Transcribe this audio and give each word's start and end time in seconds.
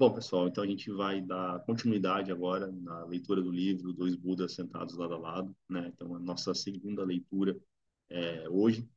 Bom, 0.00 0.14
pessoal, 0.14 0.48
então 0.48 0.64
a 0.64 0.66
gente 0.66 0.90
vai 0.90 1.20
dar 1.20 1.60
continuidade 1.66 2.32
agora 2.32 2.72
na 2.72 3.04
leitura 3.04 3.42
do 3.42 3.50
livro 3.50 3.92
Dois 3.92 4.16
Budas 4.16 4.54
Sentados 4.54 4.96
Lado 4.96 5.12
a 5.12 5.18
Lado, 5.18 5.54
né? 5.68 5.92
Então, 5.94 6.14
a 6.14 6.18
nossa 6.18 6.54
segunda 6.54 7.04
leitura 7.04 7.54
é 8.08 8.48
hoje. 8.48 8.88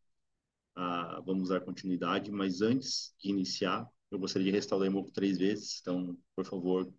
Ah, 0.76 1.22
vamos 1.26 1.50
dar 1.50 1.60
continuidade, 1.60 2.32
mas 2.32 2.62
antes 2.62 3.14
de 3.20 3.30
iniciar, 3.32 3.86
eu 4.12 4.18
gostaria 4.18 4.46
de 4.50 4.56
restaurar 4.56 4.96
o 4.96 5.12
três 5.12 5.38
vezes. 5.38 5.82
Então, 5.82 6.18
por 6.38 6.46
favor, 6.46 6.90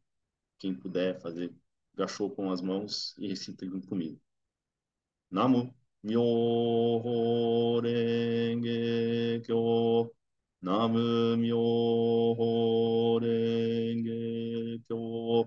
quem 0.58 0.74
puder 0.74 1.18
fazer 1.22 1.50
gachou 1.94 2.30
com 2.30 2.50
as 2.50 2.60
mãos 2.60 3.14
e 3.18 3.26
recita 3.28 3.66
junto 3.66 3.88
comigo. 3.88 4.20
Namo 5.30 5.74
Myoho 6.02 7.80
Renge 7.80 9.40
Kyo 9.44 10.14
Namu 10.64 11.36
Myoho 11.36 13.18
Renge 13.20 14.80
Kyo 14.88 15.46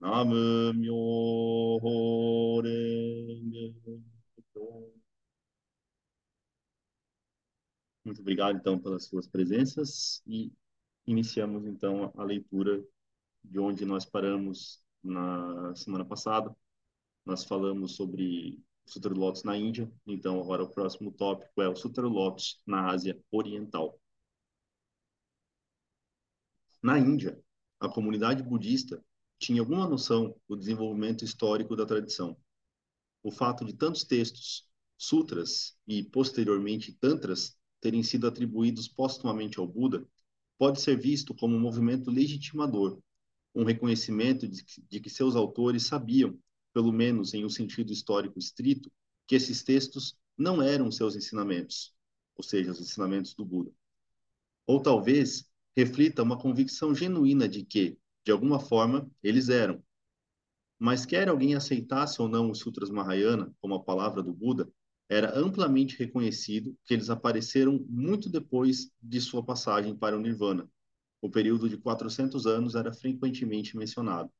Namu 0.00 0.72
Myoho 0.72 2.62
Renge 2.62 3.76
Kyo 4.50 4.92
Muito 8.02 8.22
obrigado, 8.22 8.56
então, 8.56 8.78
pelas 8.78 9.04
suas 9.04 9.28
presenças 9.28 10.22
e 10.26 10.50
iniciamos, 11.06 11.66
então, 11.66 12.10
a 12.16 12.24
leitura 12.24 12.82
de 13.44 13.58
onde 13.58 13.84
nós 13.84 14.06
paramos 14.06 14.82
na 15.04 15.74
semana 15.76 16.06
passada. 16.06 16.56
Nós 17.22 17.44
falamos 17.44 17.96
sobre 17.96 18.58
Sutra 18.86 19.12
do 19.12 19.20
Lótus 19.20 19.44
na 19.44 19.58
Índia, 19.58 19.92
então 20.06 20.40
agora 20.40 20.62
o 20.64 20.72
próximo 20.72 21.12
tópico 21.12 21.60
é 21.60 21.68
o 21.68 21.76
Sutra 21.76 22.04
do 22.04 22.08
Lótus 22.08 22.62
na 22.66 22.90
Ásia 22.90 23.20
Oriental. 23.30 24.00
Na 26.82 26.98
Índia, 26.98 27.40
a 27.80 27.88
comunidade 27.88 28.42
budista 28.42 29.04
tinha 29.38 29.60
alguma 29.60 29.88
noção 29.88 30.34
do 30.48 30.56
desenvolvimento 30.56 31.24
histórico 31.24 31.76
da 31.76 31.86
tradição. 31.86 32.36
O 33.22 33.30
fato 33.30 33.64
de 33.64 33.72
tantos 33.72 34.04
textos, 34.04 34.68
sutras 34.96 35.76
e 35.86 36.02
posteriormente 36.02 36.92
tantras 36.92 37.56
terem 37.80 38.02
sido 38.02 38.26
atribuídos 38.26 38.88
postumamente 38.88 39.58
ao 39.58 39.66
Buda 39.66 40.06
pode 40.58 40.80
ser 40.80 40.96
visto 40.96 41.34
como 41.34 41.54
um 41.54 41.60
movimento 41.60 42.10
legitimador 42.10 43.00
um 43.54 43.64
reconhecimento 43.64 44.46
de, 44.46 44.64
de 44.88 45.00
que 45.00 45.10
seus 45.10 45.34
autores 45.34 45.86
sabiam, 45.86 46.38
pelo 46.72 46.92
menos 46.92 47.34
em 47.34 47.44
um 47.44 47.48
sentido 47.48 47.92
histórico 47.92 48.38
estrito, 48.38 48.90
que 49.26 49.34
esses 49.34 49.62
textos 49.62 50.16
não 50.36 50.62
eram 50.62 50.90
seus 50.90 51.16
ensinamentos, 51.16 51.92
ou 52.36 52.44
seja, 52.44 52.70
os 52.70 52.80
ensinamentos 52.80 53.34
do 53.34 53.44
Buda. 53.44 53.72
Ou 54.66 54.80
talvez 54.80 55.50
reflita 55.78 56.24
uma 56.24 56.36
convicção 56.36 56.92
genuína 56.92 57.48
de 57.48 57.64
que, 57.64 57.96
de 58.24 58.32
alguma 58.32 58.58
forma, 58.58 59.08
eles 59.22 59.48
eram. 59.48 59.80
Mas 60.76 61.06
quer 61.06 61.28
alguém 61.28 61.54
aceitasse 61.54 62.20
ou 62.20 62.26
não 62.26 62.50
os 62.50 62.58
Sutras 62.58 62.90
Mahayana 62.90 63.54
como 63.60 63.76
a 63.76 63.84
palavra 63.84 64.20
do 64.20 64.32
Buda, 64.32 64.68
era 65.08 65.38
amplamente 65.38 65.96
reconhecido 65.96 66.76
que 66.84 66.92
eles 66.92 67.08
apareceram 67.10 67.86
muito 67.88 68.28
depois 68.28 68.90
de 69.00 69.20
sua 69.20 69.40
passagem 69.40 69.94
para 69.94 70.16
o 70.18 70.20
Nirvana, 70.20 70.68
o 71.22 71.30
período 71.30 71.68
de 71.68 71.76
400 71.76 72.44
anos 72.44 72.74
era 72.74 72.92
frequentemente 72.92 73.76
mencionado. 73.76 74.32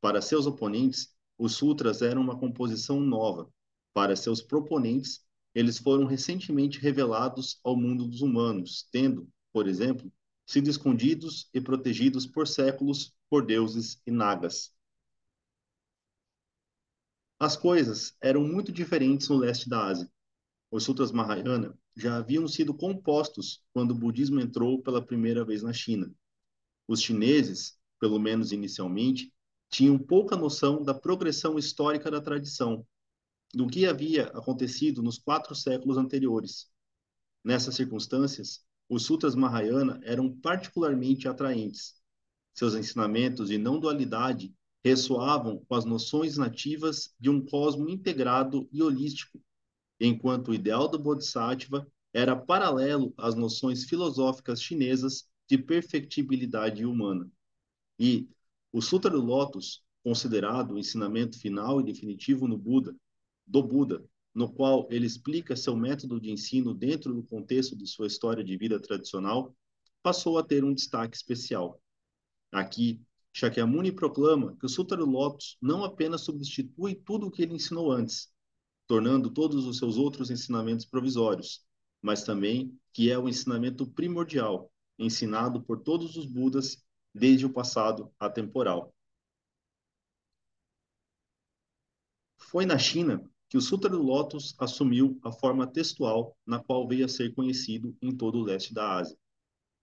Para 0.00 0.22
seus 0.22 0.46
oponentes, 0.46 1.14
os 1.36 1.56
sutras 1.56 2.00
eram 2.00 2.22
uma 2.22 2.38
composição 2.38 3.00
nova. 3.00 3.52
Para 3.92 4.16
seus 4.16 4.40
proponentes, 4.40 5.22
eles 5.54 5.76
foram 5.76 6.06
recentemente 6.06 6.80
revelados 6.80 7.60
ao 7.62 7.76
mundo 7.76 8.08
dos 8.08 8.22
humanos, 8.22 8.88
tendo, 8.90 9.28
por 9.52 9.68
exemplo, 9.68 10.10
sido 10.48 10.70
escondidos 10.70 11.46
e 11.52 11.60
protegidos 11.60 12.26
por 12.26 12.48
séculos 12.48 13.14
por 13.28 13.44
deuses 13.44 14.00
e 14.06 14.10
nagas. 14.10 14.74
As 17.38 17.54
coisas 17.54 18.16
eram 18.18 18.42
muito 18.48 18.72
diferentes 18.72 19.28
no 19.28 19.36
leste 19.36 19.68
da 19.68 19.84
Ásia. 19.84 20.10
Os 20.70 20.84
Sutras 20.84 21.12
Mahayana 21.12 21.78
já 21.94 22.16
haviam 22.16 22.48
sido 22.48 22.72
compostos 22.72 23.62
quando 23.74 23.90
o 23.90 23.94
budismo 23.94 24.40
entrou 24.40 24.82
pela 24.82 25.04
primeira 25.04 25.44
vez 25.44 25.62
na 25.62 25.74
China. 25.74 26.10
Os 26.88 27.02
chineses, 27.02 27.78
pelo 28.00 28.18
menos 28.18 28.50
inicialmente, 28.50 29.30
tinham 29.68 29.98
pouca 29.98 30.34
noção 30.34 30.82
da 30.82 30.94
progressão 30.94 31.58
histórica 31.58 32.10
da 32.10 32.22
tradição, 32.22 32.86
do 33.52 33.66
que 33.66 33.84
havia 33.84 34.28
acontecido 34.28 35.02
nos 35.02 35.18
quatro 35.18 35.54
séculos 35.54 35.98
anteriores. 35.98 36.70
Nessas 37.44 37.74
circunstâncias, 37.74 38.66
os 38.88 39.04
Sutras 39.04 39.34
Mahayana 39.34 40.00
eram 40.02 40.30
particularmente 40.30 41.28
atraentes. 41.28 41.94
Seus 42.54 42.74
ensinamentos 42.74 43.48
de 43.48 43.58
não 43.58 43.78
dualidade 43.78 44.54
ressoavam 44.84 45.64
com 45.68 45.74
as 45.74 45.84
noções 45.84 46.36
nativas 46.36 47.14
de 47.20 47.28
um 47.28 47.44
cosmo 47.44 47.88
integrado 47.88 48.68
e 48.72 48.82
holístico, 48.82 49.40
enquanto 50.00 50.48
o 50.48 50.54
ideal 50.54 50.88
do 50.88 50.98
Bodhisattva 50.98 51.86
era 52.12 52.34
paralelo 52.34 53.12
às 53.16 53.34
noções 53.34 53.84
filosóficas 53.84 54.62
chinesas 54.62 55.28
de 55.48 55.58
perfectibilidade 55.58 56.84
humana. 56.84 57.30
E 57.98 58.28
o 58.72 58.80
Sutra 58.80 59.10
do 59.10 59.20
Lótus, 59.20 59.82
considerado 60.02 60.72
o 60.72 60.78
ensinamento 60.78 61.38
final 61.38 61.80
e 61.80 61.84
definitivo 61.84 62.46
no 62.46 62.56
Buda, 62.56 62.96
do 63.46 63.62
Buda, 63.62 64.04
no 64.34 64.52
qual 64.52 64.86
ele 64.90 65.06
explica 65.06 65.56
seu 65.56 65.76
método 65.76 66.20
de 66.20 66.30
ensino 66.30 66.74
dentro 66.74 67.12
do 67.14 67.22
contexto 67.22 67.76
de 67.76 67.86
sua 67.86 68.06
história 68.06 68.44
de 68.44 68.56
vida 68.56 68.78
tradicional, 68.80 69.54
passou 70.02 70.38
a 70.38 70.44
ter 70.44 70.64
um 70.64 70.74
destaque 70.74 71.16
especial. 71.16 71.80
Aqui, 72.52 73.00
Shakyamuni 73.32 73.92
proclama 73.92 74.56
que 74.56 74.66
o 74.66 74.68
Sutra 74.68 74.96
do 74.96 75.06
Lótus 75.06 75.56
não 75.60 75.84
apenas 75.84 76.22
substitui 76.22 76.94
tudo 76.94 77.26
o 77.26 77.30
que 77.30 77.42
ele 77.42 77.54
ensinou 77.54 77.92
antes, 77.92 78.32
tornando 78.86 79.30
todos 79.30 79.66
os 79.66 79.78
seus 79.78 79.96
outros 79.96 80.30
ensinamentos 80.30 80.86
provisórios, 80.86 81.64
mas 82.00 82.24
também 82.24 82.76
que 82.92 83.10
é 83.10 83.18
o 83.18 83.28
ensinamento 83.28 83.86
primordial, 83.86 84.72
ensinado 84.98 85.62
por 85.62 85.80
todos 85.80 86.16
os 86.16 86.26
Budas 86.26 86.84
desde 87.14 87.46
o 87.46 87.52
passado 87.52 88.12
atemporal. 88.18 88.94
Foi 92.38 92.64
na 92.64 92.78
China 92.78 93.30
que 93.48 93.56
o 93.56 93.60
Sutra 93.60 93.90
do 93.90 94.02
Lótus 94.02 94.54
assumiu 94.58 95.18
a 95.22 95.32
forma 95.32 95.66
textual 95.66 96.36
na 96.46 96.58
qual 96.58 96.86
veio 96.86 97.04
a 97.04 97.08
ser 97.08 97.34
conhecido 97.34 97.96
em 98.02 98.14
todo 98.14 98.38
o 98.38 98.42
leste 98.42 98.74
da 98.74 98.98
Ásia. 98.98 99.16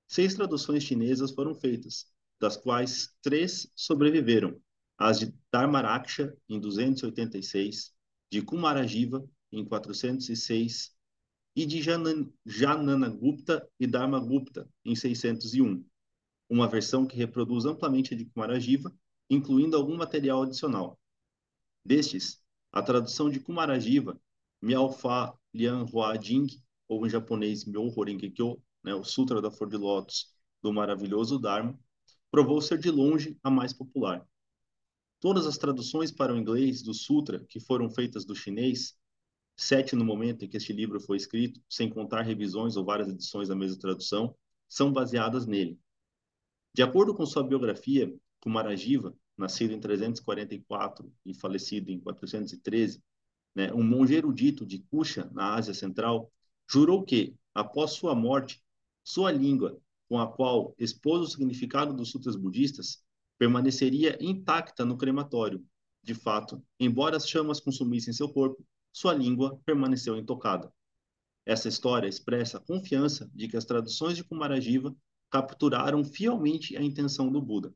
Seis 0.08 0.36
traduções 0.36 0.84
chinesas 0.84 1.32
foram 1.32 1.56
feitas, 1.56 2.06
das 2.40 2.56
quais 2.56 3.16
três 3.22 3.72
sobreviveram: 3.76 4.60
as 4.98 5.20
de 5.20 5.34
Dharmaraksha, 5.52 6.36
em 6.48 6.60
286, 6.60 7.94
de 8.32 8.42
Kumarajiva, 8.42 9.28
em 9.52 9.66
406, 9.66 10.96
e 11.56 11.66
de 11.66 11.82
Jananagupta 12.46 13.68
e 13.80 13.88
Dharmagupta, 13.88 14.70
em 14.84 14.96
601, 14.96 15.84
uma 16.50 16.68
versão 16.68 17.06
que 17.06 17.16
reproduz 17.16 17.66
amplamente 17.66 18.14
a 18.14 18.18
de 18.18 18.26
Kumarajiva, 18.26 18.94
incluindo 19.30 19.76
algum 19.76 19.96
material 19.96 20.44
adicional. 20.44 21.00
Destes, 21.84 22.44
a 22.76 22.82
tradução 22.82 23.30
de 23.30 23.40
Kumarajiva, 23.40 24.20
Mialfa 24.62 25.34
Lian 25.54 25.86
Hua 25.92 26.22
Jing, 26.22 26.62
ou 26.90 27.08
em 27.08 27.10
japonês 27.10 27.64
Myoho 27.64 28.04
Rengekyo, 28.04 28.62
né, 28.84 28.94
o 28.94 29.02
Sutra 29.02 29.42
da 29.42 29.50
Flor 29.50 29.70
de 29.70 29.78
Lótus 29.78 30.30
do 30.62 30.74
maravilhoso 30.74 31.40
Dharma, 31.40 31.80
provou 32.30 32.62
ser 32.62 32.78
de 32.78 32.92
longe 32.92 33.38
a 33.42 33.50
mais 33.50 33.72
popular. 33.72 34.28
Todas 35.22 35.48
as 35.48 35.58
traduções 35.58 36.12
para 36.12 36.34
o 36.34 36.38
inglês 36.38 36.84
do 36.84 36.94
Sutra 36.94 37.40
que 37.48 37.62
foram 37.62 37.90
feitas 37.90 38.26
do 38.26 38.36
chinês, 38.36 38.98
sete 39.56 39.96
no 39.96 40.04
momento 40.04 40.44
em 40.44 40.50
que 40.50 40.58
este 40.58 40.74
livro 40.74 41.00
foi 41.00 41.16
escrito, 41.16 41.62
sem 41.70 41.90
contar 41.90 42.24
revisões 42.24 42.76
ou 42.76 42.84
várias 42.84 43.08
edições 43.08 43.48
da 43.48 43.56
mesma 43.56 43.80
tradução, 43.80 44.36
são 44.68 44.92
baseadas 44.92 45.46
nele. 45.48 45.80
De 46.74 46.84
acordo 46.84 47.16
com 47.16 47.26
sua 47.26 47.42
biografia, 47.42 48.14
Kumarajiva, 48.42 49.16
nascido 49.38 49.74
em 49.74 49.80
344 49.80 51.12
e 51.26 51.34
falecido 51.34 51.92
em 51.92 52.00
413, 52.00 53.02
né, 53.54 53.74
um 53.74 53.84
monge 53.84 54.14
erudito 54.14 54.66
de 54.66 54.80
Kusha, 54.80 55.30
na 55.34 55.54
Ásia 55.56 55.74
Central, 55.74 56.32
jurou 56.70 57.04
que, 57.04 57.36
após 57.54 57.92
sua 57.92 58.14
morte, 58.14 58.62
sua 59.04 59.32
língua, 59.32 59.80
com 60.10 60.20
a 60.20 60.28
qual 60.28 60.76
expôs 60.78 61.22
o 61.22 61.32
significado 61.32 61.94
dos 61.94 62.12
sutras 62.12 62.36
budistas, 62.36 63.04
permaneceria 63.38 64.18
intacta 64.22 64.86
no 64.86 64.98
crematório. 64.98 65.66
De 66.04 66.14
fato, 66.14 66.64
embora 66.80 67.18
as 67.18 67.28
chamas 67.28 67.60
consumissem 67.60 68.14
seu 68.14 68.30
corpo, 68.30 68.66
sua 68.92 69.14
língua 69.14 69.60
permaneceu 69.66 70.16
intocada. 70.18 70.72
Essa 71.46 71.68
história 71.68 72.08
expressa 72.08 72.58
a 72.58 72.62
confiança 72.62 73.30
de 73.34 73.48
que 73.48 73.58
as 73.58 73.66
traduções 73.66 74.16
de 74.16 74.24
Kumarajiva 74.24 74.96
capturaram 75.30 76.04
fielmente 76.04 76.78
a 76.78 76.82
intenção 76.82 77.32
do 77.32 77.42
Buda. 77.42 77.74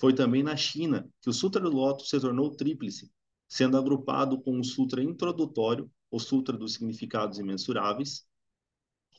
Foi 0.00 0.14
também 0.14 0.42
na 0.42 0.56
China 0.56 1.06
que 1.20 1.28
o 1.28 1.32
Sutra 1.32 1.60
do 1.60 1.68
Lótus 1.68 2.08
se 2.08 2.18
tornou 2.18 2.56
tríplice, 2.56 3.12
sendo 3.46 3.76
agrupado 3.76 4.40
com 4.40 4.58
o 4.58 4.64
Sutra 4.64 5.02
Introdutório, 5.02 5.92
o 6.10 6.18
Sutra 6.18 6.56
dos 6.56 6.72
Significados 6.72 7.38
Imensuráveis, 7.38 8.26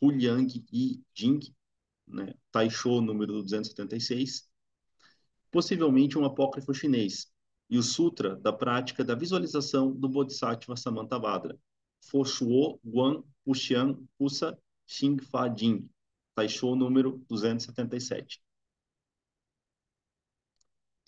Huliang 0.01 0.51
Yi 0.73 1.03
Jing, 1.13 1.39
né, 2.07 2.33
Taisho 2.51 2.99
número 2.99 3.31
276, 3.43 4.49
possivelmente 5.51 6.17
um 6.17 6.25
apócrifo 6.25 6.73
chinês, 6.73 7.31
e 7.69 7.77
o 7.77 7.83
Sutra 7.83 8.35
da 8.35 8.51
prática 8.51 9.03
da 9.03 9.13
visualização 9.13 9.93
do 9.93 10.09
Bodhisattva 10.09 10.75
Samantabhadra, 10.75 11.59
Foshuo 12.09 12.79
Guan 12.83 13.23
Puxian 13.45 13.99
Xing 14.87 15.19
Fa 15.19 15.47
Jing, 15.47 15.87
Taisho 16.33 16.75
número 16.75 17.23
277. 17.29 18.41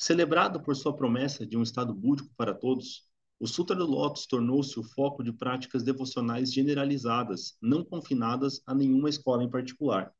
Celebrado 0.03 0.61
por 0.61 0.75
sua 0.75 0.94
promessa 0.94 1.45
de 1.45 1.55
um 1.55 1.63
estado 1.63 1.94
búdico 1.94 2.29
para 2.35 2.53
todos, 2.53 3.09
o 3.39 3.47
Sutra 3.47 3.73
do 3.73 3.85
Lótus 3.85 4.25
tornou-se 4.25 4.77
o 4.77 4.83
foco 4.83 5.23
de 5.23 5.31
práticas 5.31 5.81
devocionais 5.81 6.51
generalizadas, 6.51 7.55
não 7.61 7.85
confinadas 7.85 8.61
a 8.65 8.75
nenhuma 8.75 9.09
escola 9.09 9.45
em 9.45 9.50
particular. 9.50 10.13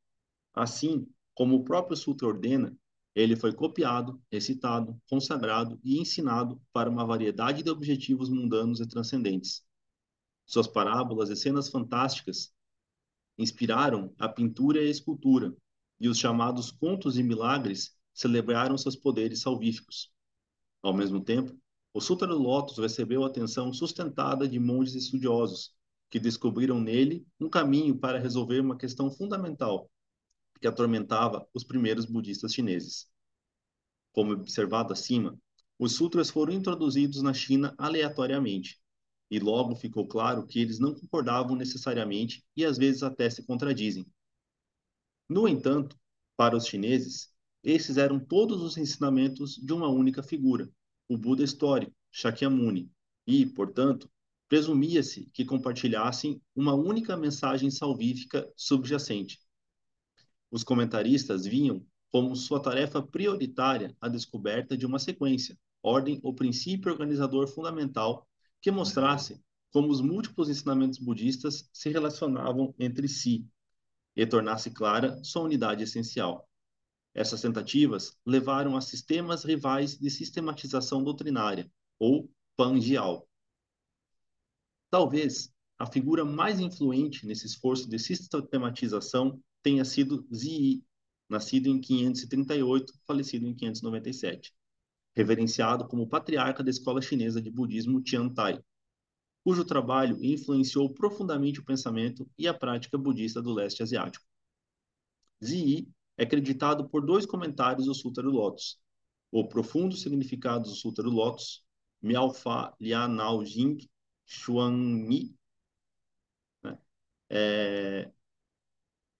Assim, 0.54 1.06
como 1.34 1.56
o 1.56 1.64
próprio 1.64 1.98
Sutra 1.98 2.26
ordena, 2.26 2.74
ele 3.14 3.36
foi 3.36 3.52
copiado, 3.52 4.18
recitado, 4.32 4.98
consagrado 5.06 5.78
e 5.84 6.00
ensinado 6.00 6.58
para 6.72 6.88
uma 6.88 7.04
variedade 7.04 7.62
de 7.62 7.68
objetivos 7.68 8.30
mundanos 8.30 8.80
e 8.80 8.88
transcendentes. 8.88 9.66
Suas 10.46 10.66
parábolas 10.66 11.28
e 11.28 11.36
cenas 11.36 11.68
fantásticas 11.68 12.54
inspiraram 13.36 14.14
a 14.18 14.30
pintura 14.30 14.82
e 14.82 14.86
a 14.86 14.90
escultura, 14.90 15.54
e 16.00 16.08
os 16.08 16.16
chamados 16.16 16.70
contos 16.70 17.18
e 17.18 17.22
milagres 17.22 17.94
celebraram 18.14 18.78
seus 18.78 18.96
poderes 18.96 19.40
salvíficos. 19.40 20.10
Ao 20.82 20.94
mesmo 20.94 21.20
tempo, 21.20 21.54
o 21.92 22.00
Sutra 22.00 22.28
do 22.28 22.38
Lótus 22.38 22.78
recebeu 22.78 23.24
atenção 23.24 23.72
sustentada 23.72 24.48
de 24.48 24.58
monges 24.58 24.94
estudiosos, 24.94 25.74
que 26.08 26.20
descobriram 26.20 26.80
nele 26.80 27.26
um 27.40 27.48
caminho 27.48 27.98
para 27.98 28.18
resolver 28.18 28.60
uma 28.60 28.78
questão 28.78 29.10
fundamental 29.10 29.90
que 30.60 30.68
atormentava 30.68 31.46
os 31.52 31.64
primeiros 31.64 32.04
budistas 32.04 32.54
chineses. 32.54 33.08
Como 34.12 34.32
observado 34.32 34.92
acima, 34.92 35.36
os 35.78 35.96
sutras 35.96 36.30
foram 36.30 36.52
introduzidos 36.52 37.20
na 37.20 37.34
China 37.34 37.74
aleatoriamente, 37.76 38.80
e 39.30 39.40
logo 39.40 39.74
ficou 39.74 40.06
claro 40.06 40.46
que 40.46 40.60
eles 40.60 40.78
não 40.78 40.94
concordavam 40.94 41.56
necessariamente 41.56 42.44
e 42.56 42.64
às 42.64 42.78
vezes 42.78 43.02
até 43.02 43.28
se 43.28 43.44
contradizem. 43.44 44.06
No 45.28 45.48
entanto, 45.48 45.98
para 46.36 46.56
os 46.56 46.66
chineses, 46.66 47.33
esses 47.64 47.96
eram 47.96 48.20
todos 48.20 48.62
os 48.62 48.76
ensinamentos 48.76 49.56
de 49.56 49.72
uma 49.72 49.88
única 49.88 50.22
figura, 50.22 50.70
o 51.08 51.16
Buda 51.16 51.42
histórico, 51.42 51.96
Shakyamuni, 52.12 52.90
e, 53.26 53.46
portanto, 53.46 54.08
presumia-se 54.48 55.30
que 55.32 55.44
compartilhassem 55.44 56.40
uma 56.54 56.74
única 56.74 57.16
mensagem 57.16 57.70
salvífica 57.70 58.46
subjacente. 58.54 59.40
Os 60.50 60.62
comentaristas 60.62 61.46
vinham 61.46 61.84
como 62.10 62.36
sua 62.36 62.60
tarefa 62.60 63.02
prioritária 63.02 63.96
a 64.00 64.08
descoberta 64.08 64.76
de 64.76 64.84
uma 64.86 64.98
sequência, 64.98 65.58
ordem 65.82 66.20
ou 66.22 66.34
princípio 66.34 66.92
organizador 66.92 67.48
fundamental 67.48 68.28
que 68.60 68.70
mostrasse 68.70 69.42
como 69.72 69.88
os 69.88 70.00
múltiplos 70.00 70.48
ensinamentos 70.48 70.98
budistas 70.98 71.68
se 71.72 71.88
relacionavam 71.88 72.72
entre 72.78 73.08
si 73.08 73.44
e 74.14 74.24
tornasse 74.24 74.70
clara 74.70 75.18
sua 75.24 75.42
unidade 75.42 75.82
essencial. 75.82 76.48
Essas 77.14 77.40
tentativas 77.40 78.18
levaram 78.26 78.76
a 78.76 78.80
sistemas 78.80 79.44
rivais 79.44 79.96
de 79.96 80.10
sistematização 80.10 81.02
doutrinária, 81.02 81.70
ou 81.98 82.28
pangial. 82.56 83.28
Talvez 84.90 85.52
a 85.78 85.86
figura 85.86 86.24
mais 86.24 86.58
influente 86.58 87.26
nesse 87.26 87.46
esforço 87.46 87.88
de 87.88 87.98
sistematização 87.98 89.40
tenha 89.62 89.84
sido 89.84 90.26
Ziyi, 90.34 90.84
nascido 91.28 91.68
em 91.68 91.80
538, 91.80 92.92
falecido 93.06 93.46
em 93.46 93.54
597, 93.54 94.52
reverenciado 95.16 95.86
como 95.86 96.08
patriarca 96.08 96.62
da 96.62 96.70
escola 96.70 97.00
chinesa 97.00 97.40
de 97.40 97.50
budismo 97.50 98.02
Tiantai, 98.02 98.62
cujo 99.42 99.64
trabalho 99.64 100.22
influenciou 100.22 100.92
profundamente 100.92 101.60
o 101.60 101.64
pensamento 101.64 102.28
e 102.36 102.48
a 102.48 102.54
prática 102.54 102.98
budista 102.98 103.40
do 103.40 103.52
leste 103.52 103.82
asiático. 103.82 104.24
Ziyi 105.44 105.88
é 106.16 106.24
acreditado 106.24 106.88
por 106.88 107.04
dois 107.04 107.26
comentários 107.26 107.86
do 107.86 107.94
Sutra 107.94 108.22
do 108.22 108.30
Lótus. 108.30 108.80
O 109.30 109.48
profundo 109.48 109.96
significado 109.96 110.64
do 110.64 110.74
Sutra 110.74 111.04
do 111.04 111.10
Lótus, 111.10 111.64
Miaofa 112.00 112.74
Lianao 112.80 113.44
Jing 113.44 113.78
Xuanmi, 114.26 115.34
né? 116.62 116.78
é, 117.30 118.12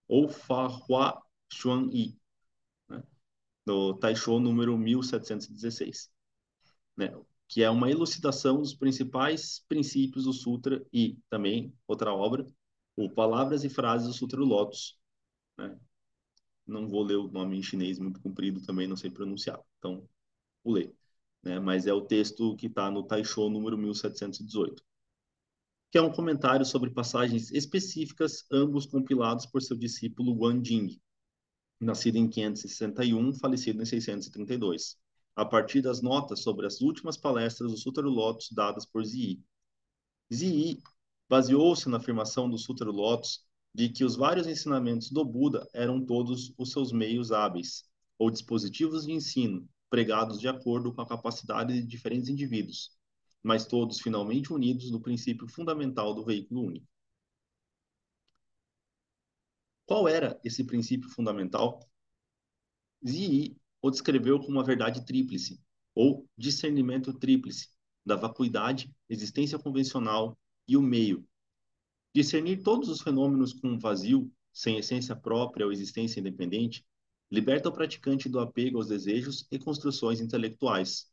ou 0.09 0.29
Fa 0.29 0.69
Hua 0.69 1.23
Xuanyi, 1.53 2.19
né? 2.89 3.03
no 3.67 3.95
Taisho 3.95 4.39
número 4.39 4.77
1716, 4.79 6.11
né? 6.97 7.09
que 7.49 7.63
é 7.63 7.71
uma 7.71 7.91
elucidação 7.91 8.59
dos 8.59 8.75
principais 8.75 9.65
princípios 9.69 10.25
do 10.25 10.33
Sutra 10.33 10.85
e 10.93 11.19
também 11.29 11.75
outra 11.87 12.13
obra, 12.13 12.47
o 12.97 13.11
Palavras 13.11 13.65
e 13.65 13.69
Frases 13.69 14.07
do 14.07 14.15
Sutra 14.15 14.39
do 14.39 14.45
Lótus, 14.45 14.99
né? 15.59 15.79
Não 16.67 16.89
vou 16.89 17.03
ler 17.03 17.17
o 17.17 17.29
nome 17.29 17.59
em 17.59 17.63
chinês 17.63 17.99
muito 17.99 18.21
comprido 18.21 18.61
também, 18.63 18.87
não 18.87 18.97
sei 18.97 19.11
pronunciar, 19.11 19.61
então 19.79 20.09
pulei. 20.63 20.95
Né? 21.43 21.61
Mas 21.61 21.87
é 21.87 21.93
o 21.93 22.01
texto 22.01 22.57
que 22.57 22.67
está 22.67 22.91
no 22.91 23.03
Taisho 23.03 23.49
número 23.49 23.77
1718, 23.77 24.83
que 25.91 25.99
é 25.99 26.03
um 26.03 26.13
comentário 26.13 26.65
sobre 26.65 26.91
passagens 26.91 27.51
específicas, 27.53 28.45
ambos 28.51 28.87
compilados 28.87 29.47
por 29.47 29.63
seu 29.63 29.77
discípulo 29.77 30.35
Guan 30.35 30.63
Jing, 30.65 31.01
nascido 31.81 32.17
em 32.17 32.29
561, 32.29 33.35
falecido 33.35 33.83
em 33.83 33.85
632, 33.85 34.97
a 35.37 35.45
partir 35.45 35.83
das 35.83 36.01
notas 36.01 36.41
sobre 36.41 36.67
as 36.67 36.81
últimas 36.81 37.17
palestras 37.17 37.71
do 37.71 37.77
Sutra 37.77 38.03
do 38.03 38.11
Lotus 38.11 38.51
dadas 38.51 38.87
por 38.87 39.05
Ziyi. 39.05 39.43
Ziyi 40.33 40.83
baseou-se 41.29 41.89
na 41.89 41.99
afirmação 41.99 42.49
do 42.49 42.57
Sutra 42.57 42.87
do 42.87 42.93
Lotus 42.93 43.45
de 43.75 43.89
que 43.89 44.05
os 44.05 44.15
vários 44.15 44.47
ensinamentos 44.47 45.11
do 45.11 45.25
Buda 45.25 45.69
eram 45.75 46.05
todos 46.05 46.55
os 46.57 46.71
seus 46.71 46.93
meios 46.93 47.33
hábeis, 47.33 47.85
ou 48.17 48.31
dispositivos 48.31 49.05
de 49.05 49.13
ensino, 49.13 49.69
pregados 49.91 50.39
de 50.39 50.47
acordo 50.47 50.95
com 50.95 51.01
a 51.01 51.09
capacidade 51.09 51.75
de 51.75 51.87
diferentes 51.87 52.29
indivíduos, 52.29 52.93
mas 53.43 53.67
todos 53.67 54.01
finalmente 54.01 54.53
unidos 54.53 54.91
no 54.91 55.01
princípio 55.01 55.49
fundamental 55.49 56.15
do 56.15 56.25
veículo 56.25 56.63
único. 56.63 56.87
Qual 59.87 60.09
era 60.09 60.41
esse 60.45 60.65
princípio 60.65 61.11
fundamental? 61.11 61.81
Ziyi 63.07 63.57
o 63.83 63.91
descreveu 63.91 64.39
como 64.39 64.53
uma 64.53 64.65
verdade 64.65 65.05
tríplice, 65.05 65.61
ou 65.95 66.27
discernimento 66.39 67.13
tríplice, 67.13 67.69
da 68.07 68.17
vacuidade, 68.17 68.91
existência 69.09 69.59
convencional 69.59 70.39
e 70.67 70.77
o 70.77 70.83
meio, 70.83 71.27
Discernir 72.15 72.63
todos 72.63 72.89
os 72.89 73.03
fenômenos 73.03 73.53
com 73.53 73.71
um 73.71 73.79
vazio, 73.79 74.31
sem 74.53 74.79
essência 74.79 75.17
própria 75.17 75.67
ou 75.67 75.73
existência 75.73 76.21
independente, 76.21 76.87
liberta 77.29 77.69
o 77.69 77.73
praticante 77.73 78.29
do 78.29 78.39
apego 78.39 78.79
aos 78.79 78.87
desejos 78.87 79.49
e 79.51 79.59
construções 79.59 80.21
intelectuais. 80.21 81.11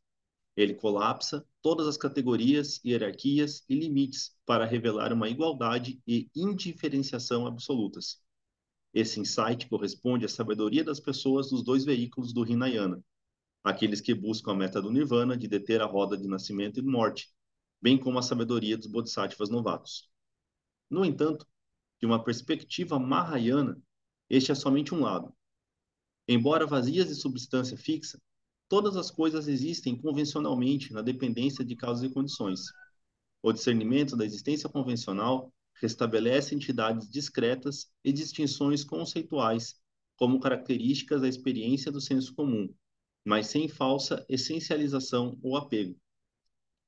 Ele 0.56 0.74
colapsa 0.74 1.44
todas 1.60 1.88
as 1.88 1.96
categorias, 1.96 2.80
hierarquias 2.84 3.64
e 3.68 3.74
limites 3.74 4.36
para 4.46 4.64
revelar 4.64 5.12
uma 5.12 5.28
igualdade 5.28 6.00
e 6.06 6.30
indiferenciação 6.36 7.48
absolutas. 7.48 8.22
Esse 8.94 9.18
insight 9.18 9.66
corresponde 9.68 10.24
à 10.24 10.28
sabedoria 10.28 10.84
das 10.84 11.00
pessoas 11.00 11.50
dos 11.50 11.64
dois 11.64 11.84
veículos 11.84 12.32
do 12.32 12.46
Hinayana, 12.46 13.02
aqueles 13.64 14.00
que 14.00 14.14
buscam 14.14 14.52
a 14.52 14.54
meta 14.54 14.80
do 14.80 14.92
Nirvana 14.92 15.36
de 15.36 15.48
deter 15.48 15.80
a 15.80 15.86
roda 15.86 16.16
de 16.16 16.28
nascimento 16.28 16.78
e 16.78 16.82
morte, 16.82 17.28
bem 17.80 17.98
como 17.98 18.20
a 18.20 18.22
sabedoria 18.22 18.76
dos 18.76 18.86
Bodhisattvas 18.86 19.50
novatos. 19.50 20.11
No 20.92 21.06
entanto, 21.06 21.46
de 21.98 22.04
uma 22.04 22.22
perspectiva 22.22 22.98
mahayana, 22.98 23.82
este 24.28 24.52
é 24.52 24.54
somente 24.54 24.94
um 24.94 25.00
lado. 25.00 25.34
Embora 26.28 26.66
vazias 26.66 27.08
de 27.08 27.14
substância 27.14 27.78
fixa, 27.78 28.20
todas 28.68 28.94
as 28.94 29.10
coisas 29.10 29.48
existem 29.48 29.96
convencionalmente 29.96 30.92
na 30.92 31.00
dependência 31.00 31.64
de 31.64 31.74
causas 31.74 32.04
e 32.04 32.12
condições. 32.12 32.60
O 33.42 33.54
discernimento 33.54 34.14
da 34.14 34.26
existência 34.26 34.68
convencional 34.68 35.50
restabelece 35.80 36.54
entidades 36.54 37.08
discretas 37.08 37.90
e 38.04 38.12
distinções 38.12 38.84
conceituais 38.84 39.80
como 40.14 40.40
características 40.40 41.22
da 41.22 41.28
experiência 41.28 41.90
do 41.90 42.02
senso 42.02 42.34
comum, 42.34 42.68
mas 43.24 43.46
sem 43.46 43.66
falsa 43.66 44.26
essencialização 44.28 45.38
ou 45.42 45.56
apego. 45.56 45.98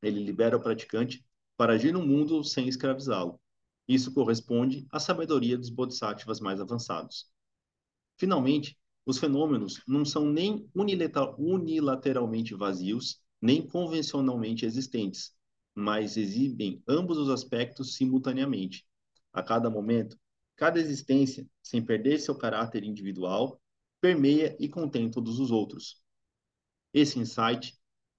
Ele 0.02 0.22
libera 0.22 0.58
o 0.58 0.62
praticante 0.62 1.24
para 1.56 1.72
agir 1.72 1.94
no 1.94 2.06
mundo 2.06 2.44
sem 2.44 2.68
escravizá-lo. 2.68 3.40
Isso 3.86 4.12
corresponde 4.12 4.86
à 4.90 4.98
sabedoria 4.98 5.58
dos 5.58 5.70
bodhisattvas 5.70 6.40
mais 6.40 6.60
avançados. 6.60 7.30
Finalmente, 8.16 8.78
os 9.06 9.18
fenômenos 9.18 9.82
não 9.86 10.04
são 10.04 10.24
nem 10.24 10.70
unilateralmente 10.74 12.54
vazios, 12.54 13.20
nem 13.40 13.66
convencionalmente 13.66 14.64
existentes, 14.64 15.32
mas 15.74 16.16
exibem 16.16 16.82
ambos 16.88 17.18
os 17.18 17.28
aspectos 17.28 17.96
simultaneamente. 17.96 18.86
A 19.32 19.42
cada 19.42 19.68
momento, 19.68 20.18
cada 20.56 20.80
existência, 20.80 21.46
sem 21.62 21.84
perder 21.84 22.18
seu 22.20 22.34
caráter 22.34 22.84
individual, 22.84 23.60
permeia 24.00 24.56
e 24.58 24.68
contém 24.68 25.10
todos 25.10 25.38
os 25.38 25.50
outros. 25.50 26.02
Esse 26.92 27.18
insight, 27.18 27.76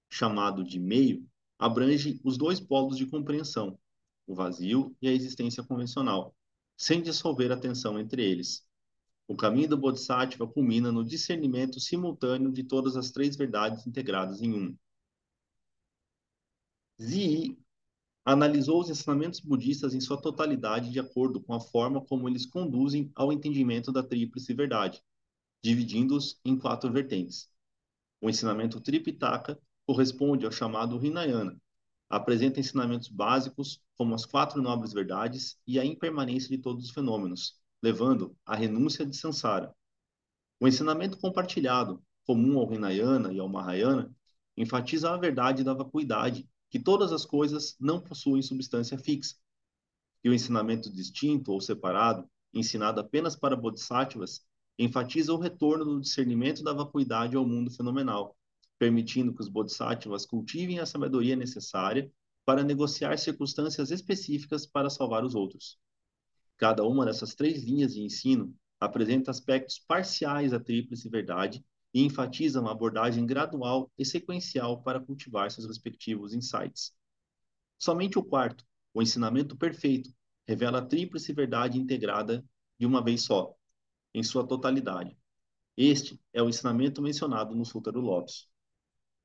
chamado 0.08 0.62
de 0.62 0.78
meio, 0.78 1.26
abrange 1.58 2.20
os 2.22 2.36
dois 2.36 2.60
polos 2.60 2.96
de 2.96 3.06
compreensão, 3.06 3.78
o 4.26 4.34
vazio 4.34 4.96
e 5.00 5.08
a 5.08 5.12
existência 5.12 5.62
convencional, 5.62 6.34
sem 6.76 7.00
dissolver 7.00 7.52
a 7.52 7.56
tensão 7.56 7.98
entre 7.98 8.24
eles. 8.24 8.66
O 9.28 9.36
caminho 9.36 9.68
do 9.68 9.76
Bodhisattva 9.76 10.46
culmina 10.46 10.92
no 10.92 11.04
discernimento 11.04 11.80
simultâneo 11.80 12.52
de 12.52 12.62
todas 12.62 12.96
as 12.96 13.10
três 13.10 13.36
verdades 13.36 13.86
integradas 13.86 14.40
em 14.40 14.52
um. 14.52 14.76
Zi 17.00 17.58
analisou 18.24 18.80
os 18.80 18.90
ensinamentos 18.90 19.40
budistas 19.40 19.94
em 19.94 20.00
sua 20.00 20.20
totalidade 20.20 20.90
de 20.90 20.98
acordo 20.98 21.40
com 21.40 21.54
a 21.54 21.60
forma 21.60 22.04
como 22.04 22.28
eles 22.28 22.46
conduzem 22.46 23.10
ao 23.14 23.32
entendimento 23.32 23.92
da 23.92 24.02
tríplice 24.02 24.52
verdade, 24.52 25.02
dividindo-os 25.62 26.40
em 26.44 26.58
quatro 26.58 26.92
vertentes. 26.92 27.48
O 28.20 28.30
ensinamento 28.30 28.80
Tripitaka 28.80 29.60
corresponde 29.86 30.44
ao 30.44 30.52
chamado 30.52 31.04
Hinayana, 31.04 31.60
apresenta 32.08 32.60
ensinamentos 32.60 33.08
básicos 33.08 33.82
como 33.96 34.14
as 34.14 34.24
quatro 34.24 34.62
nobres 34.62 34.92
verdades 34.92 35.58
e 35.66 35.78
a 35.78 35.84
impermanência 35.84 36.48
de 36.48 36.58
todos 36.58 36.84
os 36.84 36.90
fenômenos, 36.90 37.60
levando 37.82 38.36
à 38.44 38.54
renúncia 38.54 39.04
de 39.04 39.16
Sansara. 39.16 39.74
O 40.60 40.66
ensinamento 40.66 41.18
compartilhado, 41.18 42.02
comum 42.24 42.58
ao 42.58 42.72
Hinayana 42.72 43.32
e 43.32 43.38
ao 43.38 43.48
Mahayana, 43.48 44.14
enfatiza 44.56 45.10
a 45.10 45.16
verdade 45.16 45.62
da 45.62 45.74
vacuidade, 45.74 46.48
que 46.70 46.78
todas 46.78 47.12
as 47.12 47.24
coisas 47.24 47.76
não 47.78 48.00
possuem 48.00 48.42
substância 48.42 48.98
fixa. 48.98 49.36
E 50.24 50.28
o 50.28 50.34
ensinamento 50.34 50.90
distinto 50.90 51.52
ou 51.52 51.60
separado, 51.60 52.28
ensinado 52.52 53.00
apenas 53.00 53.36
para 53.36 53.54
bodhisattvas, 53.54 54.44
enfatiza 54.78 55.32
o 55.32 55.38
retorno 55.38 55.84
do 55.84 56.00
discernimento 56.00 56.62
da 56.62 56.72
vacuidade 56.72 57.36
ao 57.36 57.46
mundo 57.46 57.70
fenomenal, 57.70 58.36
permitindo 58.78 59.34
que 59.34 59.40
os 59.40 59.48
bodhisattvas 59.48 60.26
cultivem 60.26 60.78
a 60.78 60.86
sabedoria 60.86 61.36
necessária 61.36 62.10
para 62.44 62.62
negociar 62.62 63.18
circunstâncias 63.18 63.90
específicas 63.90 64.66
para 64.66 64.90
salvar 64.90 65.24
os 65.24 65.34
outros. 65.34 65.78
Cada 66.56 66.84
uma 66.84 67.04
dessas 67.04 67.34
três 67.34 67.64
linhas 67.64 67.94
de 67.94 68.02
ensino 68.02 68.54
apresenta 68.78 69.30
aspectos 69.30 69.78
parciais 69.78 70.52
da 70.52 70.60
tríplice 70.60 71.08
verdade 71.08 71.64
e 71.92 72.02
enfatiza 72.04 72.60
uma 72.60 72.72
abordagem 72.72 73.26
gradual 73.26 73.90
e 73.98 74.04
sequencial 74.04 74.82
para 74.82 75.00
cultivar 75.00 75.50
seus 75.50 75.66
respectivos 75.66 76.34
insights. 76.34 76.94
Somente 77.78 78.18
o 78.18 78.24
quarto, 78.24 78.64
o 78.94 79.02
ensinamento 79.02 79.56
perfeito, 79.56 80.10
revela 80.46 80.78
a 80.78 80.84
tríplice 80.84 81.32
verdade 81.32 81.78
integrada 81.78 82.44
de 82.78 82.86
uma 82.86 83.02
vez 83.02 83.22
só, 83.22 83.54
em 84.14 84.22
sua 84.22 84.46
totalidade. 84.46 85.16
Este 85.76 86.20
é 86.32 86.42
o 86.42 86.48
ensinamento 86.48 87.02
mencionado 87.02 87.54
no 87.54 87.64
Sutra 87.64 87.92
do 87.92 88.00
Lótus. 88.00 88.48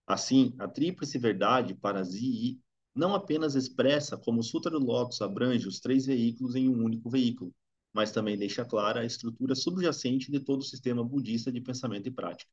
Assim, 0.07 0.53
a 0.59 0.67
tríplice 0.67 1.17
verdade 1.17 1.73
para 1.75 2.03
Zi 2.03 2.59
não 2.93 3.15
apenas 3.15 3.55
expressa 3.55 4.17
como 4.17 4.41
o 4.41 4.43
Sutra 4.43 4.71
do 4.71 4.85
Lótus 4.85 5.21
abrange 5.21 5.67
os 5.67 5.79
três 5.79 6.05
veículos 6.05 6.55
em 6.55 6.67
um 6.67 6.83
único 6.83 7.09
veículo, 7.09 7.53
mas 7.93 8.11
também 8.11 8.37
deixa 8.37 8.65
clara 8.65 9.01
a 9.01 9.05
estrutura 9.05 9.55
subjacente 9.55 10.31
de 10.31 10.39
todo 10.39 10.59
o 10.59 10.65
sistema 10.65 11.03
budista 11.03 11.51
de 11.51 11.61
pensamento 11.61 12.07
e 12.07 12.11
prática. 12.11 12.51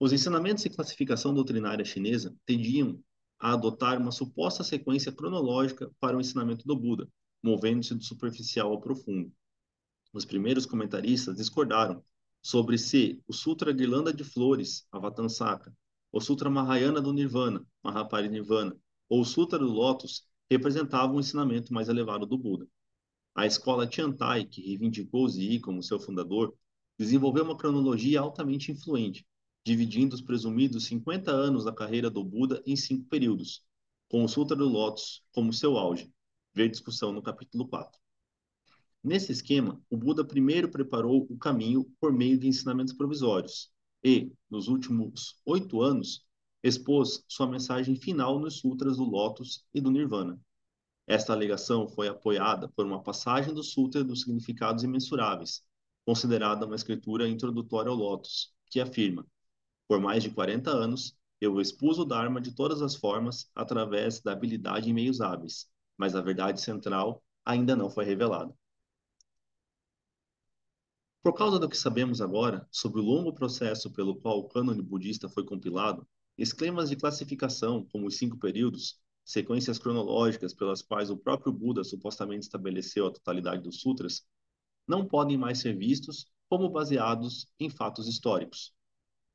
Os 0.00 0.12
ensinamentos 0.12 0.64
e 0.64 0.70
classificação 0.70 1.34
doutrinária 1.34 1.84
chinesa 1.84 2.36
tendiam 2.46 3.02
a 3.38 3.52
adotar 3.52 4.00
uma 4.00 4.12
suposta 4.12 4.62
sequência 4.62 5.12
cronológica 5.12 5.90
para 5.98 6.16
o 6.16 6.20
ensinamento 6.20 6.66
do 6.66 6.76
Buda, 6.76 7.08
movendo-se 7.42 7.94
do 7.94 8.04
superficial 8.04 8.70
ao 8.70 8.80
profundo. 8.80 9.32
Os 10.12 10.24
primeiros 10.24 10.66
comentaristas 10.66 11.36
discordaram 11.36 12.02
sobre 12.42 12.78
se 12.78 13.22
o 13.26 13.32
Sutra 13.32 13.72
Guirlanda 13.72 14.12
de 14.12 14.24
Flores, 14.24 14.86
Avatansaka, 14.90 15.74
o 16.10 16.20
Sutra 16.20 16.48
Mahayana 16.48 17.00
do 17.00 17.12
Nirvana, 17.12 17.64
Mahaparinirvana, 17.82 18.76
ou 19.08 19.20
o 19.20 19.24
Sutra 19.24 19.58
do 19.58 19.66
Lótus 19.66 20.26
representavam 20.50 21.16
o 21.16 21.20
ensinamento 21.20 21.72
mais 21.72 21.88
elevado 21.88 22.26
do 22.26 22.38
Buda. 22.38 22.66
A 23.34 23.46
escola 23.46 23.86
Tiantai, 23.86 24.44
que 24.44 24.62
reivindicou 24.62 25.28
Zi 25.28 25.60
como 25.60 25.82
seu 25.82 26.00
fundador, 26.00 26.54
desenvolveu 26.98 27.44
uma 27.44 27.56
cronologia 27.56 28.20
altamente 28.20 28.72
influente, 28.72 29.26
dividindo 29.64 30.14
os 30.14 30.22
presumidos 30.22 30.86
50 30.86 31.30
anos 31.30 31.64
da 31.64 31.72
carreira 31.72 32.10
do 32.10 32.24
Buda 32.24 32.62
em 32.66 32.74
cinco 32.74 33.04
períodos, 33.08 33.62
com 34.08 34.24
o 34.24 34.28
Sutra 34.28 34.56
do 34.56 34.66
Lótus 34.66 35.22
como 35.32 35.52
seu 35.52 35.76
auge. 35.76 36.10
Ver 36.54 36.68
discussão 36.70 37.12
no 37.12 37.22
capítulo 37.22 37.68
4. 37.68 38.00
Nesse 39.04 39.30
esquema, 39.30 39.80
o 39.88 39.96
Buda 39.96 40.24
primeiro 40.24 40.70
preparou 40.70 41.26
o 41.30 41.38
caminho 41.38 41.84
por 42.00 42.12
meio 42.12 42.38
de 42.38 42.48
ensinamentos 42.48 42.94
provisórios, 42.94 43.70
e, 44.02 44.32
nos 44.50 44.68
últimos 44.68 45.40
oito 45.44 45.82
anos, 45.82 46.26
expôs 46.62 47.24
sua 47.28 47.46
mensagem 47.46 47.96
final 47.96 48.38
nos 48.38 48.58
Sutras 48.58 48.96
do 48.96 49.04
Lótus 49.04 49.66
e 49.72 49.80
do 49.80 49.90
Nirvana. 49.90 50.40
Esta 51.06 51.32
alegação 51.32 51.88
foi 51.88 52.08
apoiada 52.08 52.68
por 52.68 52.84
uma 52.84 53.02
passagem 53.02 53.54
do 53.54 53.62
Sutra 53.62 54.04
dos 54.04 54.22
Significados 54.22 54.84
Imensuráveis, 54.84 55.62
considerada 56.04 56.66
uma 56.66 56.74
escritura 56.76 57.28
introdutória 57.28 57.90
ao 57.90 57.96
Lótus, 57.96 58.52
que 58.70 58.80
afirma: 58.80 59.26
Por 59.86 60.00
mais 60.00 60.22
de 60.22 60.30
40 60.30 60.70
anos, 60.70 61.16
eu 61.40 61.60
expus 61.60 61.98
o 61.98 62.04
Dharma 62.04 62.40
de 62.40 62.52
todas 62.52 62.82
as 62.82 62.94
formas 62.94 63.50
através 63.54 64.20
da 64.20 64.32
habilidade 64.32 64.90
em 64.90 64.92
meios 64.92 65.20
hábeis, 65.20 65.66
mas 65.96 66.14
a 66.14 66.20
verdade 66.20 66.60
central 66.60 67.22
ainda 67.44 67.76
não 67.76 67.88
foi 67.88 68.04
revelada. 68.04 68.54
Por 71.22 71.34
causa 71.34 71.58
do 71.58 71.68
que 71.68 71.76
sabemos 71.76 72.20
agora 72.20 72.66
sobre 72.72 73.00
o 73.00 73.04
longo 73.04 73.32
processo 73.32 73.90
pelo 73.92 74.16
qual 74.16 74.38
o 74.40 74.48
cânone 74.48 74.82
budista 74.82 75.28
foi 75.28 75.44
compilado, 75.44 76.06
esquemas 76.36 76.88
de 76.88 76.96
classificação, 76.96 77.86
como 77.92 78.06
os 78.06 78.16
cinco 78.16 78.38
períodos, 78.38 78.98
sequências 79.24 79.78
cronológicas 79.78 80.54
pelas 80.54 80.82
quais 80.82 81.10
o 81.10 81.16
próprio 81.16 81.52
Buda 81.52 81.84
supostamente 81.84 82.44
estabeleceu 82.44 83.06
a 83.06 83.12
totalidade 83.12 83.62
dos 83.62 83.80
sutras, 83.80 84.26
não 84.88 85.06
podem 85.06 85.36
mais 85.36 85.60
ser 85.60 85.76
vistos 85.76 86.26
como 86.48 86.70
baseados 86.70 87.46
em 87.60 87.68
fatos 87.68 88.08
históricos. 88.08 88.72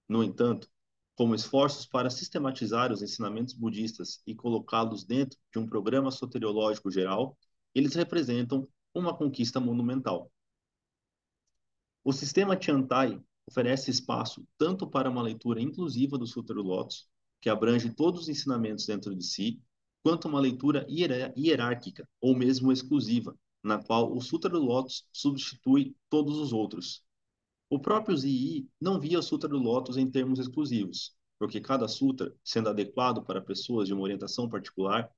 No 0.09 0.23
entanto, 0.23 0.67
como 1.15 1.35
esforços 1.35 1.85
para 1.85 2.09
sistematizar 2.09 2.91
os 2.91 3.03
ensinamentos 3.03 3.53
budistas 3.53 4.21
e 4.25 4.33
colocá-los 4.33 5.03
dentro 5.03 5.37
de 5.53 5.59
um 5.59 5.67
programa 5.67 6.09
soteriológico 6.09 6.89
geral, 6.89 7.37
eles 7.75 7.93
representam 7.93 8.67
uma 8.95 9.15
conquista 9.15 9.59
monumental. 9.59 10.32
O 12.05 12.11
sistema 12.11 12.57
Tiantai 12.57 13.17
oferece 13.49 13.89
espaço 13.89 14.45
tanto 14.57 14.85
para 14.85 15.09
uma 15.09 15.21
leitura 15.21 15.61
inclusiva 15.61 16.17
do 16.17 16.27
Sutra 16.27 16.55
do 16.55 16.61
Lótus, 16.61 17.07
que 17.41 17.49
abrange 17.49 17.93
todos 17.93 18.23
os 18.23 18.29
ensinamentos 18.29 18.85
dentro 18.85 19.15
de 19.15 19.23
si, 19.23 19.61
quanto 20.03 20.27
uma 20.27 20.39
leitura 20.39 20.85
hierárquica 20.89 22.07
ou 22.19 22.35
mesmo 22.35 22.71
exclusiva, 22.73 23.37
na 23.63 23.81
qual 23.81 24.13
o 24.13 24.19
Sutra 24.19 24.49
do 24.49 24.59
Lótus 24.59 25.07
substitui 25.13 25.95
todos 26.09 26.37
os 26.37 26.51
outros. 26.51 27.03
O 27.69 27.79
próprio 27.79 28.17
Zii 28.17 28.67
não 28.81 28.99
via 28.99 29.19
o 29.19 29.23
Sutra 29.23 29.49
do 29.49 29.57
Lótus 29.57 29.95
em 29.95 30.09
termos 30.11 30.39
exclusivos, 30.39 31.15
porque 31.39 31.61
cada 31.61 31.87
sutra, 31.87 32.35
sendo 32.43 32.67
adequado 32.69 33.23
para 33.23 33.41
pessoas 33.41 33.87
de 33.87 33.93
uma 33.93 34.03
orientação 34.03 34.49
particular, 34.49 35.09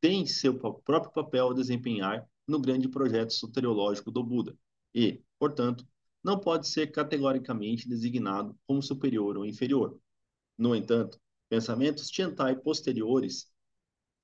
tem 0.00 0.26
seu 0.26 0.58
próprio 0.58 1.12
papel 1.12 1.50
a 1.50 1.54
desempenhar 1.54 2.28
no 2.46 2.60
grande 2.60 2.88
projeto 2.88 3.32
soteriológico 3.32 4.10
do 4.10 4.22
Buda 4.22 4.56
e, 4.94 5.22
portanto, 5.38 5.86
não 6.24 6.40
pode 6.40 6.66
ser 6.66 6.86
categoricamente 6.90 7.86
designado 7.86 8.58
como 8.66 8.82
superior 8.82 9.36
ou 9.36 9.44
inferior. 9.44 10.00
No 10.56 10.74
entanto, 10.74 11.20
pensamentos 11.50 12.08
Tiantai 12.08 12.56
posteriores, 12.56 13.52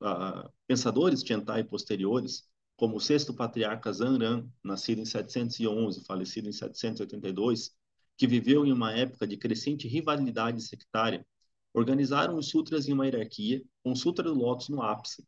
uh, 0.03 0.51
pensadores 0.67 1.23
Tiantai 1.23 1.63
posteriores, 1.63 2.49
como 2.77 2.97
o 2.97 3.01
sexto 3.01 3.35
patriarca 3.35 3.93
Zanran, 3.93 4.49
nascido 4.65 5.03
em 5.03 5.05
711, 5.05 6.03
falecido 6.07 6.49
em 6.49 6.53
782, 6.53 7.77
que 8.17 8.27
viveu 8.27 8.65
em 8.65 8.73
uma 8.73 8.93
época 8.93 9.27
de 9.27 9.37
crescente 9.37 9.87
rivalidade 9.87 10.63
sectária, 10.63 11.27
organizaram 11.75 12.37
os 12.37 12.49
sutras 12.49 12.89
em 12.89 12.93
uma 12.95 13.07
hierarquia, 13.07 13.63
com 13.83 13.93
o 13.93 13.97
Sutra 13.97 14.25
do 14.25 14.35
Lótus 14.35 14.71
no 14.71 14.83
ápice, 14.83 15.27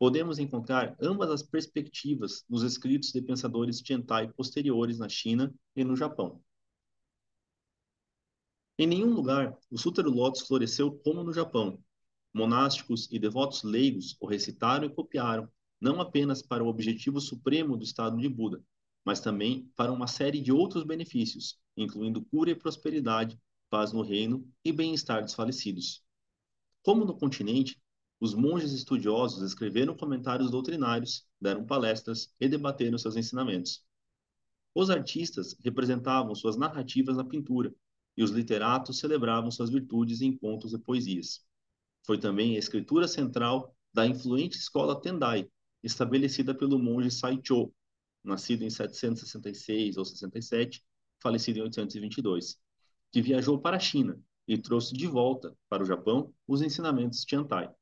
podemos 0.00 0.38
encontrar 0.38 0.96
ambas 0.98 1.28
as 1.28 1.42
perspectivas 1.42 2.42
nos 2.48 2.62
escritos 2.62 3.12
de 3.12 3.20
pensadores 3.20 3.82
Tiantai 3.82 4.32
posteriores 4.32 4.98
na 4.98 5.10
China 5.10 5.54
e 5.76 5.84
no 5.84 5.94
Japão. 5.94 6.42
Em 8.78 8.86
nenhum 8.86 9.12
lugar 9.12 9.58
o 9.70 9.76
Sutra 9.76 10.02
do 10.02 10.10
Lótus 10.10 10.46
floresceu 10.46 10.90
como 10.90 11.22
no 11.22 11.34
Japão. 11.34 11.78
Monásticos 12.32 13.12
e 13.12 13.18
devotos 13.18 13.62
leigos 13.62 14.16
o 14.18 14.26
recitaram 14.26 14.86
e 14.86 14.94
copiaram, 14.94 15.46
não 15.78 16.00
apenas 16.00 16.40
para 16.40 16.64
o 16.64 16.68
objetivo 16.68 17.20
supremo 17.20 17.76
do 17.76 17.84
estado 17.84 18.16
de 18.16 18.28
Buda, 18.28 18.64
mas 19.04 19.20
também 19.20 19.70
para 19.76 19.92
uma 19.92 20.06
série 20.06 20.40
de 20.40 20.50
outros 20.50 20.82
benefícios, 20.82 21.58
incluindo 21.76 22.24
cura 22.24 22.50
e 22.50 22.54
prosperidade, 22.54 23.38
paz 23.68 23.92
no 23.92 24.00
reino 24.00 24.50
e 24.64 24.72
bem-estar 24.72 25.22
dos 25.22 25.34
falecidos. 25.34 26.02
Como 26.82 27.04
no 27.04 27.18
continente, 27.18 27.78
os 28.20 28.34
monges 28.34 28.72
estudiosos 28.72 29.42
escreveram 29.42 29.96
comentários 29.96 30.50
doutrinários, 30.50 31.26
deram 31.40 31.64
palestras 31.64 32.34
e 32.38 32.48
debateram 32.48 32.98
seus 32.98 33.16
ensinamentos. 33.16 33.82
Os 34.74 34.90
artistas 34.90 35.56
representavam 35.64 36.34
suas 36.34 36.56
narrativas 36.56 37.16
na 37.16 37.24
pintura, 37.24 37.74
e 38.16 38.22
os 38.22 38.30
literatos 38.30 38.98
celebravam 38.98 39.50
suas 39.50 39.70
virtudes 39.70 40.20
em 40.20 40.36
contos 40.36 40.74
e 40.74 40.78
poesias. 40.78 41.40
Foi 42.04 42.18
também 42.18 42.56
a 42.56 42.58
escritura 42.58 43.08
central 43.08 43.74
da 43.92 44.06
influente 44.06 44.58
escola 44.58 45.00
Tendai, 45.00 45.48
estabelecida 45.82 46.54
pelo 46.54 46.78
monge 46.78 47.10
Saicho, 47.10 47.72
nascido 48.22 48.62
em 48.62 48.70
766 48.70 49.96
ou 49.96 50.04
67, 50.04 50.84
falecido 51.22 51.60
em 51.60 51.62
822, 51.62 52.58
que 53.10 53.22
viajou 53.22 53.58
para 53.58 53.76
a 53.76 53.80
China 53.80 54.20
e 54.46 54.58
trouxe 54.58 54.92
de 54.92 55.06
volta 55.06 55.56
para 55.68 55.82
o 55.82 55.86
Japão 55.86 56.34
os 56.46 56.60
ensinamentos 56.60 57.24
Tiantai. 57.24 57.74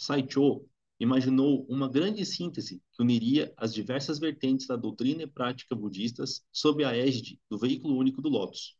Saicho 0.00 0.66
imaginou 0.98 1.66
uma 1.68 1.86
grande 1.86 2.24
síntese 2.24 2.82
que 2.90 3.02
uniria 3.02 3.52
as 3.54 3.74
diversas 3.74 4.18
vertentes 4.18 4.66
da 4.66 4.74
doutrina 4.74 5.24
e 5.24 5.26
prática 5.26 5.74
budistas 5.74 6.42
sob 6.50 6.82
a 6.82 6.96
égide 6.96 7.38
do 7.50 7.58
veículo 7.58 7.98
único 7.98 8.22
do 8.22 8.30
Lotus. 8.30 8.78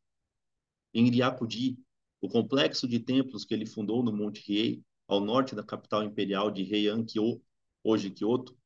Em 0.95 1.11
Ryakudi, 1.11 1.79
o 2.23 2.29
complexo 2.29 2.89
de 2.89 2.99
templos 2.99 3.45
que 3.45 3.53
ele 3.53 3.67
fundou 3.67 4.03
no 4.03 4.11
Monte 4.11 4.51
Hiei, 4.51 4.83
ao 5.07 5.21
norte 5.21 5.55
da 5.55 5.63
capital 5.63 6.03
imperial 6.03 6.51
de 6.51 6.63
Heian-kyo, 6.63 7.43
hoje 7.85 8.11
Kyoto, 8.11 8.57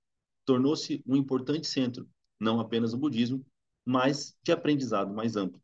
tornou-se 0.44 1.02
um 1.04 1.16
importante 1.16 1.66
centro, 1.66 2.08
não 2.38 2.60
apenas 2.60 2.92
do 2.92 2.98
budismo, 2.98 3.44
mas 3.84 4.38
de 4.44 4.52
aprendizado 4.52 5.12
mais 5.12 5.34
amplo. 5.34 5.60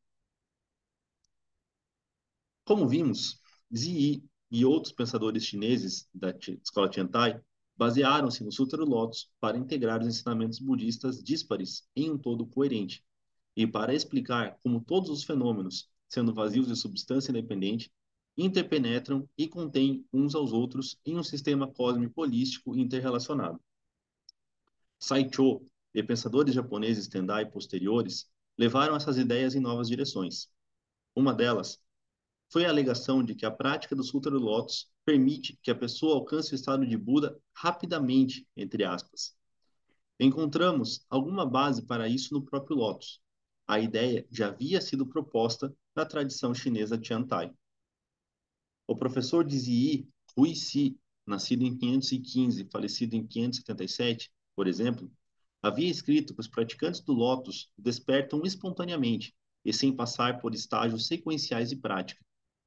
Como 2.64 2.88
vimos, 2.88 3.40
Ziyi 3.73 4.28
e 4.50 4.64
outros 4.64 4.92
pensadores 4.92 5.45
chineses 5.45 6.09
da 6.12 6.35
escola 6.62 6.88
Tiantai 6.88 7.40
basearam-se 7.76 8.45
no 8.45 8.52
Sutra 8.52 8.85
do 8.85 8.90
Lotus 8.90 9.30
para 9.40 9.57
integrar 9.57 10.00
os 10.00 10.07
ensinamentos 10.07 10.59
budistas 10.59 11.23
díspares 11.23 11.88
em 11.95 12.11
um 12.11 12.19
todo 12.19 12.47
coerente 12.47 13.04
e 13.57 13.66
para 13.66 13.95
explicar 13.95 14.59
como 14.62 14.80
todos 14.80 15.11
os 15.11 15.25
fenômenos, 15.25 15.88
sendo 16.09 16.35
vazios 16.35 16.66
de 16.66 16.76
substância 16.76 17.30
independente, 17.30 17.90
interpenetram 18.37 19.28
e 19.37 19.49
contêm 19.49 20.04
uns 20.12 20.35
aos 20.35 20.52
outros 20.52 20.99
em 21.04 21.16
um 21.16 21.23
sistema 21.23 21.66
cósmico 21.66 22.21
holístico 22.21 22.76
interrelacionado. 22.76 23.61
Saicho 24.99 25.62
e 25.95 26.02
pensadores 26.02 26.54
japoneses 26.54 27.09
Tendai 27.09 27.47
posteriores 27.47 28.30
levaram 28.57 28.95
essas 28.95 29.16
ideias 29.16 29.54
em 29.54 29.61
novas 29.61 29.88
direções. 29.88 30.49
Uma 31.14 31.35
delas 31.35 31.80
foi 32.52 32.64
a 32.64 32.69
alegação 32.69 33.23
de 33.23 33.35
que 33.35 33.47
a 33.47 33.50
prática 33.50 33.95
do 33.95 34.02
Sutra 34.02 34.30
do 34.30 34.38
Lótus 34.38 34.90
permite 35.04 35.57
que 35.62 35.71
a 35.71 35.75
pessoa 35.75 36.16
alcance 36.16 36.52
o 36.52 36.57
estado 36.57 36.85
de 36.85 36.97
Buda 36.97 37.38
rapidamente, 37.54 38.47
entre 38.57 38.85
aspas. 38.85 39.37
Encontramos 40.19 41.07
alguma 41.09 41.47
base 41.47 41.83
para 41.83 42.09
isso 42.09 42.35
no 42.35 42.45
próprio 42.45 42.76
Lótus. 42.76 43.21
A 43.69 43.78
ideia 43.78 44.26
já 44.30 44.49
havia 44.49 44.80
sido 44.80 45.07
proposta 45.07 45.73
na 45.95 46.04
tradição 46.04 46.52
chinesa 46.52 46.99
Tiantai. 46.99 47.54
O 48.87 48.97
professor 48.97 49.45
de 49.45 49.57
Ziyi, 49.57 50.09
Hui 50.37 50.57
Si, 50.57 50.99
nascido 51.25 51.62
em 51.62 51.78
515 51.78 52.69
falecido 52.71 53.14
em 53.14 53.25
577, 53.25 54.33
por 54.57 54.66
exemplo, 54.66 55.09
havia 55.62 55.88
escrito 55.88 56.35
que 56.35 56.40
os 56.40 56.49
praticantes 56.49 57.00
do 57.00 57.12
Lótus 57.12 57.71
despertam 57.78 58.42
espontaneamente 58.45 59.33
e 59.64 59.73
sem 59.73 59.95
passar 59.95 60.40
por 60.40 60.52
estágios 60.52 61.07
sequenciais 61.07 61.71
de 61.71 61.76
prática, 61.76 62.25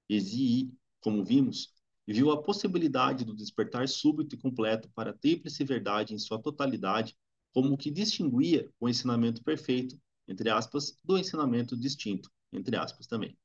Ezii, 0.10 0.72
como 1.00 1.24
vimos, 1.24 1.74
viu 2.08 2.32
a 2.32 2.42
possibilidade 2.42 3.24
do 3.24 3.36
despertar 3.36 3.88
súbito 3.88 4.36
e 4.36 4.38
completo 4.38 4.90
para 4.94 5.12
a 5.12 5.18
tríplice 5.18 5.64
verdade 5.64 6.14
em 6.14 6.20
sua 6.20 6.42
totalidade 6.42 7.16
como 7.54 7.74
o 7.74 7.78
que 7.78 7.92
distinguia 7.92 8.70
o 8.80 8.90
ensinamento 8.90 9.44
perfeito, 9.44 9.98
entre 10.28 10.50
aspas, 10.50 10.98
do 11.04 11.18
ensinamento 11.18 11.78
distinto, 11.78 12.30
entre 12.52 12.76
aspas 12.76 13.08
também. 13.08 13.38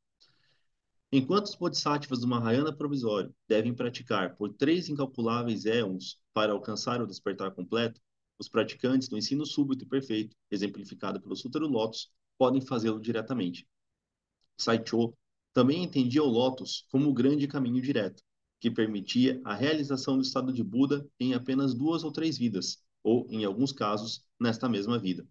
Enquanto 1.10 1.46
os 1.46 1.54
bodhisattvas 1.54 2.20
do 2.20 2.28
Mahayana 2.28 2.72
provisório 2.72 3.34
devem 3.46 3.74
praticar 3.74 4.36
por 4.36 4.52
três 4.52 4.88
incalculáveis 4.88 5.64
éons 5.64 6.20
para 6.34 6.52
alcançar 6.52 7.00
o 7.00 7.06
despertar 7.06 7.50
completo, 7.52 8.00
os 8.38 8.48
praticantes 8.48 9.08
do 9.08 9.16
ensino 9.16 9.44
súbito 9.46 9.84
e 9.84 9.88
perfeito, 9.88 10.36
exemplificado 10.50 11.20
pelo 11.20 11.34
Sutra 11.34 11.60
do 11.60 11.68
Lotus, 11.68 12.12
podem 12.36 12.60
fazê-lo 12.60 13.00
diretamente. 13.00 13.66
Saicho 14.56 15.14
também 15.58 15.82
entendia 15.82 16.22
o 16.22 16.28
Lotus 16.28 16.86
como 16.88 17.10
o 17.10 17.12
grande 17.12 17.48
caminho 17.48 17.82
direto, 17.82 18.22
que 18.60 18.70
permitia 18.70 19.40
a 19.44 19.56
realização 19.56 20.14
do 20.14 20.22
estado 20.22 20.52
de 20.52 20.62
Buda 20.62 21.04
em 21.18 21.34
apenas 21.34 21.74
duas 21.74 22.04
ou 22.04 22.12
três 22.12 22.38
vidas, 22.38 22.80
ou, 23.02 23.26
em 23.28 23.44
alguns 23.44 23.72
casos, 23.72 24.24
nesta 24.38 24.68
mesma 24.68 25.00
vida. 25.00 25.26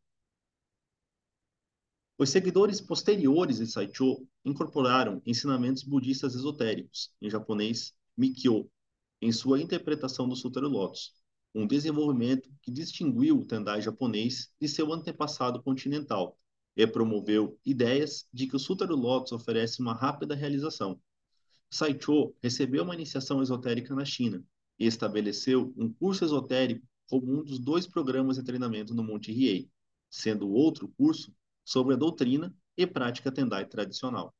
Os 2.17 2.29
seguidores 2.29 2.81
posteriores 2.81 3.59
de 3.59 3.67
Saicho 3.67 4.27
incorporaram 4.43 5.21
ensinamentos 5.25 5.83
budistas 5.83 6.35
esotéricos, 6.35 7.09
em 7.21 7.29
japonês 7.29 7.95
Mikyo, 8.17 8.69
em 9.21 9.31
sua 9.31 9.61
interpretação 9.61 10.27
do 10.27 10.35
Sutra 10.35 10.67
Lotus, 10.67 11.13
um 11.55 11.65
desenvolvimento 11.65 12.49
que 12.61 12.69
distinguiu 12.69 13.39
o 13.39 13.45
Tendai 13.45 13.81
japonês 13.81 14.53
de 14.59 14.67
seu 14.67 14.91
antepassado 14.91 15.63
continental, 15.63 16.37
e 16.77 16.85
promoveu 16.85 17.59
ideias 17.65 18.27
de 18.31 18.45
que 18.45 18.55
o 18.55 18.59
Sutra 18.59 18.85
do 18.85 18.95
Lotus 18.95 19.31
oferece 19.31 19.81
uma 19.81 19.95
rápida 19.95 20.35
realização. 20.35 21.01
Saicho 21.71 22.35
recebeu 22.41 22.83
uma 22.83 22.93
iniciação 22.93 23.41
esotérica 23.41 23.95
na 23.95 24.05
China 24.05 24.45
e 24.77 24.85
estabeleceu 24.85 25.73
um 25.75 25.91
curso 25.91 26.23
esotérico 26.23 26.85
como 27.09 27.39
um 27.39 27.43
dos 27.43 27.57
dois 27.57 27.87
programas 27.87 28.37
de 28.37 28.43
treinamento 28.43 28.93
no 28.93 29.03
Monte 29.03 29.31
Hiei, 29.31 29.71
sendo 30.07 30.51
outro 30.51 30.87
curso 30.89 31.33
sobre 31.65 31.95
a 31.95 31.97
doutrina 31.97 32.55
e 32.77 32.85
prática 32.85 33.31
Tendai 33.31 33.65
tradicional. 33.65 34.33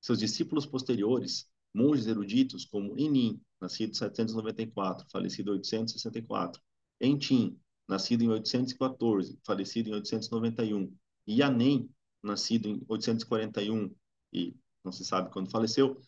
Seus 0.00 0.18
discípulos 0.18 0.66
posteriores, 0.66 1.48
monges 1.72 2.08
eruditos 2.08 2.64
como 2.64 2.98
Enin, 2.98 3.40
nascido 3.60 3.90
em 3.90 3.94
794, 3.94 5.06
falecido 5.08 5.52
em 5.52 5.54
864, 5.54 6.60
Entin, 7.00 7.56
nascido 7.86 8.22
em 8.22 8.28
814, 8.28 9.38
falecido 9.44 9.90
em 9.90 9.94
891, 9.94 10.86
e 10.86 11.03
Yanem, 11.28 11.90
nascido 12.22 12.68
em 12.68 12.82
841 12.88 13.94
e 14.32 14.54
não 14.82 14.92
se 14.92 15.04
sabe 15.04 15.30
quando 15.30 15.50
faleceu, 15.50 15.98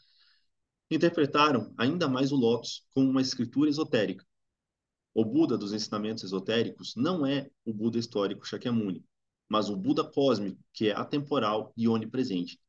interpretaram 0.91 1.73
ainda 1.77 2.09
mais 2.09 2.33
o 2.33 2.37
Lotus 2.37 2.87
como 2.93 3.11
uma 3.11 3.21
escritura 3.21 3.71
esotérica. 3.71 4.25
O 5.15 5.25
Buda 5.25 5.57
dos 5.57 5.73
ensinamentos 5.73 6.25
esotéricos 6.25 6.95
não 6.95 7.25
é 7.25 7.51
o 7.65 7.73
Buda 7.73 7.99
histórico 7.99 8.47
Shakyamuni, 8.47 9.05
mas 9.49 9.71
o 9.71 9.77
Buda 9.77 10.05
cósmico, 10.05 10.63
que 10.73 10.89
é 10.89 10.93
atemporal 10.93 11.73
e 11.77 11.89
onipresente. 11.89 12.61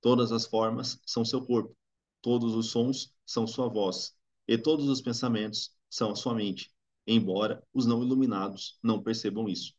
Todas 0.00 0.30
as 0.32 0.46
formas 0.46 1.00
são 1.04 1.24
seu 1.24 1.44
corpo, 1.44 1.76
todos 2.22 2.54
os 2.54 2.70
sons 2.70 3.12
são 3.26 3.46
sua 3.46 3.68
voz, 3.68 4.16
e 4.46 4.56
todos 4.56 4.88
os 4.88 5.00
pensamentos 5.00 5.74
são 5.88 6.12
a 6.12 6.16
sua 6.16 6.34
mente, 6.34 6.70
embora 7.06 7.62
os 7.74 7.86
não 7.86 8.02
iluminados 8.02 8.78
não 8.82 9.02
percebam 9.02 9.48
isso 9.48 9.74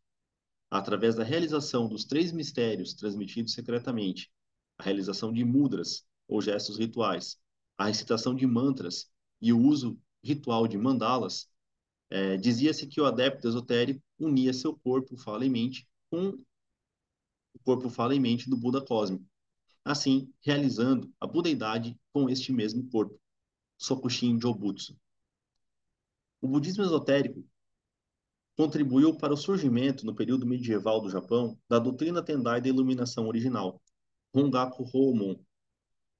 através 0.71 1.15
da 1.15 1.23
realização 1.23 1.89
dos 1.89 2.05
três 2.05 2.31
mistérios 2.31 2.93
transmitidos 2.93 3.53
secretamente, 3.53 4.31
a 4.77 4.83
realização 4.83 5.33
de 5.33 5.43
mudras, 5.43 6.05
ou 6.29 6.41
gestos 6.41 6.77
rituais, 6.77 7.37
a 7.77 7.85
recitação 7.87 8.33
de 8.33 8.47
mantras 8.47 9.11
e 9.41 9.51
o 9.51 9.59
uso 9.59 9.99
ritual 10.23 10.65
de 10.67 10.77
mandalas, 10.77 11.49
é, 12.09 12.37
dizia-se 12.37 12.87
que 12.87 13.01
o 13.01 13.05
adepto 13.05 13.49
esotérico 13.49 14.01
unia 14.17 14.53
seu 14.53 14.73
corpo, 14.73 15.17
fala 15.17 15.45
e 15.45 15.49
mente, 15.49 15.87
com 16.09 16.29
o 16.29 17.59
corpo, 17.63 17.89
fala 17.89 18.15
e 18.15 18.19
mente 18.19 18.49
do 18.49 18.55
Buda 18.55 18.81
cósmico, 18.81 19.25
assim 19.83 20.33
realizando 20.41 21.11
a 21.19 21.27
budeidade 21.27 21.99
com 22.13 22.29
este 22.29 22.53
mesmo 22.53 22.89
corpo, 22.89 23.19
Sokushin 23.77 24.39
Jobutsu. 24.39 24.97
O 26.39 26.47
budismo 26.47 26.83
esotérico 26.83 27.43
contribuiu 28.61 29.15
para 29.15 29.33
o 29.33 29.37
surgimento, 29.37 30.05
no 30.05 30.13
período 30.13 30.45
medieval 30.45 31.01
do 31.01 31.09
Japão, 31.09 31.57
da 31.67 31.79
doutrina 31.79 32.21
Tendai 32.21 32.61
da 32.61 32.69
iluminação 32.69 33.27
original, 33.27 33.81
Hongaku 34.31 34.87
Homon. 34.93 35.35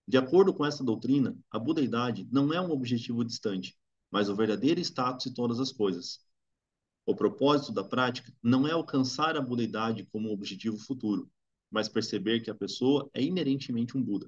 De 0.08 0.18
acordo 0.18 0.52
com 0.52 0.66
essa 0.66 0.84
doutrina, 0.84 1.38
a 1.52 1.60
budeidade 1.60 2.28
não 2.32 2.52
é 2.52 2.60
um 2.60 2.72
objetivo 2.72 3.24
distante, 3.24 3.78
mas 4.10 4.28
o 4.28 4.36
verdadeiro 4.36 4.82
status 4.82 5.26
de 5.26 5.36
todas 5.36 5.60
as 5.60 5.72
coisas. 5.72 6.20
O 7.06 7.16
propósito 7.16 7.72
da 7.72 7.84
prática 7.84 8.34
não 8.42 8.68
é 8.68 8.72
alcançar 8.72 9.38
a 9.38 9.42
budeidade 9.42 10.08
como 10.12 10.28
um 10.28 10.34
objetivo 10.34 10.80
futuro, 10.80 11.30
mas 11.70 11.88
perceber 11.88 12.40
que 12.40 12.50
a 12.50 12.56
pessoa 12.56 13.08
é 13.14 13.22
inerentemente 13.22 13.96
um 13.96 14.02
Buda. 14.02 14.28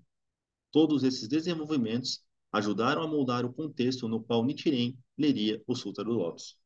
Todos 0.71 1.03
esses 1.03 1.27
desenvolvimentos 1.27 2.23
ajudaram 2.51 3.01
a 3.01 3.07
moldar 3.07 3.43
o 3.43 3.51
contexto 3.51 4.07
no 4.07 4.21
qual 4.21 4.45
Nichiren 4.45 4.95
leria 5.17 5.59
o 5.65 5.73
Sutra 5.75 6.03
do 6.03 6.11
Lótus. 6.11 6.61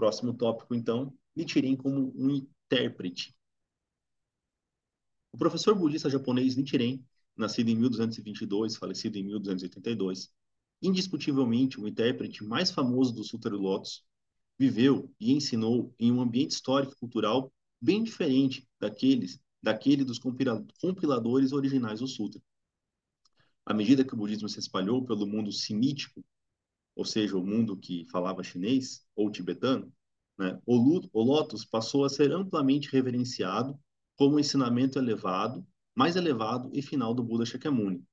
Próximo 0.00 0.32
tópico, 0.32 0.74
então, 0.74 1.12
Nichiren 1.36 1.76
como 1.76 2.10
um 2.16 2.30
intérprete. 2.30 3.36
O 5.30 5.36
professor 5.36 5.74
budista 5.74 6.08
japonês 6.08 6.56
Nichiren, 6.56 7.04
nascido 7.36 7.68
em 7.68 7.76
1222, 7.76 8.76
falecido 8.76 9.18
em 9.18 9.24
1282, 9.24 10.32
indiscutivelmente 10.80 11.78
o 11.78 11.86
intérprete 11.86 12.42
mais 12.42 12.70
famoso 12.70 13.12
do 13.12 13.22
Sutra 13.22 13.50
do 13.50 13.58
Lotus, 13.58 14.02
viveu 14.58 15.14
e 15.20 15.32
ensinou 15.34 15.94
em 15.98 16.10
um 16.10 16.22
ambiente 16.22 16.52
histórico 16.52 16.94
e 16.94 16.98
cultural 16.98 17.52
bem 17.78 18.02
diferente 18.02 18.66
daqueles 18.80 19.38
daquele 19.62 20.02
dos 20.02 20.18
compiladores 20.18 21.52
originais 21.52 22.00
do 22.00 22.08
Sutra. 22.08 22.40
À 23.66 23.74
medida 23.74 24.02
que 24.02 24.14
o 24.14 24.16
budismo 24.16 24.48
se 24.48 24.60
espalhou 24.60 25.04
pelo 25.04 25.26
mundo 25.26 25.52
sinítico, 25.52 26.24
ou 26.94 27.04
seja, 27.04 27.36
o 27.36 27.44
mundo 27.44 27.76
que 27.76 28.06
falava 28.10 28.42
chinês 28.42 29.04
ou 29.14 29.30
tibetano, 29.30 29.92
né, 30.38 30.60
o, 30.64 31.22
Lotus 31.22 31.64
passou 31.64 32.04
a 32.04 32.08
ser 32.08 32.32
amplamente 32.32 32.90
reverenciado 32.90 33.78
como 34.16 34.36
um 34.36 34.38
ensinamento 34.38 34.98
elevado, 34.98 35.66
mais 35.94 36.16
elevado 36.16 36.70
e 36.72 36.82
final 36.82 37.14
do 37.14 37.22
Buda 37.22 37.44
Shakyamuni. 37.44 38.04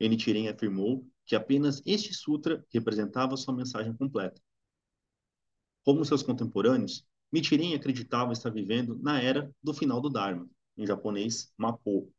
Nichiren 0.00 0.48
afirmou 0.48 1.06
que 1.24 1.34
apenas 1.34 1.82
este 1.86 2.12
sutra 2.14 2.64
representava 2.72 3.36
sua 3.36 3.54
mensagem 3.54 3.94
completa. 3.94 4.40
Como 5.84 6.04
seus 6.04 6.22
contemporâneos, 6.22 7.06
Nichiren 7.32 7.74
acreditava 7.74 8.32
estar 8.32 8.50
vivendo 8.50 8.98
na 9.02 9.20
era 9.20 9.50
do 9.62 9.72
final 9.74 10.00
do 10.00 10.10
Dharma, 10.10 10.48
em 10.76 10.86
japonês, 10.86 11.52
Mappo. 11.56 12.12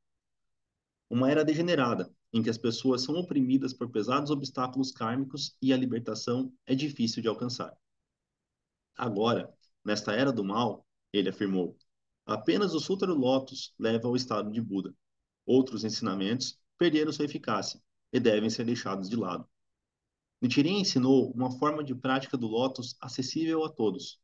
Uma 1.10 1.32
era 1.32 1.46
degenerada, 1.46 2.14
em 2.38 2.44
que 2.44 2.52
as 2.52 2.58
pessoas 2.58 3.02
são 3.02 3.16
oprimidas 3.16 3.74
por 3.74 3.90
pesados 3.90 4.30
obstáculos 4.30 4.92
kármicos 4.92 5.58
e 5.60 5.74
a 5.74 5.78
libertação 5.78 6.54
é 6.68 6.76
difícil 6.76 7.20
de 7.20 7.28
alcançar. 7.28 7.76
Agora, 8.96 9.52
nesta 9.84 10.14
era 10.14 10.32
do 10.32 10.44
mal, 10.44 10.86
ele 11.12 11.30
afirmou, 11.30 11.76
apenas 12.28 12.76
o 12.76 12.80
Sutra 12.80 13.08
do 13.08 13.20
Lótus 13.20 13.74
leva 13.80 14.08
ao 14.08 14.16
estado 14.16 14.52
de 14.52 14.62
Buda. 14.62 14.96
Outros 15.48 15.84
ensinamentos 15.84 16.60
perderam 16.78 17.12
sua 17.12 17.26
eficácia 17.26 17.82
e 18.14 18.20
devem 18.20 18.52
ser 18.52 18.66
deixados 18.66 19.10
de 19.10 19.16
lado. 19.16 19.50
Nichiren 20.40 20.80
ensinou 20.80 21.32
uma 21.32 21.50
forma 21.58 21.84
de 21.84 21.96
prática 21.96 22.38
do 22.38 22.46
Lótus 22.46 22.96
acessível 23.02 23.64
a 23.64 23.70
todos, 23.70 24.22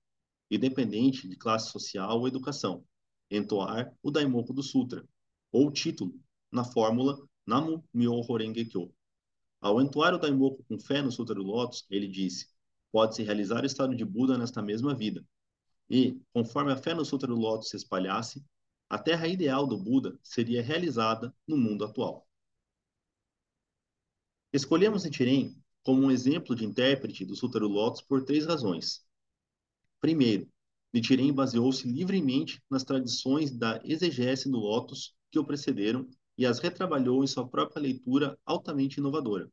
independente 0.52 1.28
de 1.28 1.36
classe 1.36 1.71
social 1.71 2.19
ou 2.19 2.28
educação, 2.28 2.86
entoar 3.32 3.91
o 4.04 4.12
Daimoku 4.12 4.54
do 4.54 4.62
Sutra, 4.62 5.04
ou 5.52 5.71
título, 5.71 6.13
na 6.52 6.63
fórmula 6.63 7.17
Namu 7.45 7.84
Myoho 7.93 8.36
Renge. 8.36 8.69
Ao 9.60 9.82
entoar 9.82 10.13
o 10.13 10.17
Daimoku 10.17 10.63
com 10.63 10.79
fé 10.79 11.01
no 11.01 11.12
Sutra 11.12 11.36
do 11.36 11.43
Lótus, 11.43 11.86
ele 11.89 12.08
disse: 12.08 12.47
pode-se 12.91 13.23
realizar 13.23 13.63
o 13.63 13.65
estado 13.65 13.95
de 13.95 14.06
Buda 14.06 14.38
nesta 14.38 14.62
mesma 14.62 14.93
vida. 14.93 15.25
E, 15.89 16.19
conforme 16.34 16.71
a 16.71 16.77
fé 16.77 16.93
no 16.93 17.03
Sutra 17.03 17.27
do 17.27 17.36
Lótus 17.36 17.69
se 17.69 17.77
espalhasse, 17.77 18.45
a 18.89 18.97
terra 18.97 19.27
ideal 19.27 19.65
do 19.65 19.77
Buda 19.77 20.17
seria 20.21 20.62
realizada 20.62 21.36
no 21.47 21.58
mundo 21.58 21.84
atual. 21.84 22.27
Escolhemos 24.51 25.03
Nichiren 25.03 25.56
como 25.84 26.03
um 26.03 26.12
exemplo 26.12 26.56
de 26.56 26.63
intérprete 26.63 27.25
do 27.25 27.36
Sutra 27.36 27.60
do 27.60 27.67
Lótus 27.67 28.01
por 28.01 28.23
três 28.23 28.45
razões. 28.45 29.03
Primeiro, 29.99 30.47
Nichiren 30.93 31.34
baseou-se 31.34 31.88
livremente 31.88 32.62
nas 32.69 32.84
tradições 32.84 33.49
da 33.49 33.82
exegese 33.84 34.49
do 34.49 34.60
Lótus 34.60 35.15
que 35.32 35.39
o 35.39 35.43
precederam 35.43 36.08
e 36.38 36.46
as 36.46 36.60
retrabalhou 36.60 37.24
em 37.24 37.28
sua 37.28 37.48
própria 37.48 37.82
leitura 37.82 38.38
altamente 38.46 39.00
inovadora. 39.00 39.50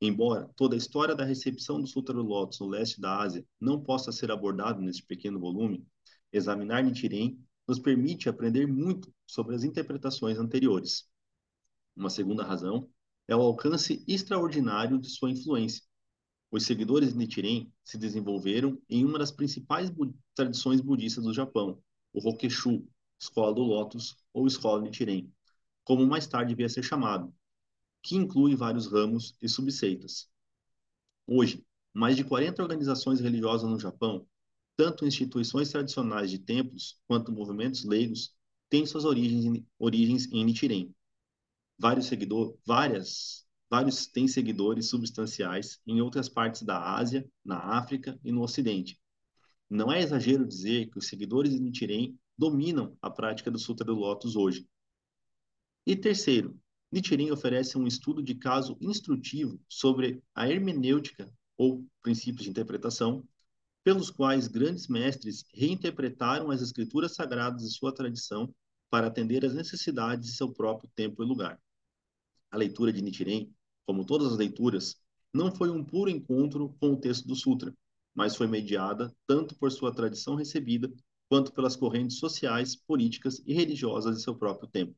Embora 0.00 0.48
toda 0.56 0.76
a 0.76 0.78
história 0.78 1.14
da 1.14 1.24
recepção 1.24 1.80
do 1.80 1.86
Sutra 1.86 2.14
do 2.14 2.22
Lótus 2.22 2.60
no 2.60 2.68
leste 2.68 3.00
da 3.00 3.18
Ásia 3.18 3.44
não 3.60 3.82
possa 3.82 4.12
ser 4.12 4.30
abordada 4.30 4.80
neste 4.80 5.02
pequeno 5.02 5.40
volume, 5.40 5.84
examinar 6.32 6.84
Nichiren 6.84 7.36
nos 7.66 7.78
permite 7.78 8.28
aprender 8.28 8.66
muito 8.66 9.12
sobre 9.26 9.56
as 9.56 9.64
interpretações 9.64 10.38
anteriores. 10.38 11.08
Uma 11.96 12.10
segunda 12.10 12.44
razão 12.44 12.88
é 13.26 13.34
o 13.34 13.42
alcance 13.42 14.04
extraordinário 14.06 14.98
de 14.98 15.08
sua 15.08 15.30
influência. 15.30 15.82
Os 16.50 16.64
seguidores 16.64 17.12
de 17.12 17.18
Nichiren 17.18 17.70
se 17.84 17.98
desenvolveram 17.98 18.80
em 18.88 19.04
uma 19.04 19.18
das 19.18 19.32
principais 19.32 19.90
bu 19.90 20.14
tradições 20.34 20.80
budistas 20.80 21.24
do 21.24 21.34
Japão, 21.34 21.82
o 22.12 22.20
Rokeshu, 22.20 22.88
Escola 23.20 23.52
do 23.52 23.62
Lótus 23.62 24.16
ou 24.32 24.46
Escola 24.46 24.80
Nichiren, 24.80 25.30
como 25.88 26.06
mais 26.06 26.26
tarde 26.26 26.54
veio 26.54 26.66
a 26.66 26.68
ser 26.68 26.82
chamado, 26.82 27.34
que 28.02 28.14
inclui 28.14 28.54
vários 28.54 28.86
ramos 28.86 29.34
e 29.40 29.48
subseitas. 29.48 30.28
Hoje, 31.26 31.64
mais 31.94 32.14
de 32.14 32.24
40 32.24 32.62
organizações 32.62 33.20
religiosas 33.20 33.70
no 33.70 33.80
Japão, 33.80 34.26
tanto 34.76 35.06
instituições 35.06 35.70
tradicionais 35.70 36.30
de 36.30 36.40
templos 36.40 37.00
quanto 37.06 37.32
movimentos 37.32 37.84
leigos, 37.84 38.36
têm 38.68 38.84
suas 38.84 39.06
origens 39.06 39.46
em, 39.46 39.66
origens 39.78 40.30
em 40.30 40.44
Nichiren. 40.44 40.94
Vários 41.78 42.10
várias, 42.66 43.46
vários 43.70 44.06
têm 44.06 44.28
seguidores 44.28 44.90
substanciais 44.90 45.80
em 45.86 46.02
outras 46.02 46.28
partes 46.28 46.64
da 46.64 46.96
Ásia, 46.96 47.26
na 47.42 47.78
África 47.78 48.20
e 48.22 48.30
no 48.30 48.42
Ocidente. 48.42 49.00
Não 49.70 49.90
é 49.90 50.02
exagero 50.02 50.46
dizer 50.46 50.90
que 50.90 50.98
os 50.98 51.06
seguidores 51.06 51.50
de 51.54 51.60
Nichiren 51.60 52.14
dominam 52.36 52.94
a 53.00 53.08
prática 53.08 53.50
do 53.50 53.58
Sutra 53.58 53.86
do 53.86 53.94
Lótus 53.94 54.36
hoje. 54.36 54.68
E 55.88 55.96
terceiro, 55.96 56.54
Nichiren 56.92 57.32
oferece 57.32 57.78
um 57.78 57.86
estudo 57.86 58.22
de 58.22 58.34
caso 58.34 58.76
instrutivo 58.78 59.58
sobre 59.66 60.22
a 60.34 60.46
hermenêutica 60.46 61.34
ou 61.56 61.82
princípios 62.02 62.44
de 62.44 62.50
interpretação, 62.50 63.26
pelos 63.82 64.10
quais 64.10 64.48
grandes 64.48 64.86
mestres 64.86 65.46
reinterpretaram 65.54 66.50
as 66.50 66.60
escrituras 66.60 67.14
sagradas 67.14 67.62
de 67.62 67.70
sua 67.70 67.90
tradição 67.90 68.54
para 68.90 69.06
atender 69.06 69.46
às 69.46 69.54
necessidades 69.54 70.26
de 70.26 70.36
seu 70.36 70.52
próprio 70.52 70.90
tempo 70.94 71.22
e 71.22 71.26
lugar. 71.26 71.58
A 72.50 72.58
leitura 72.58 72.92
de 72.92 73.00
Nichiren, 73.00 73.50
como 73.86 74.04
todas 74.04 74.30
as 74.30 74.36
leituras, 74.36 75.00
não 75.32 75.50
foi 75.50 75.70
um 75.70 75.82
puro 75.82 76.10
encontro 76.10 76.76
com 76.78 76.92
o 76.92 77.00
texto 77.00 77.26
do 77.26 77.34
Sutra, 77.34 77.74
mas 78.14 78.36
foi 78.36 78.46
mediada 78.46 79.10
tanto 79.26 79.54
por 79.54 79.72
sua 79.72 79.90
tradição 79.94 80.34
recebida 80.34 80.92
quanto 81.30 81.50
pelas 81.50 81.76
correntes 81.76 82.18
sociais, 82.18 82.76
políticas 82.76 83.42
e 83.46 83.54
religiosas 83.54 84.18
de 84.18 84.22
seu 84.22 84.34
próprio 84.34 84.68
tempo. 84.68 84.94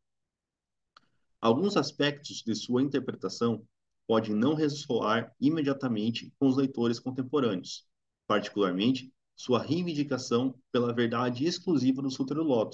Alguns 1.40 1.76
aspectos 1.76 2.42
de 2.42 2.54
sua 2.54 2.82
interpretação 2.82 3.66
podem 4.06 4.34
não 4.34 4.54
ressoar 4.54 5.34
imediatamente 5.40 6.34
com 6.38 6.48
os 6.48 6.56
leitores 6.56 6.98
contemporâneos, 6.98 7.86
particularmente 8.26 9.12
sua 9.34 9.62
reivindicação 9.62 10.54
pela 10.70 10.92
verdade 10.92 11.46
exclusiva 11.46 12.02
do 12.02 12.10
Sutra 12.10 12.36
do 12.36 12.68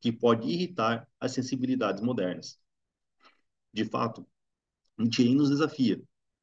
que 0.00 0.12
pode 0.12 0.48
irritar 0.48 1.08
as 1.18 1.32
sensibilidades 1.32 2.02
modernas. 2.02 2.58
De 3.72 3.84
fato, 3.84 4.26
Nichiren 4.98 5.34
nos 5.34 5.48
desafia, 5.48 6.02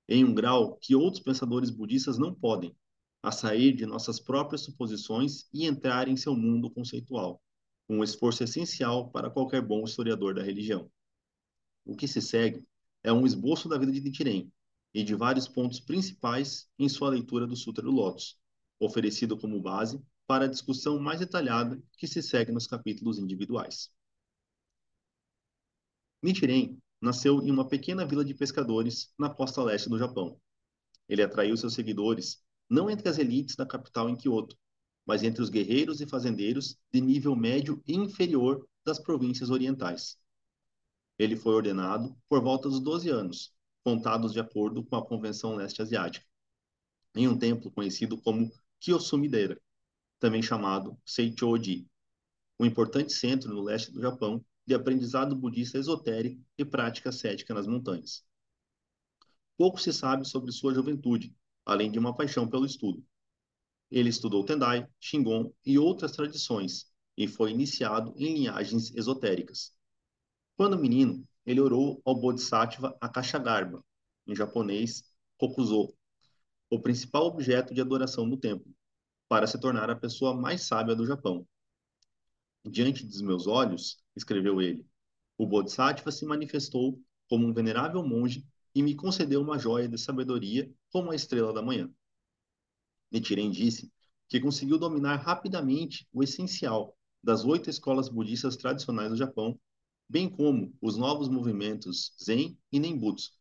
em 0.09 0.23
um 0.23 0.33
grau 0.33 0.77
que 0.77 0.95
outros 0.95 1.21
pensadores 1.21 1.69
budistas 1.69 2.17
não 2.17 2.33
podem, 2.33 2.75
a 3.21 3.31
sair 3.31 3.73
de 3.73 3.85
nossas 3.85 4.19
próprias 4.19 4.61
suposições 4.61 5.47
e 5.53 5.65
entrar 5.65 6.07
em 6.07 6.15
seu 6.15 6.35
mundo 6.35 6.71
conceitual, 6.71 7.39
um 7.87 8.03
esforço 8.03 8.43
essencial 8.43 9.11
para 9.11 9.29
qualquer 9.29 9.61
bom 9.61 9.83
historiador 9.83 10.33
da 10.33 10.41
religião. 10.41 10.89
O 11.87 11.95
que 11.95 12.05
se 12.05 12.21
segue 12.21 12.67
é 13.01 13.13
um 13.13 13.25
esboço 13.25 13.69
da 13.69 13.77
vida 13.77 13.93
de 13.93 14.01
Nichiren 14.01 14.51
e 14.93 15.05
de 15.05 15.15
vários 15.15 15.47
pontos 15.47 15.79
principais 15.79 16.69
em 16.77 16.89
sua 16.89 17.09
leitura 17.09 17.47
do 17.47 17.55
Sutra 17.55 17.81
do 17.81 17.91
Lótus, 17.91 18.37
oferecido 18.77 19.37
como 19.37 19.61
base 19.61 20.03
para 20.27 20.43
a 20.43 20.49
discussão 20.49 20.99
mais 20.99 21.21
detalhada 21.21 21.81
que 21.97 22.05
se 22.05 22.21
segue 22.21 22.51
nos 22.51 22.67
capítulos 22.67 23.17
individuais. 23.17 23.89
Nichiren 26.21 26.77
nasceu 27.01 27.41
em 27.41 27.49
uma 27.49 27.65
pequena 27.65 28.05
vila 28.05 28.25
de 28.25 28.33
pescadores 28.33 29.13
na 29.17 29.29
costa 29.29 29.63
leste 29.63 29.87
do 29.87 29.97
Japão. 29.97 30.37
Ele 31.07 31.23
atraiu 31.23 31.55
seus 31.55 31.73
seguidores 31.73 32.43
não 32.69 32.89
entre 32.89 33.07
as 33.07 33.17
elites 33.17 33.55
da 33.55 33.65
capital 33.65 34.09
em 34.09 34.17
Kyoto, 34.17 34.57
mas 35.05 35.23
entre 35.23 35.41
os 35.41 35.49
guerreiros 35.49 36.01
e 36.01 36.05
fazendeiros 36.05 36.77
de 36.91 36.99
nível 36.99 37.33
médio 37.33 37.81
e 37.87 37.95
inferior 37.95 38.67
das 38.83 38.99
províncias 38.99 39.49
orientais. 39.49 40.17
Ele 41.17 41.35
foi 41.35 41.55
ordenado 41.55 42.15
por 42.29 42.41
volta 42.41 42.69
dos 42.69 42.79
12 42.79 43.09
anos, 43.09 43.53
contados 43.83 44.33
de 44.33 44.39
acordo 44.39 44.83
com 44.83 44.95
a 44.95 45.05
Convenção 45.05 45.55
Leste 45.55 45.81
Asiática, 45.81 46.25
em 47.15 47.27
um 47.27 47.37
templo 47.37 47.71
conhecido 47.71 48.17
como 48.21 48.51
Kiyosumi-dera, 48.79 49.59
também 50.19 50.41
chamado 50.41 50.97
Seichoji, 51.05 51.87
um 52.59 52.65
importante 52.65 53.13
centro 53.13 53.53
no 53.53 53.61
leste 53.61 53.91
do 53.91 54.01
Japão 54.01 54.43
de 54.65 54.73
aprendizado 54.73 55.35
budista 55.35 55.77
esotérico 55.77 56.43
e 56.57 56.65
prática 56.65 57.11
cética 57.11 57.53
nas 57.53 57.67
montanhas. 57.67 58.25
Pouco 59.57 59.79
se 59.79 59.93
sabe 59.93 60.27
sobre 60.27 60.51
sua 60.51 60.73
juventude, 60.73 61.35
além 61.65 61.91
de 61.91 61.97
uma 61.97 62.15
paixão 62.15 62.47
pelo 62.47 62.65
estudo. 62.65 63.03
Ele 63.89 64.09
estudou 64.09 64.43
Tendai, 64.43 64.87
Shingon 64.99 65.53
e 65.65 65.79
outras 65.79 66.11
tradições, 66.11 66.91
e 67.15 67.27
foi 67.27 67.51
iniciado 67.51 68.13
em 68.17 68.33
linhagens 68.33 68.93
esotéricas. 68.95 69.76
Quando 70.57 70.75
menino, 70.75 71.23
ele 71.45 71.61
orou 71.61 72.01
ao 72.03 72.19
Bodhisattva 72.19 72.97
Akashagarba, 72.99 73.85
em 74.25 74.35
japonês, 74.35 75.03
Kokuzo, 75.37 75.93
o 76.67 76.79
principal 76.79 77.27
objeto 77.27 77.75
de 77.75 77.79
adoração 77.79 78.27
do 78.27 78.35
templo, 78.35 78.73
para 79.29 79.45
se 79.45 79.59
tornar 79.59 79.87
a 79.91 79.95
pessoa 79.95 80.33
mais 80.33 80.63
sábia 80.63 80.95
do 80.95 81.05
Japão. 81.05 81.47
Diante 82.65 83.05
dos 83.05 83.21
meus 83.21 83.45
olhos, 83.45 84.03
escreveu 84.15 84.59
ele, 84.59 84.83
o 85.37 85.45
Bodhisattva 85.45 86.11
se 86.11 86.25
manifestou 86.25 86.99
como 87.29 87.45
um 87.45 87.53
venerável 87.53 88.03
monge 88.03 88.43
e 88.73 88.81
me 88.81 88.95
concedeu 88.95 89.41
uma 89.41 89.59
joia 89.59 89.87
de 89.87 89.99
sabedoria 89.99 90.67
como 90.91 91.11
a 91.11 91.15
estrela 91.15 91.53
da 91.53 91.61
manhã. 91.61 91.87
Nichiren 93.11 93.51
disse 93.51 93.91
que 94.27 94.39
conseguiu 94.39 94.79
dominar 94.79 95.17
rapidamente 95.17 96.07
o 96.11 96.23
essencial 96.23 96.97
das 97.23 97.45
oito 97.45 97.69
escolas 97.69 98.09
budistas 98.09 98.57
tradicionais 98.57 99.11
do 99.11 99.15
Japão, 99.15 99.57
bem 100.09 100.29
como 100.29 100.73
os 100.81 100.97
novos 100.97 101.27
movimentos 101.27 102.13
Zen 102.23 102.57
e 102.71 102.79
Nembutsu. 102.79 103.31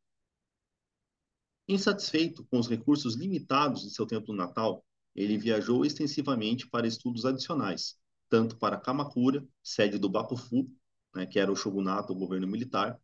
Insatisfeito 1.68 2.44
com 2.44 2.58
os 2.58 2.68
recursos 2.68 3.14
limitados 3.14 3.82
de 3.82 3.90
seu 3.90 4.06
templo 4.06 4.34
natal, 4.34 4.84
ele 5.14 5.38
viajou 5.38 5.84
extensivamente 5.84 6.68
para 6.68 6.86
estudos 6.86 7.24
adicionais, 7.24 7.96
tanto 8.28 8.56
para 8.56 8.78
Kamakura, 8.78 9.46
sede 9.62 9.98
do 9.98 10.08
Bakufu, 10.08 10.70
né, 11.14 11.26
que 11.26 11.38
era 11.38 11.50
o 11.50 11.56
shogunato, 11.56 12.12
o 12.12 12.16
governo 12.16 12.46
militar, 12.46 13.00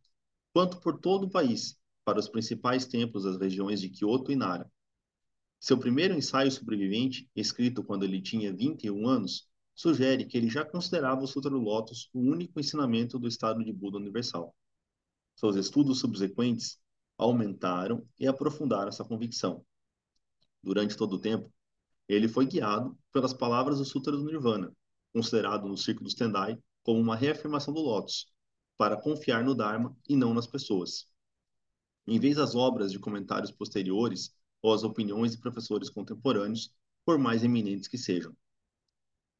quanto 0.53 0.79
por 0.79 0.99
todo 0.99 1.25
o 1.25 1.29
país, 1.29 1.77
para 2.05 2.19
os 2.19 2.29
principais 2.29 2.85
templos 2.85 3.23
das 3.23 3.37
regiões 3.37 3.81
de 3.81 3.89
Kyoto 3.89 4.31
e 4.31 4.35
Nara. 4.35 4.71
Seu 5.59 5.77
primeiro 5.77 6.13
ensaio 6.13 6.51
sobrevivente, 6.51 7.29
escrito 7.35 7.83
quando 7.83 8.03
ele 8.03 8.21
tinha 8.21 8.53
21 8.53 9.07
anos, 9.07 9.49
sugere 9.75 10.25
que 10.25 10.37
ele 10.37 10.49
já 10.49 10.63
considerava 10.63 11.21
o 11.21 11.27
Sutra 11.27 11.49
do 11.49 11.59
Lótus 11.59 12.09
o 12.13 12.19
único 12.19 12.59
ensinamento 12.59 13.17
do 13.17 13.27
estado 13.27 13.63
de 13.63 13.73
Buda 13.73 13.97
universal. 13.97 14.55
Seus 15.35 15.55
estudos 15.55 15.99
subsequentes 15.99 16.79
aumentaram 17.17 18.07
e 18.19 18.27
aprofundaram 18.27 18.89
essa 18.89 19.03
convicção. 19.03 19.65
Durante 20.61 20.95
todo 20.95 21.13
o 21.13 21.19
tempo, 21.19 21.51
ele 22.07 22.27
foi 22.27 22.45
guiado 22.45 22.97
pelas 23.11 23.33
palavras 23.33 23.79
do 23.79 23.85
Sutra 23.85 24.11
do 24.11 24.23
Nirvana, 24.23 24.75
considerado 25.11 25.67
no 25.67 25.77
Círculo 25.77 26.05
dos 26.05 26.15
Tendai 26.15 26.57
como 26.83 26.99
uma 26.99 27.15
reafirmação 27.15 27.73
do 27.73 27.81
Lótus, 27.81 28.31
para 28.77 28.97
confiar 28.97 29.43
no 29.43 29.55
Dharma 29.55 29.95
e 30.07 30.15
não 30.15 30.33
nas 30.33 30.47
pessoas. 30.47 31.07
Em 32.05 32.19
vez 32.19 32.35
das 32.35 32.55
obras 32.55 32.91
de 32.91 32.99
comentários 32.99 33.51
posteriores 33.51 34.35
ou 34.61 34.73
as 34.73 34.83
opiniões 34.83 35.31
de 35.31 35.37
professores 35.37 35.89
contemporâneos, 35.89 36.73
por 37.05 37.17
mais 37.17 37.43
eminentes 37.43 37.87
que 37.87 37.97
sejam. 37.97 38.35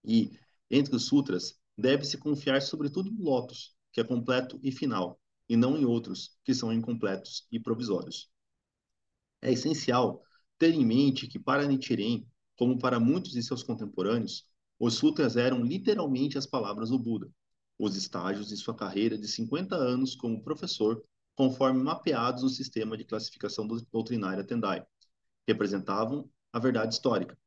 E, 0.03 0.31
entre 0.69 0.95
os 0.95 1.05
sutras, 1.05 1.55
deve-se 1.77 2.17
confiar 2.17 2.61
sobretudo 2.61 3.11
no 3.11 3.23
Lótus, 3.23 3.75
que 3.91 4.01
é 4.01 4.03
completo 4.03 4.59
e 4.63 4.71
final, 4.71 5.19
e 5.47 5.55
não 5.55 5.77
em 5.77 5.85
outros, 5.85 6.37
que 6.43 6.53
são 6.53 6.71
incompletos 6.73 7.47
e 7.51 7.59
provisórios. 7.59 8.29
É 9.41 9.51
essencial 9.51 10.23
ter 10.57 10.73
em 10.73 10.85
mente 10.85 11.27
que 11.27 11.37
para 11.37 11.67
Nichiren, 11.67 12.25
como 12.57 12.79
para 12.79 12.99
muitos 12.99 13.31
de 13.33 13.43
seus 13.43 13.63
contemporâneos, 13.63 14.47
os 14.79 14.95
sutras 14.95 15.37
eram 15.37 15.63
literalmente 15.63 16.37
as 16.37 16.45
palavras 16.45 16.89
do 16.89 16.99
Buda, 16.99 17.29
os 17.77 17.95
estágios 17.95 18.47
de 18.47 18.57
sua 18.57 18.75
carreira 18.75 19.17
de 19.17 19.27
50 19.27 19.75
anos 19.75 20.15
como 20.15 20.43
professor, 20.43 21.03
conforme 21.35 21.81
mapeados 21.83 22.43
no 22.43 22.49
sistema 22.49 22.97
de 22.97 23.05
classificação 23.05 23.67
doutrinária 23.91 24.43
Tendai, 24.43 24.85
representavam 25.47 26.29
a 26.51 26.59
verdade 26.59 26.93
histórica. 26.93 27.37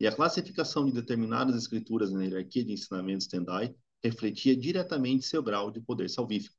E 0.00 0.06
a 0.06 0.14
classificação 0.14 0.84
de 0.84 0.92
determinadas 0.92 1.56
escrituras 1.56 2.10
na 2.12 2.24
hierarquia 2.24 2.64
de 2.64 2.72
ensinamentos 2.72 3.26
Tendai 3.26 3.74
refletia 4.02 4.56
diretamente 4.56 5.24
seu 5.24 5.42
grau 5.42 5.70
de 5.70 5.80
poder 5.80 6.10
salvífico. 6.10 6.56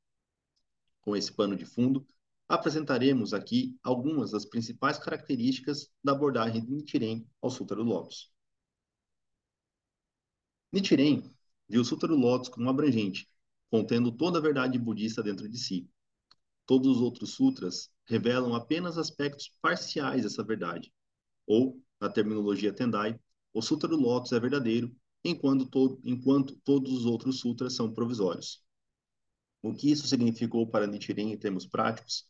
Com 1.01 1.15
esse 1.15 1.31
pano 1.31 1.55
de 1.55 1.65
fundo, 1.65 2.05
apresentaremos 2.47 3.33
aqui 3.33 3.77
algumas 3.83 4.31
das 4.31 4.45
principais 4.45 4.97
características 4.97 5.91
da 6.03 6.13
abordagem 6.13 6.63
de 6.63 6.71
Nichiren 6.71 7.27
ao 7.41 7.49
Sutra 7.49 7.75
do 7.75 7.83
Lótus. 7.83 8.31
Nichiren 10.71 11.29
viu 11.67 11.81
o 11.81 11.85
Sutra 11.85 12.07
do 12.07 12.15
Lótus 12.15 12.49
como 12.49 12.69
abrangente, 12.69 13.27
contendo 13.69 14.11
toda 14.11 14.39
a 14.39 14.41
verdade 14.41 14.77
budista 14.77 15.21
dentro 15.21 15.49
de 15.49 15.57
si. 15.57 15.89
Todos 16.65 16.97
os 16.97 17.01
outros 17.01 17.31
sutras 17.31 17.91
revelam 18.05 18.55
apenas 18.55 18.97
aspectos 18.97 19.51
parciais 19.61 20.23
dessa 20.23 20.43
verdade. 20.43 20.93
Ou, 21.45 21.81
na 22.03 22.09
terminologia 22.09 22.73
Tendai, 22.73 23.17
o 23.53 23.61
Sutra 23.61 23.87
do 23.87 23.95
Lótus 23.95 24.33
é 24.33 24.39
verdadeiro, 24.39 24.93
enquanto, 25.23 25.65
to 25.65 26.01
enquanto 26.03 26.53
todos 26.57 26.91
os 26.91 27.05
outros 27.05 27.39
sutras 27.39 27.75
são 27.75 27.93
provisórios. 27.93 28.61
O 29.61 29.73
que 29.73 29.89
isso 29.89 30.05
significou 30.05 30.67
para 30.67 30.85
Nichiren 30.85 31.31
em 31.31 31.37
termos 31.37 31.65
práticos 31.65 32.29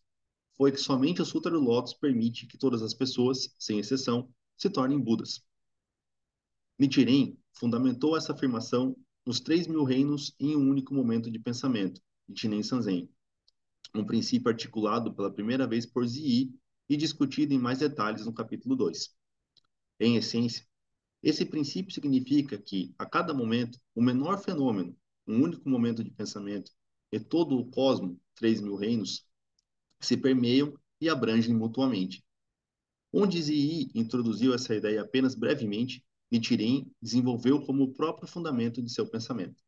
foi 0.56 0.72
que 0.72 0.78
somente 0.78 1.24
o 1.24 1.26
Sutra 1.26 1.52
do 1.52 1.60
Lótus 1.60 1.96
permite 1.96 2.46
que 2.46 2.56
todas 2.56 2.84
as 2.84 2.94
pessoas, 2.94 3.56
sem 3.58 3.80
exceção, 3.80 4.30
se 4.56 4.70
tornem 4.70 5.00
Budas. 5.00 5.44
Nichiren 6.78 7.36
fundamentou 7.54 8.16
essa 8.16 8.34
afirmação 8.34 8.96
nos 9.26 9.40
três 9.40 9.66
mil 9.66 9.84
reinos 9.84 10.36
em 10.40 10.56
um 10.56 10.70
único 10.70 10.94
momento 10.94 11.32
de 11.32 11.40
pensamento, 11.40 12.00
Ichinen 12.30 12.62
Sanzen, 12.62 13.10
um 13.96 14.06
princípio 14.06 14.50
articulado 14.50 15.12
pela 15.16 15.34
primeira 15.34 15.66
vez 15.66 15.88
por 15.88 16.06
Ziyi 16.06 16.54
e 16.88 16.96
discutido 16.96 17.56
em 17.56 17.60
mais 17.60 17.80
detalhes 17.80 18.28
no 18.28 18.34
capítulo 18.34 18.76
2. 18.76 19.23
Em 20.04 20.18
essência, 20.18 20.68
esse 21.24 21.46
princípio 21.46 21.94
significa 21.94 22.58
que, 22.58 22.94
a 23.00 23.06
cada 23.06 23.34
momento, 23.34 23.80
o 23.96 24.02
menor 24.02 24.38
fenômeno, 24.44 24.94
um 25.26 25.42
único 25.42 25.70
momento 25.70 26.04
de 26.04 26.12
pensamento, 26.12 26.74
e 27.10 27.22
todo 27.22 27.58
o 27.58 27.72
cosmo, 27.72 28.20
três 28.36 28.60
mil 28.60 28.76
reinos, 28.76 29.26
se 30.02 30.18
permeiam 30.18 30.78
e 31.00 31.08
abrangem 31.08 31.56
mutuamente. 31.56 32.22
Onde 33.14 33.42
Ziyi 33.42 33.92
introduziu 33.96 34.54
essa 34.54 34.76
ideia 34.76 35.04
apenas 35.04 35.36
brevemente, 35.36 36.04
Nichiren 36.30 36.92
desenvolveu 37.02 37.66
como 37.66 37.84
o 37.86 37.94
próprio 37.94 38.28
fundamento 38.28 38.82
de 38.82 38.92
seu 38.92 39.08
pensamento. 39.08 39.64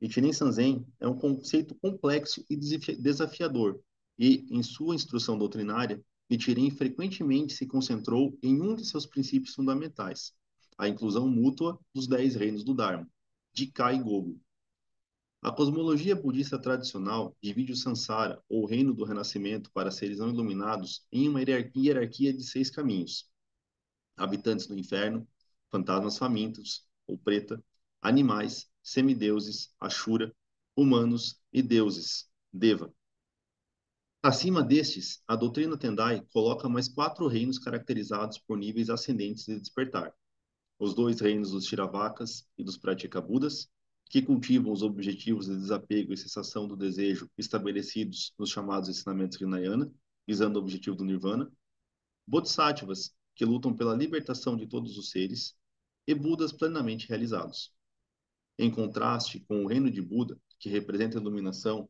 Nichiren 0.00 0.32
Sanzen 0.32 0.86
é 0.98 1.06
um 1.06 1.18
conceito 1.18 1.74
complexo 1.74 2.42
e 2.48 2.56
desafiador, 2.56 3.82
e, 4.18 4.46
em 4.50 4.62
sua 4.62 4.94
instrução 4.94 5.36
doutrinária, 5.36 6.02
Nichiren 6.30 6.70
frequentemente 6.70 7.52
se 7.52 7.66
concentrou 7.66 8.38
em 8.42 8.60
um 8.60 8.74
de 8.74 8.86
seus 8.86 9.06
princípios 9.06 9.54
fundamentais, 9.54 10.32
a 10.78 10.88
inclusão 10.88 11.28
mútua 11.28 11.78
dos 11.94 12.06
dez 12.06 12.34
reinos 12.34 12.64
do 12.64 12.74
Dharma, 12.74 13.08
Jika 13.52 13.92
e 13.92 13.98
Gogu. 13.98 14.40
A 15.42 15.50
cosmologia 15.50 16.14
budista 16.14 16.58
tradicional 16.58 17.36
divide 17.42 17.72
o 17.72 17.76
Sansara, 17.76 18.40
ou 18.48 18.64
reino 18.64 18.94
do 18.94 19.04
renascimento 19.04 19.70
para 19.72 19.90
seres 19.90 20.18
não 20.18 20.28
iluminados, 20.28 21.04
em 21.10 21.28
uma 21.28 21.40
hierarquia 21.42 22.32
de 22.32 22.44
seis 22.44 22.70
caminhos, 22.70 23.28
habitantes 24.16 24.66
do 24.66 24.78
inferno, 24.78 25.26
fantasmas 25.68 26.16
famintos, 26.16 26.86
ou 27.06 27.18
preta, 27.18 27.62
animais, 28.00 28.70
semideuses, 28.82 29.74
Ashura, 29.80 30.34
humanos 30.76 31.40
e 31.52 31.60
deuses, 31.60 32.30
Deva. 32.52 32.94
Acima 34.24 34.62
destes, 34.62 35.20
a 35.26 35.34
doutrina 35.34 35.76
Tendai 35.76 36.24
coloca 36.32 36.68
mais 36.68 36.86
quatro 36.86 37.26
reinos 37.26 37.58
caracterizados 37.58 38.38
por 38.38 38.56
níveis 38.56 38.88
ascendentes 38.88 39.46
de 39.46 39.58
despertar. 39.58 40.14
Os 40.78 40.94
dois 40.94 41.18
reinos 41.20 41.50
dos 41.50 41.66
Shiravakas 41.66 42.46
e 42.56 42.62
dos 42.62 42.76
Pratyekabudas, 42.76 43.68
que 44.08 44.22
cultivam 44.22 44.72
os 44.72 44.84
objetivos 44.84 45.46
de 45.46 45.56
desapego 45.56 46.12
e 46.12 46.16
cessação 46.16 46.68
do 46.68 46.76
desejo 46.76 47.28
estabelecidos 47.36 48.32
nos 48.38 48.50
chamados 48.50 48.88
ensinamentos 48.88 49.40
Hinayana, 49.40 49.92
visando 50.24 50.56
o 50.56 50.62
objetivo 50.62 50.94
do 50.94 51.04
Nirvana. 51.04 51.50
Bodhisattvas, 52.24 53.12
que 53.34 53.44
lutam 53.44 53.74
pela 53.74 53.96
libertação 53.96 54.56
de 54.56 54.68
todos 54.68 54.96
os 54.96 55.10
seres, 55.10 55.56
e 56.06 56.14
Budas 56.14 56.52
plenamente 56.52 57.08
realizados. 57.08 57.72
Em 58.56 58.70
contraste 58.70 59.40
com 59.40 59.64
o 59.64 59.66
reino 59.66 59.90
de 59.90 60.00
Buda, 60.00 60.40
que 60.60 60.68
representa 60.68 61.18
a 61.18 61.20
iluminação, 61.20 61.88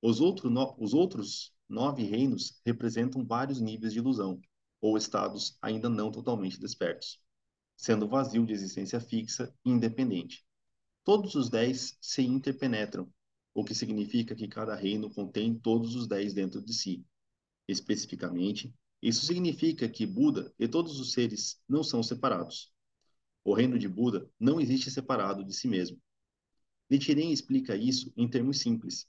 os, 0.00 0.20
outro 0.20 0.48
os 0.78 0.94
outros 0.94 1.52
nove 1.72 2.02
reinos 2.02 2.60
representam 2.66 3.24
vários 3.24 3.58
níveis 3.58 3.94
de 3.94 3.98
ilusão, 3.98 4.38
ou 4.78 4.98
estados 4.98 5.56
ainda 5.62 5.88
não 5.88 6.12
totalmente 6.12 6.60
despertos, 6.60 7.18
sendo 7.74 8.06
vazio 8.06 8.44
de 8.44 8.52
existência 8.52 9.00
fixa 9.00 9.52
e 9.64 9.70
independente. 9.70 10.44
Todos 11.02 11.34
os 11.34 11.48
dez 11.48 11.96
se 11.98 12.22
interpenetram, 12.22 13.10
o 13.54 13.64
que 13.64 13.74
significa 13.74 14.34
que 14.34 14.46
cada 14.46 14.74
reino 14.74 15.10
contém 15.10 15.54
todos 15.54 15.94
os 15.94 16.06
dez 16.06 16.34
dentro 16.34 16.60
de 16.60 16.74
si. 16.74 17.06
Especificamente, 17.66 18.74
isso 19.00 19.24
significa 19.24 19.88
que 19.88 20.04
Buda 20.04 20.52
e 20.58 20.68
todos 20.68 21.00
os 21.00 21.12
seres 21.12 21.58
não 21.66 21.82
são 21.82 22.02
separados. 22.02 22.70
O 23.42 23.54
reino 23.54 23.78
de 23.78 23.88
Buda 23.88 24.30
não 24.38 24.60
existe 24.60 24.90
separado 24.90 25.42
de 25.42 25.54
si 25.54 25.66
mesmo. 25.66 25.98
Nichiren 26.90 27.32
explica 27.32 27.74
isso 27.74 28.12
em 28.14 28.28
termos 28.28 28.60
simples. 28.60 29.08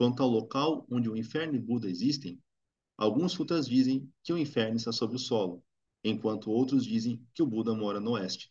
Quanto 0.00 0.22
ao 0.22 0.30
local 0.30 0.86
onde 0.90 1.10
o 1.10 1.16
inferno 1.18 1.54
e 1.54 1.58
Buda 1.58 1.86
existem, 1.86 2.42
alguns 2.96 3.32
sutras 3.32 3.68
dizem 3.68 4.10
que 4.24 4.32
o 4.32 4.38
inferno 4.38 4.76
está 4.76 4.90
sob 4.90 5.14
o 5.14 5.18
solo, 5.18 5.62
enquanto 6.02 6.50
outros 6.50 6.86
dizem 6.86 7.22
que 7.34 7.42
o 7.42 7.46
Buda 7.46 7.74
mora 7.74 8.00
no 8.00 8.12
oeste. 8.12 8.50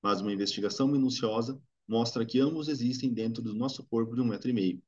Mas 0.00 0.20
uma 0.20 0.32
investigação 0.32 0.86
minuciosa 0.86 1.60
mostra 1.88 2.24
que 2.24 2.38
ambos 2.38 2.68
existem 2.68 3.12
dentro 3.12 3.42
do 3.42 3.52
nosso 3.52 3.82
corpo 3.82 4.14
de 4.14 4.20
um 4.20 4.24
metro 4.24 4.48
e 4.48 4.52
meio, 4.52 4.80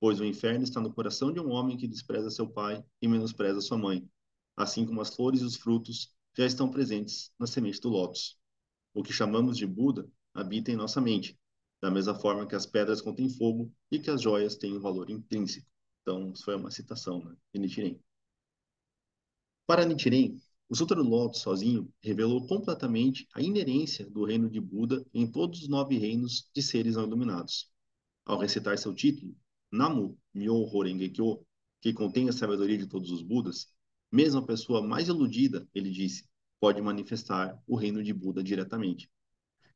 pois 0.00 0.18
o 0.18 0.24
inferno 0.24 0.64
está 0.64 0.80
no 0.80 0.94
coração 0.94 1.30
de 1.30 1.40
um 1.40 1.50
homem 1.50 1.76
que 1.76 1.86
despreza 1.86 2.30
seu 2.30 2.48
pai 2.48 2.82
e 3.02 3.06
menospreza 3.06 3.60
sua 3.60 3.76
mãe, 3.76 4.08
assim 4.56 4.86
como 4.86 5.02
as 5.02 5.14
flores 5.14 5.42
e 5.42 5.44
os 5.44 5.56
frutos 5.56 6.10
já 6.34 6.46
estão 6.46 6.70
presentes 6.70 7.30
na 7.38 7.46
semente 7.46 7.82
do 7.82 7.90
lótus. 7.90 8.38
O 8.94 9.02
que 9.02 9.12
chamamos 9.12 9.58
de 9.58 9.66
Buda 9.66 10.10
habita 10.32 10.72
em 10.72 10.76
nossa 10.76 11.02
mente, 11.02 11.38
da 11.84 11.90
mesma 11.90 12.14
forma 12.14 12.46
que 12.46 12.54
as 12.54 12.64
pedras 12.64 13.02
contêm 13.02 13.28
fogo 13.28 13.70
e 13.90 13.98
que 13.98 14.08
as 14.08 14.22
joias 14.22 14.56
têm 14.56 14.74
um 14.74 14.80
valor 14.80 15.10
intrínseco. 15.10 15.68
Então, 16.00 16.32
isso 16.32 16.42
foi 16.42 16.56
uma 16.56 16.70
citação 16.70 17.22
né, 17.22 17.36
de 17.52 17.60
Nichiren. 17.60 18.00
Para 19.66 19.84
Nichiren, 19.84 20.40
O 20.66 20.74
Sutra 20.74 20.96
do 20.96 21.06
Lotus 21.06 21.42
sozinho 21.42 21.92
revelou 22.02 22.46
completamente 22.46 23.28
a 23.34 23.42
inerência 23.42 24.08
do 24.08 24.24
reino 24.24 24.48
de 24.48 24.58
Buda 24.58 25.04
em 25.12 25.30
todos 25.30 25.60
os 25.60 25.68
nove 25.68 25.98
reinos 25.98 26.48
de 26.54 26.62
seres 26.62 26.96
não 26.96 27.04
iluminados. 27.04 27.70
Ao 28.24 28.38
recitar 28.38 28.78
seu 28.78 28.94
título, 28.94 29.36
Namu 29.70 30.18
Myoho 30.32 30.82
Renge 30.82 31.10
Kyo, 31.10 31.46
que 31.82 31.92
contém 31.92 32.30
a 32.30 32.32
sabedoria 32.32 32.78
de 32.78 32.86
todos 32.86 33.10
os 33.10 33.20
Budas, 33.20 33.66
mesmo 34.10 34.40
a 34.40 34.46
pessoa 34.46 34.80
mais 34.80 35.08
iludida, 35.08 35.68
ele 35.74 35.90
disse, 35.90 36.26
pode 36.58 36.80
manifestar 36.80 37.62
o 37.66 37.76
reino 37.76 38.02
de 38.02 38.14
Buda 38.14 38.42
diretamente. 38.42 39.06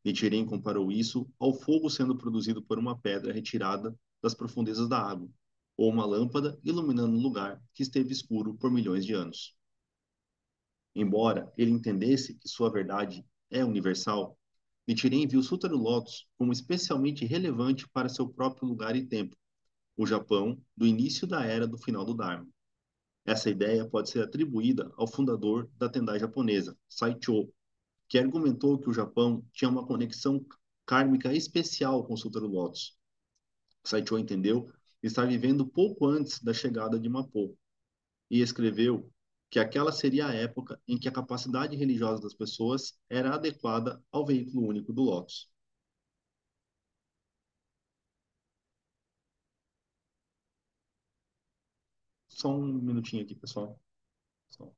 Nichiren 0.05 0.47
comparou 0.47 0.91
isso 0.91 1.29
ao 1.39 1.53
fogo 1.53 1.91
sendo 1.91 2.17
produzido 2.17 2.63
por 2.63 2.79
uma 2.79 2.99
pedra 2.99 3.33
retirada 3.33 3.95
das 4.23 4.35
profundezas 4.35 4.89
da 4.89 4.99
água, 4.99 5.29
ou 5.77 5.91
uma 5.91 6.07
lâmpada 6.07 6.59
iluminando 6.65 7.17
um 7.17 7.21
lugar 7.21 7.63
que 7.73 7.83
esteve 7.83 8.13
escuro 8.13 8.55
por 8.55 8.71
milhões 8.71 9.05
de 9.05 9.15
anos. 9.15 9.57
Embora 10.95 11.53
ele 11.57 11.71
entendesse 11.71 12.35
que 12.35 12.49
sua 12.49 12.71
verdade 12.71 13.25
é 13.51 13.65
universal, 13.65 14.39
Nichiren 14.87 15.27
viu 15.27 15.43
Sutra 15.43 15.69
do 15.69 15.77
Lotus 15.77 16.27
como 16.37 16.53
especialmente 16.53 17.27
relevante 17.27 17.89
para 17.91 18.09
seu 18.09 18.29
próprio 18.29 18.67
lugar 18.67 18.97
e 18.97 19.07
tempo, 19.07 19.37
o 19.97 20.07
Japão 20.07 20.61
do 20.77 20.87
início 20.87 21.27
da 21.27 21.45
era 21.45 21.67
do 21.67 21.77
final 21.77 22.05
do 22.05 22.15
Dharma. 22.15 22.49
Essa 23.25 23.51
ideia 23.51 23.85
pode 23.85 24.09
ser 24.09 24.23
atribuída 24.23 24.91
ao 24.97 25.07
fundador 25.07 25.71
da 25.77 25.89
Tendai 25.89 26.19
japonesa, 26.19 26.77
Saicho, 26.89 27.53
que 28.09 28.19
argumentou 28.19 28.79
que 28.79 28.89
o 28.89 28.93
Japão 28.93 29.45
tinha 29.53 29.71
uma 29.71 29.87
conexão 29.87 30.45
kármica 30.87 31.33
especial 31.35 32.05
com 32.07 32.17
Sutra 32.17 32.41
do 32.41 32.49
Lotus. 32.49 32.97
Saicho 33.85 34.19
entendeu 34.19 34.71
estar 35.03 35.27
vivendo 35.27 35.67
pouco 35.67 36.07
antes 36.07 36.43
da 36.43 36.53
chegada 36.55 36.99
de 36.99 37.09
Mapô 37.09 37.57
e 38.31 38.41
escreveu 38.41 39.11
que 39.51 39.59
aquela 39.59 39.93
seria 39.93 40.27
a 40.29 40.35
época 40.35 40.81
em 40.89 40.99
que 40.99 41.09
a 41.09 41.13
capacidade 41.13 41.77
religiosa 41.77 42.23
das 42.23 42.35
pessoas 42.35 42.99
era 43.09 43.35
adequada 43.35 44.03
ao 44.13 44.27
veículo 44.27 44.67
único 44.69 44.93
do 44.93 45.03
Lotus. 45.03 45.51
Só 52.29 52.49
um 52.51 52.73
minutinho 52.73 53.23
aqui, 53.23 53.35
pessoal. 53.35 53.79
Só, 54.51 54.73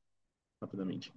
rapidamente. 0.61 1.13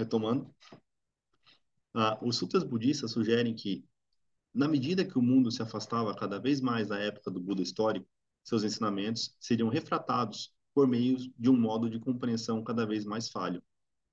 Retomando. 0.00 0.50
Ah, 1.92 2.18
os 2.22 2.38
sutras 2.38 2.64
budistas 2.64 3.10
sugerem 3.10 3.54
que, 3.54 3.84
na 4.54 4.66
medida 4.66 5.04
que 5.04 5.18
o 5.18 5.22
mundo 5.22 5.52
se 5.52 5.60
afastava 5.60 6.16
cada 6.16 6.38
vez 6.38 6.58
mais 6.58 6.88
da 6.88 6.98
época 6.98 7.30
do 7.30 7.38
Buda 7.38 7.60
histórico, 7.60 8.08
seus 8.42 8.64
ensinamentos 8.64 9.36
seriam 9.38 9.68
refratados 9.68 10.54
por 10.72 10.88
meio 10.88 11.18
de 11.38 11.50
um 11.50 11.56
modo 11.56 11.90
de 11.90 11.98
compreensão 11.98 12.64
cada 12.64 12.86
vez 12.86 13.04
mais 13.04 13.28
falho. 13.28 13.62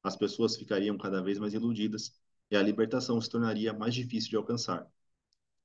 As 0.04 0.17
pessoas 0.17 0.58
ficariam 0.58 0.97
cada 0.97 1.21
vez 1.21 1.39
mais 1.39 1.54
iludidas 1.54 2.12
e 2.52 2.58
a 2.58 2.62
libertação 2.62 3.21
se 3.21 3.30
tornaria 3.30 3.71
mais 3.71 3.95
difícil 3.95 4.32
de 4.32 4.36
alcançar. 4.36 4.86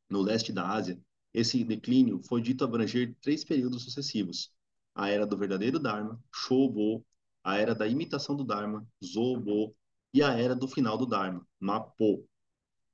No 0.08 0.22
leste 0.22 0.52
da 0.52 0.70
Ásia, 0.70 1.00
esse 1.34 1.64
declínio 1.64 2.22
foi 2.28 2.40
dito 2.40 2.62
abranger 2.62 3.16
três 3.20 3.42
períodos 3.42 3.82
sucessivos: 3.82 4.52
a 4.94 5.08
era 5.08 5.26
do 5.26 5.36
verdadeiro 5.36 5.80
Dharma, 5.80 6.22
Shobo, 6.32 7.04
a 7.42 7.58
era 7.58 7.74
da 7.74 7.88
imitação 7.88 8.36
do 8.36 8.44
Dharma, 8.44 8.86
Zobo, 9.04 9.74
e 10.12 10.22
a 10.22 10.32
era 10.32 10.54
do 10.54 10.68
final 10.68 10.98
do 10.98 11.06
Dharma, 11.06 11.46
Mappo. 11.58 12.28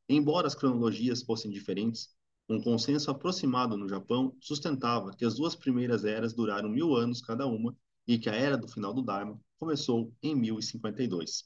Embora 0.09 0.46
as 0.46 0.54
cronologias 0.54 1.22
fossem 1.22 1.50
diferentes, 1.50 2.14
um 2.48 2.62
consenso 2.62 3.11
aproximado 3.11 3.76
no 3.76 3.88
Japão 3.88 4.35
sustentava 4.40 5.12
que 5.12 5.24
as 5.24 5.35
duas 5.35 5.54
primeiras 5.54 6.04
eras 6.04 6.33
duraram 6.33 6.68
mil 6.68 6.94
anos 6.94 7.20
cada 7.20 7.46
uma 7.46 7.76
e 8.07 8.18
que 8.18 8.31
a 8.31 8.35
era 8.35 8.57
do 8.57 8.68
final 8.68 8.94
do 8.94 9.02
Dharma 9.02 9.38
começou 9.59 10.14
em 10.22 10.35
1052. 10.35 11.44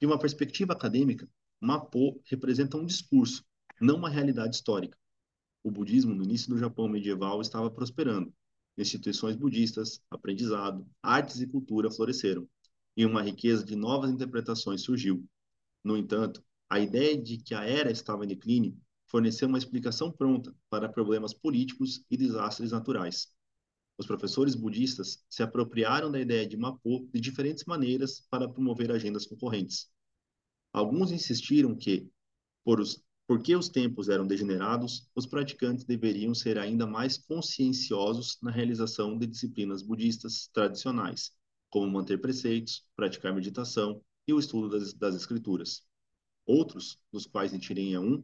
De 0.00 0.06
uma 0.06 0.18
perspectiva 0.18 0.72
acadêmica, 0.72 1.28
Mappo 1.60 2.20
representa 2.24 2.76
um 2.76 2.86
discurso, 2.86 3.44
não 3.80 3.96
uma 3.96 4.08
realidade 4.08 4.56
histórica. 4.56 4.96
O 5.62 5.70
budismo 5.70 6.14
no 6.14 6.24
início 6.24 6.48
do 6.48 6.58
Japão 6.58 6.88
medieval 6.88 7.40
estava 7.40 7.70
prosperando. 7.70 8.32
Instituições 8.78 9.36
budistas, 9.36 10.00
aprendizado, 10.10 10.86
artes 11.02 11.40
e 11.40 11.46
cultura 11.46 11.90
floresceram 11.90 12.48
e 12.96 13.06
uma 13.06 13.22
riqueza 13.22 13.64
de 13.64 13.76
novas 13.76 14.10
interpretações 14.10 14.82
surgiu. 14.82 15.24
No 15.84 15.96
entanto, 15.96 16.42
a 16.68 16.78
ideia 16.78 17.20
de 17.20 17.38
que 17.38 17.54
a 17.54 17.64
era 17.64 17.90
estava 17.90 18.24
em 18.24 18.28
declínio 18.28 18.76
forneceu 19.06 19.48
uma 19.48 19.58
explicação 19.58 20.10
pronta 20.10 20.54
para 20.70 20.88
problemas 20.88 21.34
políticos 21.34 22.04
e 22.10 22.16
desastres 22.16 22.72
naturais. 22.72 23.28
Os 23.98 24.06
professores 24.06 24.54
budistas 24.54 25.22
se 25.28 25.42
apropriaram 25.42 26.10
da 26.10 26.20
ideia 26.20 26.46
de 26.46 26.56
Mapô 26.56 27.06
de 27.12 27.20
diferentes 27.20 27.64
maneiras 27.64 28.26
para 28.30 28.48
promover 28.48 28.90
agendas 28.90 29.26
concorrentes. 29.26 29.90
Alguns 30.72 31.12
insistiram 31.12 31.74
que, 31.76 32.10
por 32.64 32.80
os, 32.80 33.04
porque 33.26 33.54
os 33.54 33.68
tempos 33.68 34.08
eram 34.08 34.26
degenerados, 34.26 35.08
os 35.14 35.26
praticantes 35.26 35.84
deveriam 35.84 36.34
ser 36.34 36.58
ainda 36.58 36.86
mais 36.86 37.18
conscienciosos 37.18 38.38
na 38.42 38.50
realização 38.50 39.18
de 39.18 39.26
disciplinas 39.26 39.82
budistas 39.82 40.48
tradicionais, 40.52 41.32
como 41.72 41.90
manter 41.90 42.20
preceitos, 42.20 42.86
praticar 42.94 43.34
meditação 43.34 43.98
e 44.28 44.34
o 44.34 44.38
estudo 44.38 44.68
das, 44.68 44.92
das 44.92 45.14
escrituras. 45.14 45.82
Outros, 46.44 46.98
dos 47.10 47.26
quais 47.26 47.50
Nichiren 47.50 47.94
é 47.94 47.98
um, 47.98 48.22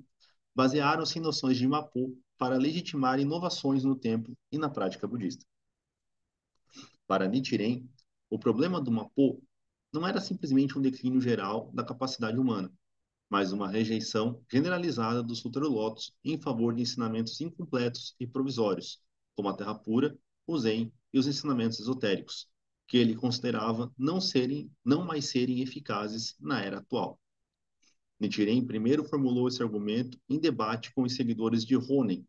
basearam-se 0.54 1.18
em 1.18 1.22
noções 1.22 1.56
de 1.56 1.66
Mapu 1.66 2.14
para 2.36 2.58
legitimar 2.58 3.18
inovações 3.18 3.84
no 3.84 3.96
tempo 3.96 4.36
e 4.52 4.58
na 4.58 4.68
prática 4.68 5.08
budista. 5.08 5.46
Para 7.06 7.26
Nichiren, 7.26 7.88
o 8.28 8.38
problema 8.38 8.82
do 8.82 8.90
Mapu 8.90 9.42
não 9.90 10.06
era 10.06 10.20
simplesmente 10.20 10.78
um 10.78 10.82
declínio 10.82 11.20
geral 11.20 11.70
da 11.72 11.82
capacidade 11.82 12.38
humana, 12.38 12.70
mas 13.30 13.50
uma 13.50 13.66
rejeição 13.66 14.44
generalizada 14.52 15.22
do 15.22 15.34
Sutra 15.34 15.66
Lotus 15.66 16.14
em 16.22 16.38
favor 16.38 16.74
de 16.74 16.82
ensinamentos 16.82 17.40
incompletos 17.40 18.14
e 18.20 18.26
provisórios, 18.26 19.00
como 19.34 19.48
a 19.48 19.54
Terra 19.54 19.74
Pura, 19.74 20.14
o 20.46 20.58
Zen 20.58 20.92
e 21.14 21.18
os 21.18 21.26
ensinamentos 21.26 21.80
esotéricos, 21.80 22.46
que 22.88 22.96
ele 22.96 23.14
considerava 23.14 23.92
não 23.98 24.18
serem, 24.18 24.72
não 24.82 25.04
mais 25.04 25.26
serem 25.26 25.60
eficazes 25.60 26.34
na 26.40 26.62
era 26.64 26.78
atual. 26.78 27.20
Nichiren 28.18 28.64
primeiro 28.66 29.04
formulou 29.04 29.46
esse 29.46 29.62
argumento 29.62 30.18
em 30.28 30.40
debate 30.40 30.92
com 30.94 31.02
os 31.02 31.14
seguidores 31.14 31.64
de 31.64 31.76
Honen, 31.76 32.26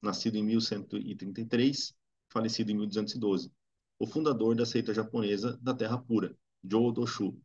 nascido 0.00 0.36
em 0.36 0.42
1133, 0.42 1.94
falecido 2.30 2.72
em 2.72 2.76
1212, 2.76 3.52
o 3.98 4.06
fundador 4.06 4.56
da 4.56 4.64
seita 4.64 4.94
japonesa 4.94 5.58
da 5.62 5.74
Terra 5.74 5.98
Pura, 5.98 6.34
Jodo 6.64 7.02
Doshu. 7.02 7.38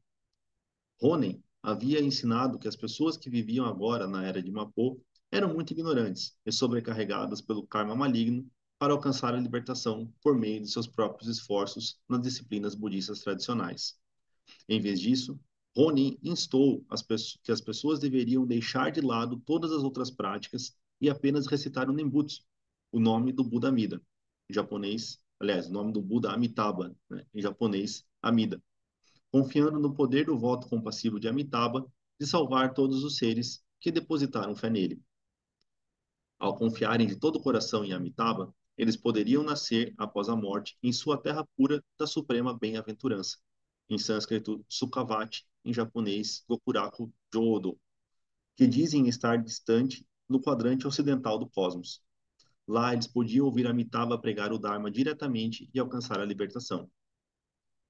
Honen 1.02 1.44
havia 1.62 2.02
ensinado 2.02 2.58
que 2.58 2.70
as 2.70 2.76
pessoas 2.76 3.18
que 3.18 3.30
viviam 3.30 3.66
agora 3.66 4.08
na 4.08 4.26
era 4.26 4.42
de 4.42 4.52
Mapô 4.52 5.00
eram 5.30 5.54
muito 5.54 5.74
ignorantes 5.74 6.38
e 6.46 6.52
sobrecarregadas 6.54 7.42
pelo 7.42 7.68
karma 7.68 7.96
maligno 7.96 8.50
para 8.78 8.94
alcançar 8.94 9.34
a 9.34 9.40
libertação 9.40 10.12
por 10.22 10.38
meio 10.38 10.62
de 10.62 10.70
seus 10.70 10.88
próprios 10.88 11.30
esforços 11.30 12.00
nas 12.08 12.22
disciplinas 12.22 12.76
budistas 12.76 13.20
tradicionais. 13.20 13.98
Em 14.68 14.80
vez 14.80 15.00
disso, 15.00 15.40
Ronin 15.76 16.18
instou 16.24 16.86
as 16.90 17.02
que 17.44 17.52
as 17.52 17.62
pessoas 17.62 18.00
deveriam 18.00 18.46
deixar 18.46 18.92
de 18.92 19.02
lado 19.02 19.40
todas 19.40 19.72
as 19.72 19.84
outras 19.84 20.12
práticas 20.12 20.76
e 21.02 21.10
apenas 21.10 21.48
recitar 21.48 21.90
o 21.90 21.94
Nembutsu, 21.94 22.44
o 22.92 23.00
nome 23.00 23.32
do 23.32 23.44
Buda 23.44 23.70
Amida, 23.70 24.02
em 24.50 24.54
japonês, 24.54 25.20
aliás, 25.40 25.68
o 25.68 25.74
nome 25.74 25.92
do 25.92 26.02
Buda 26.02 26.32
Amitabha, 26.32 26.96
né, 27.10 27.26
em 27.34 27.42
japonês, 27.42 28.06
Amida, 28.22 28.62
confiando 29.32 29.80
no 29.80 29.96
poder 29.96 30.28
do 30.28 30.38
voto 30.38 30.68
compassivo 30.70 31.20
de 31.20 31.28
Amitabha 31.28 31.86
de 32.20 32.28
salvar 32.28 32.74
todos 32.74 33.04
os 33.04 33.18
seres 33.18 33.64
que 33.80 33.92
depositaram 33.92 34.56
fé 34.56 34.70
nele. 34.70 35.02
Ao 36.38 36.56
confiarem 36.56 37.08
de 37.08 37.16
todo 37.16 37.38
o 37.38 37.42
coração 37.42 37.84
em 37.84 37.94
Amitabha, 37.94 38.54
eles 38.78 38.98
poderiam 38.98 39.44
nascer 39.44 39.94
após 39.98 40.30
a 40.30 40.36
morte 40.36 40.78
em 40.82 40.92
sua 40.92 41.18
terra 41.18 41.48
pura 41.56 41.84
da 41.98 42.08
suprema 42.08 42.58
bem-aventurança. 42.58 43.38
Em 43.90 43.98
sânscrito, 43.98 44.66
Sukhavati, 44.68 45.46
em 45.64 45.74
japonês, 45.74 46.44
Gokuraku 46.48 47.14
Jodo, 47.34 47.80
que 48.56 48.68
dizem 48.68 49.08
estar 49.08 49.38
distante 49.38 50.06
no 50.28 50.42
quadrante 50.42 50.88
ocidental 50.88 51.38
do 51.38 51.50
cosmos. 51.50 52.02
Lá 52.68 52.94
eles 52.94 53.08
podiam 53.08 53.46
ouvir 53.46 53.68
Amitabha 53.68 54.18
pregar 54.18 54.52
o 54.54 54.58
Dharma 54.58 54.90
diretamente 54.90 55.70
e 55.74 55.80
alcançar 55.80 56.20
a 56.20 56.26
libertação. 56.26 56.90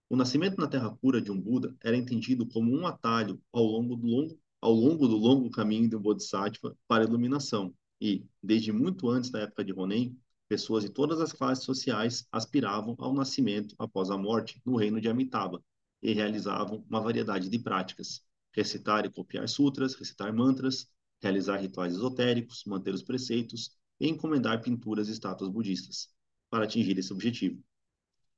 O 0.10 0.16
nascimento 0.16 0.58
na 0.58 0.68
terra 0.68 0.92
pura 0.92 1.22
de 1.22 1.32
um 1.32 1.40
Buda 1.40 1.76
era 1.82 1.96
entendido 1.96 2.46
como 2.46 2.72
um 2.72 2.86
atalho 2.86 3.42
ao 3.52 3.64
longo 3.64 3.96
do 3.96 4.06
longo, 4.06 4.40
ao 4.62 4.74
longo 4.74 5.08
do 5.08 5.18
longo 5.18 5.50
caminho 5.50 5.90
um 5.90 6.00
Bodhisattva 6.00 6.78
para 6.88 7.04
a 7.04 7.08
iluminação 7.08 7.74
e, 8.00 8.26
desde 8.42 8.72
muito 8.72 9.10
antes 9.10 9.30
da 9.30 9.42
época 9.42 9.64
de 9.64 9.72
Ronen, 9.72 10.18
Pessoas 10.54 10.84
de 10.84 10.92
todas 10.92 11.20
as 11.20 11.34
classes 11.34 11.66
sociais 11.66 12.28
aspiravam 12.32 12.96
ao 13.00 13.12
nascimento 13.12 13.74
após 13.80 14.12
a 14.12 14.18
morte 14.20 14.62
no 14.64 14.76
reino 14.76 15.02
de 15.02 15.10
Amitabha 15.10 15.60
e 16.00 16.14
realizavam 16.14 16.86
uma 16.88 17.02
variedade 17.02 17.50
de 17.50 17.58
práticas, 17.58 18.24
recitar 18.52 19.04
e 19.04 19.10
copiar 19.10 19.50
sutras, 19.50 19.96
recitar 19.96 20.32
mantras, 20.32 20.88
realizar 21.20 21.58
rituais 21.58 21.96
esotéricos, 21.96 22.66
manter 22.68 22.94
os 22.94 23.02
preceitos 23.02 23.72
e 24.00 24.08
encomendar 24.08 24.62
pinturas 24.62 25.10
e 25.10 25.14
estátuas 25.14 25.50
budistas, 25.50 26.10
para 26.52 26.66
atingir 26.66 27.00
esse 27.00 27.12
objetivo. 27.12 27.60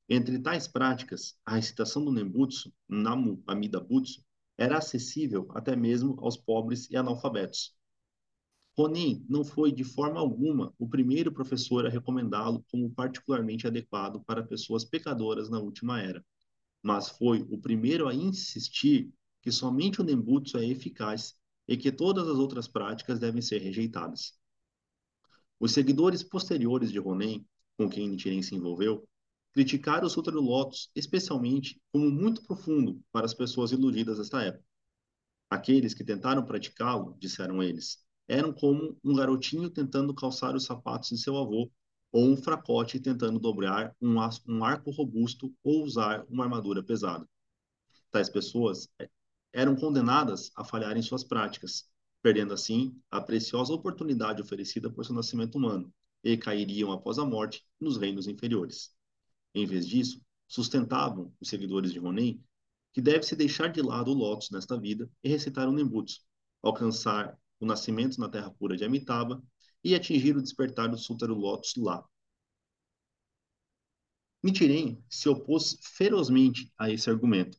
Entre 0.08 0.40
tais 0.40 0.70
práticas, 0.70 1.38
a 1.46 1.56
recitação 1.56 2.06
do 2.06 2.14
Nembutsu, 2.14 2.72
Namu 2.88 3.44
Amida 3.46 3.82
Butsu, 3.82 4.24
era 4.58 4.78
acessível 4.78 5.50
até 5.54 5.76
mesmo 5.76 6.18
aos 6.22 6.38
pobres 6.38 6.90
e 6.90 6.96
analfabetos. 6.96 7.76
Ronin 8.78 9.26
não 9.30 9.46
foi 9.46 9.72
de 9.72 9.86
forma 9.86 10.20
alguma 10.20 10.74
o 10.78 10.88
primeiro 10.88 11.32
professor 11.32 11.86
a 11.86 11.90
recomendá-lo 11.90 12.66
como 12.70 12.90
particularmente 12.90 13.66
adequado 13.66 14.22
para 14.26 14.44
pessoas 14.44 14.84
pecadoras 14.84 15.50
na 15.50 15.60
última 15.60 16.02
era, 16.02 16.24
mas 16.84 17.10
foi 17.10 17.42
o 17.50 17.58
primeiro 17.58 18.08
a 18.08 18.14
insistir 18.14 19.14
que 19.42 19.52
somente 19.52 20.02
o 20.02 20.04
Nembutsu 20.04 20.58
é 20.58 20.66
eficaz 20.66 21.36
e 21.68 21.78
que 21.78 21.92
todas 21.92 22.28
as 22.28 22.38
outras 22.38 22.68
práticas 22.68 23.18
devem 23.18 23.42
ser 23.42 23.60
rejeitadas. 23.60 24.34
Os 25.60 25.72
seguidores 25.72 26.22
posteriores 26.22 26.92
de 26.92 27.00
Ronin, 27.00 27.46
com 27.78 27.90
quem 27.90 28.10
Nichiren 28.10 28.42
se 28.42 28.56
envolveu, 28.56 29.08
criticaram 29.54 30.06
o 30.06 30.10
Sutra 30.10 30.34
do 30.34 30.42
Lótus, 30.42 30.92
especialmente, 30.94 31.82
como 31.94 32.12
muito 32.12 32.44
profundo 32.44 33.02
para 33.12 33.26
as 33.26 33.34
pessoas 33.34 33.72
iludidas 33.72 34.18
desta 34.18 34.44
época. 34.44 34.66
Aqueles 35.50 35.94
que 35.94 36.04
tentaram 36.04 36.44
praticá-lo, 36.44 37.16
disseram 37.18 37.64
eles, 37.64 38.05
eram 38.28 38.52
como 38.54 38.98
um 39.04 39.14
garotinho 39.14 39.70
tentando 39.70 40.14
calçar 40.14 40.56
os 40.56 40.66
sapatos 40.66 41.10
de 41.10 41.18
seu 41.18 41.38
avô, 41.38 41.72
ou 42.12 42.26
um 42.26 42.38
fracote 42.38 43.00
tentando 43.00 43.40
dobrar 43.40 43.96
um, 44.02 44.16
um 44.48 44.64
arco 44.64 44.90
robusto 44.92 45.54
ou 45.64 45.84
usar 45.84 46.26
uma 46.30 46.46
armadura 46.46 46.82
pesada. 46.82 47.28
Tais 48.10 48.30
pessoas 48.30 48.88
é, 49.00 49.10
eram 49.52 49.76
condenadas 49.76 50.50
a 50.56 50.64
falhar 50.64 50.96
em 50.98 51.02
suas 51.02 51.24
práticas, 51.24 51.90
perdendo 52.22 52.54
assim 52.54 52.98
a 53.12 53.20
preciosa 53.20 53.74
oportunidade 53.74 54.42
oferecida 54.42 54.90
por 54.90 55.06
seu 55.06 55.14
nascimento 55.14 55.56
humano, 55.56 55.94
e 56.24 56.38
cairiam 56.38 56.92
após 56.92 57.20
a 57.20 57.26
morte 57.26 57.64
nos 57.80 57.98
reinos 57.98 58.28
inferiores. 58.28 58.96
Em 59.54 59.66
vez 59.66 59.86
disso, 59.86 60.22
sustentavam 60.48 61.34
os 61.40 61.50
seguidores 61.50 61.92
de 61.92 62.00
Ronin 62.00 62.42
que 62.94 63.02
deve-se 63.02 63.36
deixar 63.36 63.68
de 63.68 63.82
lado 63.82 64.12
o 64.12 64.14
Lotus 64.14 64.50
nesta 64.50 64.80
vida 64.80 65.10
e 65.22 65.28
recitar 65.28 65.68
o 65.68 65.74
Nembutsu, 65.74 66.22
alcançar 66.64 67.38
o 67.60 67.66
nascimento 67.66 68.20
na 68.20 68.30
terra 68.30 68.52
pura 68.52 68.76
de 68.76 68.84
Amitabha 68.84 69.42
e 69.84 69.96
atingir 69.96 70.36
o 70.36 70.42
despertar 70.42 70.90
do 70.90 70.98
Sutra 70.98 71.28
do 71.28 71.36
Lotus 71.36 71.76
lá. 71.78 72.04
Nichiren 74.44 75.04
se 75.10 75.28
opôs 75.28 75.78
ferozmente 75.82 76.72
a 76.78 76.90
esse 76.90 77.10
argumento. 77.10 77.58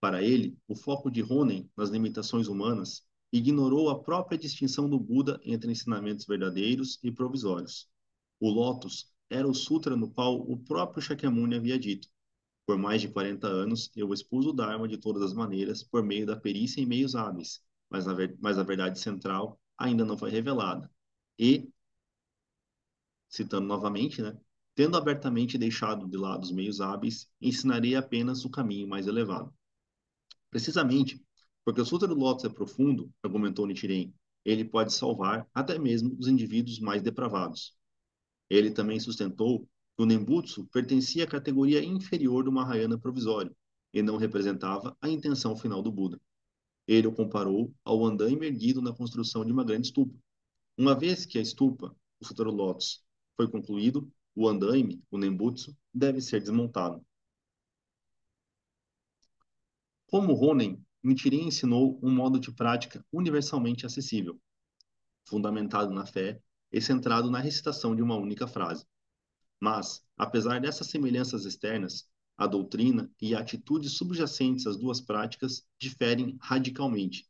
Para 0.00 0.22
ele, 0.22 0.58
o 0.66 0.74
foco 0.74 1.10
de 1.10 1.20
Ronin 1.20 1.70
nas 1.76 1.90
limitações 1.90 2.48
humanas 2.48 3.06
ignorou 3.32 3.90
a 3.90 4.02
própria 4.02 4.38
distinção 4.38 4.88
do 4.88 4.98
Buda 4.98 5.40
entre 5.44 5.70
ensinamentos 5.70 6.26
verdadeiros 6.26 6.98
e 7.02 7.10
provisórios. 7.10 7.88
O 8.40 8.50
Lotus 8.50 9.12
era 9.30 9.48
o 9.48 9.54
sutra 9.54 9.96
no 9.96 10.10
qual 10.10 10.40
o 10.40 10.56
próprio 10.56 11.02
Shakyamuni 11.02 11.56
havia 11.56 11.78
dito: 11.78 12.08
Por 12.66 12.76
mais 12.78 13.00
de 13.00 13.08
40 13.08 13.46
anos 13.46 13.90
eu 13.96 14.12
expus 14.12 14.46
o 14.46 14.52
Dharma 14.52 14.86
de 14.86 14.98
todas 14.98 15.22
as 15.22 15.32
maneiras 15.32 15.82
por 15.82 16.02
meio 16.02 16.26
da 16.26 16.36
perícia 16.36 16.80
em 16.80 16.86
meios 16.86 17.14
hábeis, 17.14 17.60
mas 17.96 18.08
a, 18.08 18.14
mas 18.40 18.58
a 18.58 18.62
verdade 18.62 19.00
central 19.00 19.60
ainda 19.78 20.04
não 20.04 20.18
foi 20.18 20.30
revelada. 20.30 20.90
E, 21.38 21.70
citando 23.28 23.66
novamente, 23.66 24.20
né, 24.22 24.38
tendo 24.74 24.96
abertamente 24.96 25.56
deixado 25.58 26.08
de 26.08 26.16
lado 26.16 26.44
os 26.44 26.52
meios 26.52 26.80
hábeis, 26.80 27.28
ensinarei 27.40 27.94
apenas 27.94 28.44
o 28.44 28.50
caminho 28.50 28.88
mais 28.88 29.06
elevado. 29.06 29.52
Precisamente 30.50 31.22
porque 31.64 31.80
o 31.80 31.84
Sutra 31.84 32.06
do 32.06 32.14
Lótus 32.14 32.44
é 32.44 32.48
profundo, 32.48 33.12
argumentou 33.24 33.66
Nichiren, 33.66 34.14
ele 34.44 34.64
pode 34.64 34.94
salvar 34.94 35.48
até 35.52 35.76
mesmo 35.78 36.16
os 36.16 36.28
indivíduos 36.28 36.78
mais 36.78 37.02
depravados. 37.02 37.74
Ele 38.48 38.70
também 38.70 39.00
sustentou 39.00 39.62
que 39.96 40.02
o 40.02 40.06
Nembutsu 40.06 40.66
pertencia 40.66 41.24
à 41.24 41.26
categoria 41.26 41.82
inferior 41.84 42.44
do 42.44 42.52
Mahayana 42.52 42.96
provisório 42.96 43.54
e 43.92 44.00
não 44.00 44.16
representava 44.16 44.96
a 45.00 45.08
intenção 45.08 45.56
final 45.56 45.82
do 45.82 45.90
Buda. 45.90 46.20
Ele 46.86 47.06
o 47.06 47.12
comparou 47.12 47.74
ao 47.84 48.04
andaime 48.04 48.46
erguido 48.46 48.80
na 48.80 48.92
construção 48.92 49.44
de 49.44 49.52
uma 49.52 49.64
grande 49.64 49.88
estupa. 49.88 50.16
Uma 50.78 50.94
vez 50.94 51.26
que 51.26 51.38
a 51.38 51.42
estupa, 51.42 51.94
o 52.20 52.24
Sutra 52.24 52.48
Lotus, 52.50 53.04
foi 53.36 53.48
concluído, 53.50 54.10
o 54.34 54.48
andaime, 54.48 55.02
o 55.10 55.18
Nembutsu, 55.18 55.76
deve 55.92 56.20
ser 56.20 56.40
desmontado. 56.40 57.04
Como 60.06 60.34
Ronen, 60.34 60.84
Nichiren 61.02 61.48
ensinou 61.48 61.98
um 62.02 62.10
modo 62.10 62.38
de 62.38 62.52
prática 62.52 63.04
universalmente 63.12 63.86
acessível, 63.86 64.40
fundamentado 65.28 65.92
na 65.92 66.06
fé 66.06 66.40
e 66.70 66.80
centrado 66.80 67.30
na 67.30 67.38
recitação 67.38 67.94
de 67.94 68.02
uma 68.02 68.16
única 68.16 68.46
frase. 68.46 68.86
Mas, 69.58 70.04
apesar 70.16 70.60
dessas 70.60 70.88
semelhanças 70.88 71.44
externas, 71.44 72.08
a 72.36 72.46
doutrina 72.46 73.10
e 73.20 73.34
a 73.34 73.40
atitude 73.40 73.88
subjacentes 73.88 74.66
às 74.66 74.76
duas 74.76 75.00
práticas 75.00 75.66
diferem 75.78 76.36
radicalmente. 76.40 77.26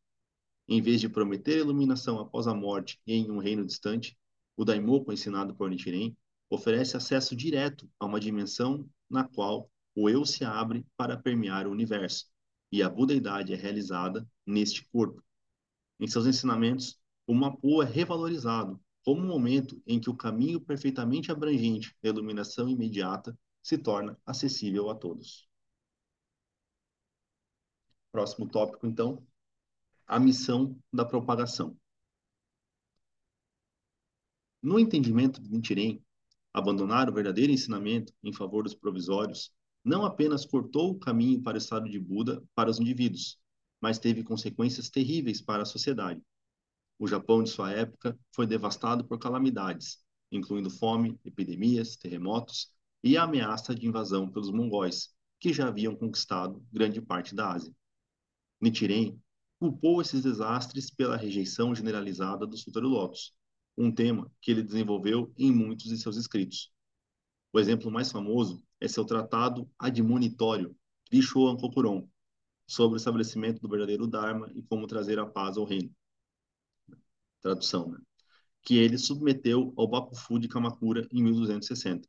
Em 0.68 0.82
vez 0.82 1.00
de 1.00 1.08
prometer 1.08 1.58
iluminação 1.58 2.18
após 2.18 2.46
a 2.46 2.54
morte 2.54 3.00
e 3.06 3.14
em 3.14 3.30
um 3.30 3.38
reino 3.38 3.64
distante, 3.64 4.18
o 4.56 4.64
Daimoku 4.64 5.12
ensinado 5.12 5.54
por 5.54 5.70
Nichiren 5.70 6.16
oferece 6.50 6.96
acesso 6.96 7.36
direto 7.36 7.88
a 8.00 8.06
uma 8.06 8.18
dimensão 8.18 8.88
na 9.08 9.24
qual 9.24 9.70
o 9.94 10.10
eu 10.10 10.24
se 10.24 10.44
abre 10.44 10.84
para 10.96 11.16
permear 11.16 11.66
o 11.66 11.70
universo, 11.70 12.26
e 12.70 12.82
a 12.82 12.88
budeidade 12.88 13.52
é 13.52 13.56
realizada 13.56 14.28
neste 14.44 14.84
corpo. 14.90 15.22
Em 15.98 16.06
seus 16.06 16.26
ensinamentos, 16.26 16.98
o 17.26 17.34
Mapu 17.34 17.82
é 17.82 17.86
revalorizado 17.86 18.80
como 19.04 19.22
um 19.22 19.26
momento 19.26 19.80
em 19.86 20.00
que 20.00 20.10
o 20.10 20.16
caminho 20.16 20.60
perfeitamente 20.60 21.30
abrangente 21.30 21.94
da 22.02 22.08
iluminação 22.08 22.68
imediata 22.68 23.38
se 23.66 23.76
torna 23.76 24.16
acessível 24.24 24.88
a 24.88 24.94
todos. 24.94 25.48
Próximo 28.12 28.48
tópico, 28.48 28.86
então, 28.86 29.26
a 30.06 30.20
missão 30.20 30.78
da 30.92 31.04
propagação. 31.04 31.76
No 34.62 34.78
entendimento 34.78 35.42
de 35.42 35.50
Nichiren, 35.50 36.00
abandonar 36.54 37.10
o 37.10 37.12
verdadeiro 37.12 37.52
ensinamento 37.52 38.12
em 38.22 38.32
favor 38.32 38.62
dos 38.62 38.74
provisórios 38.74 39.52
não 39.84 40.04
apenas 40.04 40.46
cortou 40.46 40.92
o 40.92 40.98
caminho 41.00 41.42
para 41.42 41.56
o 41.56 41.58
estado 41.58 41.90
de 41.90 41.98
Buda 41.98 42.40
para 42.54 42.70
os 42.70 42.78
indivíduos, 42.78 43.36
mas 43.80 43.98
teve 43.98 44.22
consequências 44.22 44.88
terríveis 44.88 45.42
para 45.42 45.64
a 45.64 45.66
sociedade. 45.66 46.22
O 47.00 47.08
Japão 47.08 47.42
de 47.42 47.50
sua 47.50 47.72
época 47.72 48.16
foi 48.30 48.46
devastado 48.46 49.04
por 49.04 49.18
calamidades, 49.18 49.98
incluindo 50.30 50.70
fome, 50.70 51.18
epidemias, 51.24 51.96
terremotos 51.96 52.75
e 53.06 53.16
a 53.16 53.22
ameaça 53.22 53.74
de 53.74 53.86
invasão 53.86 54.28
pelos 54.28 54.50
mongóis, 54.50 55.14
que 55.38 55.52
já 55.52 55.68
haviam 55.68 55.94
conquistado 55.94 56.64
grande 56.72 57.00
parte 57.00 57.34
da 57.34 57.52
Ásia. 57.52 57.72
Nichiren 58.60 59.18
culpou 59.58 60.02
esses 60.02 60.22
desastres 60.22 60.90
pela 60.90 61.16
rejeição 61.16 61.74
generalizada 61.74 62.46
do 62.46 62.56
Sutra 62.56 62.82
do 62.82 62.88
Lótus, 62.88 63.32
um 63.76 63.92
tema 63.92 64.30
que 64.40 64.50
ele 64.50 64.62
desenvolveu 64.62 65.32
em 65.38 65.52
muitos 65.52 65.86
de 65.86 65.98
seus 65.98 66.16
escritos. 66.16 66.72
O 67.52 67.60
exemplo 67.60 67.90
mais 67.90 68.10
famoso 68.10 68.62
é 68.80 68.88
seu 68.88 69.04
tratado 69.04 69.70
admonitório, 69.78 70.76
Vishoan 71.10 71.56
Kokuron, 71.56 72.08
sobre 72.66 72.96
o 72.96 72.98
estabelecimento 72.98 73.60
do 73.60 73.68
verdadeiro 73.68 74.06
Dharma 74.06 74.50
e 74.54 74.62
como 74.62 74.86
trazer 74.86 75.18
a 75.18 75.26
paz 75.26 75.56
ao 75.56 75.64
reino 75.64 75.94
tradução, 77.46 77.88
né? 77.88 77.98
que 78.62 78.76
ele 78.76 78.98
submeteu 78.98 79.72
ao 79.76 79.86
Bakufu 79.86 80.40
de 80.40 80.48
Kamakura 80.48 81.06
em 81.12 81.22
1260. 81.22 82.08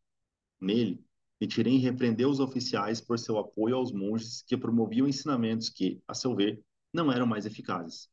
Nele, 0.60 1.04
Nichiren 1.40 1.78
repreendeu 1.78 2.30
os 2.30 2.40
oficiais 2.40 3.00
por 3.00 3.20
seu 3.20 3.38
apoio 3.38 3.76
aos 3.76 3.92
monges 3.92 4.42
que 4.42 4.58
promoviam 4.58 5.08
ensinamentos 5.08 5.70
que, 5.70 6.02
a 6.08 6.14
seu 6.14 6.36
ver, 6.36 6.64
não 6.92 7.12
eram 7.12 7.28
mais 7.28 7.46
eficazes. 7.46 8.10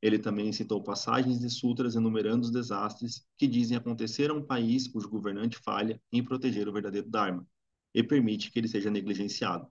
Ele 0.00 0.18
também 0.18 0.52
citou 0.52 0.82
passagens 0.82 1.40
de 1.40 1.50
sutras 1.50 1.96
enumerando 1.96 2.42
os 2.44 2.50
desastres 2.50 3.26
que 3.36 3.46
dizem 3.46 3.76
acontecer 3.76 4.30
a 4.30 4.34
um 4.34 4.44
país 4.44 4.86
cujo 4.86 5.08
governante 5.08 5.58
falha 5.58 6.00
em 6.12 6.22
proteger 6.22 6.68
o 6.68 6.72
verdadeiro 6.72 7.08
Dharma 7.08 7.46
e 7.94 8.02
permite 8.02 8.50
que 8.50 8.58
ele 8.58 8.68
seja 8.68 8.90
negligenciado. 8.90 9.66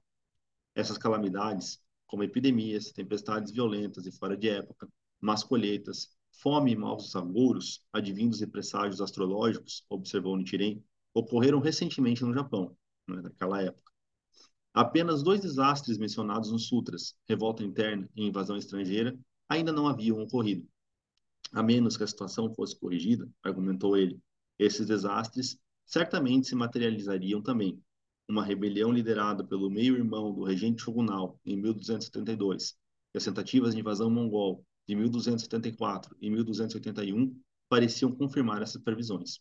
Essas 0.75 0.97
calamidades, 0.97 1.79
como 2.07 2.23
epidemias, 2.23 2.91
tempestades 2.91 3.51
violentas 3.51 4.05
e 4.05 4.11
fora 4.11 4.35
de 4.35 4.49
época, 4.49 4.89
más 5.21 5.43
colheitas, 5.43 6.17
Fome 6.39 6.71
e 6.71 6.75
maus 6.75 7.15
agouros, 7.15 7.83
advindos 7.91 8.37
de 8.37 8.45
presságios 8.45 9.01
astrológicos, 9.01 9.83
observou 9.89 10.37
Nichiren, 10.37 10.83
ocorreram 11.17 11.59
recentemente 11.59 12.23
no 12.23 12.33
Japão, 12.33 12.77
né, 13.07 13.21
naquela 13.21 13.61
época. 13.61 13.91
Apenas 14.73 15.23
dois 15.23 15.41
desastres 15.41 15.97
mencionados 15.97 16.51
nos 16.51 16.67
sutras, 16.67 17.15
revolta 17.27 17.63
interna 17.63 18.07
e 18.15 18.27
invasão 18.27 18.55
estrangeira, 18.55 19.17
ainda 19.49 19.71
não 19.71 19.87
haviam 19.87 20.21
ocorrido. 20.21 20.67
A 21.51 21.63
menos 21.63 21.97
que 21.97 22.03
a 22.03 22.07
situação 22.07 22.53
fosse 22.53 22.79
corrigida, 22.79 23.27
argumentou 23.41 23.97
ele, 23.97 24.19
esses 24.59 24.85
desastres 24.85 25.57
certamente 25.85 26.47
se 26.47 26.55
materializariam 26.55 27.41
também. 27.41 27.81
Uma 28.29 28.43
rebelião 28.43 28.91
liderada 28.91 29.43
pelo 29.43 29.69
meio-irmão 29.69 30.31
do 30.33 30.43
regente 30.43 30.83
shogunal 30.83 31.39
em 31.43 31.55
1272 31.55 32.75
e 33.13 33.17
as 33.17 33.23
tentativas 33.23 33.73
de 33.73 33.79
invasão 33.79 34.09
mongol 34.11 34.63
de 34.87 34.95
1274 34.95 36.15
e 36.21 36.29
1281 36.29 37.35
pareciam 37.69 38.11
confirmar 38.11 38.61
essas 38.61 38.81
previsões. 38.81 39.39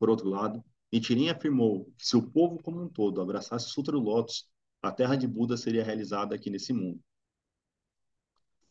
Por 0.00 0.08
outro 0.08 0.30
lado, 0.30 0.64
Nichiren 0.90 1.28
afirmou 1.28 1.84
que 1.96 2.06
se 2.06 2.16
o 2.16 2.22
povo 2.22 2.60
como 2.60 2.82
um 2.82 2.88
todo 2.88 3.20
abraçasse 3.20 3.66
o 3.66 3.68
Sutra 3.68 3.92
do 3.92 4.00
Lótus, 4.00 4.48
a 4.82 4.90
terra 4.90 5.14
de 5.14 5.28
Buda 5.28 5.58
seria 5.58 5.84
realizada 5.84 6.34
aqui 6.34 6.48
nesse 6.48 6.72
mundo. 6.72 7.00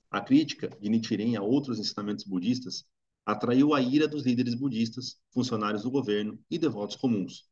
A 0.10 0.20
crítica 0.20 0.68
de 0.68 0.90
Nichiren 0.90 1.36
a 1.36 1.44
outros 1.44 1.78
ensinamentos 1.78 2.26
budistas 2.26 2.84
atraiu 3.24 3.76
a 3.76 3.82
ira 3.82 4.08
dos 4.08 4.26
líderes 4.26 4.56
budistas, 4.56 5.22
funcionários 5.32 5.84
do 5.84 5.92
governo 5.92 6.44
e 6.50 6.58
devotos 6.58 6.96
comuns. 6.96 7.48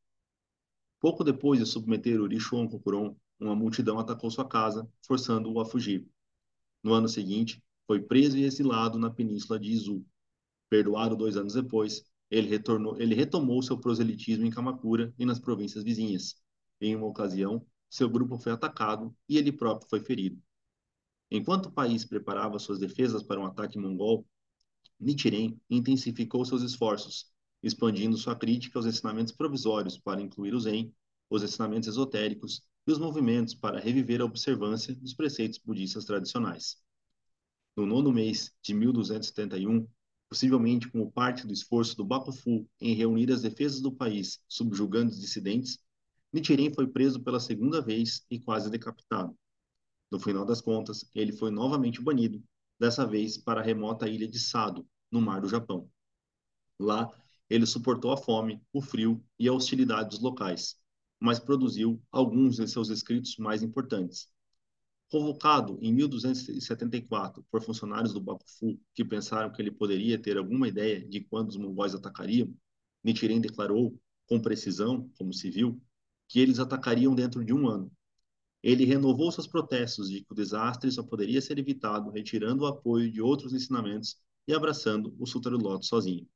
Pouco 0.99 1.23
depois 1.23 1.59
de 1.59 1.65
submeter 1.67 2.19
Urichuan 2.19 2.67
Kokuron, 2.67 3.15
uma 3.39 3.55
multidão 3.55 3.99
atacou 3.99 4.31
sua 4.31 4.47
casa, 4.47 4.89
forçando-o 5.05 5.59
a 5.59 5.65
fugir. 5.65 6.09
No 6.81 6.93
ano 6.93 7.07
seguinte, 7.07 7.63
foi 7.85 8.01
preso 8.01 8.35
e 8.39 8.43
exilado 8.43 8.97
na 8.97 9.11
península 9.11 9.59
de 9.59 9.69
Izu. 9.69 10.03
Perdoado 10.67 11.15
dois 11.15 11.37
anos 11.37 11.53
depois, 11.53 12.03
ele, 12.29 12.47
retornou, 12.47 12.99
ele 12.99 13.15
retomou 13.15 13.61
seu 13.61 13.77
proselitismo 13.77 14.45
em 14.45 14.49
Kamakura 14.51 15.13
e 15.17 15.25
nas 15.25 15.39
províncias 15.39 15.83
vizinhas. 15.83 16.35
Em 16.79 16.95
uma 16.95 17.07
ocasião, 17.07 17.65
seu 17.89 18.09
grupo 18.09 18.37
foi 18.37 18.51
atacado 18.51 19.15
e 19.27 19.37
ele 19.37 19.51
próprio 19.51 19.89
foi 19.89 19.99
ferido. 19.99 20.41
Enquanto 21.29 21.67
o 21.67 21.71
país 21.71 22.05
preparava 22.05 22.59
suas 22.59 22.79
defesas 22.79 23.23
para 23.23 23.39
um 23.39 23.45
ataque 23.45 23.77
mongol, 23.77 24.25
Nichiren 24.99 25.59
intensificou 25.69 26.43
seus 26.45 26.61
esforços, 26.61 27.27
expandindo 27.61 28.17
sua 28.17 28.35
crítica 28.35 28.79
aos 28.79 28.85
ensinamentos 28.85 29.33
provisórios 29.33 29.97
para 29.97 30.21
incluir 30.21 30.53
o 30.53 30.59
Zen, 30.59 30.93
os 31.29 31.43
ensinamentos 31.43 31.89
esotéricos 31.89 32.61
e 32.87 32.91
os 32.91 32.97
movimentos 32.97 33.53
para 33.53 33.79
reviver 33.79 34.21
a 34.21 34.25
observância 34.25 34.95
dos 34.95 35.13
preceitos 35.13 35.59
budistas 35.59 36.05
tradicionais. 36.05 36.77
No 37.75 37.85
nono 37.85 38.11
mês 38.11 38.53
de 38.63 38.73
1271, 38.73 39.87
possivelmente 40.29 40.89
como 40.89 41.11
parte 41.11 41.47
do 41.47 41.53
esforço 41.53 41.95
do 41.95 42.05
Bakufu 42.05 42.67
em 42.79 42.93
reunir 42.93 43.31
as 43.31 43.41
defesas 43.41 43.81
do 43.81 43.91
país 43.91 44.39
subjugando 44.47 45.11
os 45.11 45.19
dissidentes, 45.19 45.79
Nichiren 46.31 46.73
foi 46.73 46.87
preso 46.87 47.21
pela 47.21 47.39
segunda 47.39 47.81
vez 47.81 48.25
e 48.29 48.39
quase 48.39 48.69
decapitado. 48.69 49.37
No 50.11 50.19
final 50.19 50.45
das 50.45 50.61
contas, 50.61 51.09
ele 51.15 51.31
foi 51.31 51.51
novamente 51.51 52.01
banido, 52.01 52.43
dessa 52.79 53.05
vez 53.05 53.37
para 53.37 53.61
a 53.61 53.63
remota 53.63 54.07
ilha 54.07 54.27
de 54.27 54.39
Sado, 54.39 54.87
no 55.11 55.21
mar 55.21 55.41
do 55.41 55.49
Japão. 55.49 55.89
Lá, 56.79 57.11
ele 57.49 57.65
suportou 57.65 58.11
a 58.11 58.17
fome, 58.17 58.61
o 58.73 58.81
frio 58.81 59.23
e 59.39 59.47
a 59.47 59.53
hostilidade 59.53 60.09
dos 60.09 60.19
locais, 60.19 60.77
mas 61.19 61.39
produziu 61.39 62.01
alguns 62.11 62.57
de 62.57 62.67
seus 62.67 62.89
escritos 62.89 63.37
mais 63.37 63.63
importantes. 63.63 64.29
Convocado 65.09 65.77
em 65.81 65.93
1274 65.93 67.45
por 67.49 67.63
funcionários 67.63 68.13
do 68.13 68.19
Bakufu 68.19 68.79
que 68.93 69.05
pensaram 69.05 69.51
que 69.51 69.61
ele 69.61 69.71
poderia 69.71 70.21
ter 70.21 70.37
alguma 70.37 70.67
ideia 70.67 70.99
de 71.07 71.21
quando 71.21 71.49
os 71.49 71.57
mongóis 71.57 71.95
atacariam, 71.95 72.53
Nichiren 73.03 73.39
declarou, 73.39 73.97
com 74.25 74.41
precisão, 74.41 75.09
como 75.17 75.33
se 75.33 75.49
viu, 75.49 75.81
que 76.27 76.41
eles 76.41 76.59
atacariam 76.59 77.15
dentro 77.15 77.43
de 77.45 77.53
um 77.53 77.69
ano. 77.69 77.89
Ele 78.61 78.83
renovou 78.83 79.31
seus 79.31 79.47
protestos 79.47 80.09
de 80.09 80.21
que 80.21 80.33
o 80.33 80.35
desastre 80.35 80.91
só 80.91 81.01
poderia 81.01 81.41
ser 81.41 81.57
evitado 81.57 82.09
retirando 82.09 82.63
o 82.63 82.67
apoio 82.67 83.09
de 83.09 83.21
outros 83.21 83.53
ensinamentos 83.53 84.17
e 84.45 84.53
abraçando 84.53 85.15
o 85.17 85.25
Sutra 85.25 85.51
do 85.57 85.63
Loto 85.63 85.85
sozinho. 85.85 86.27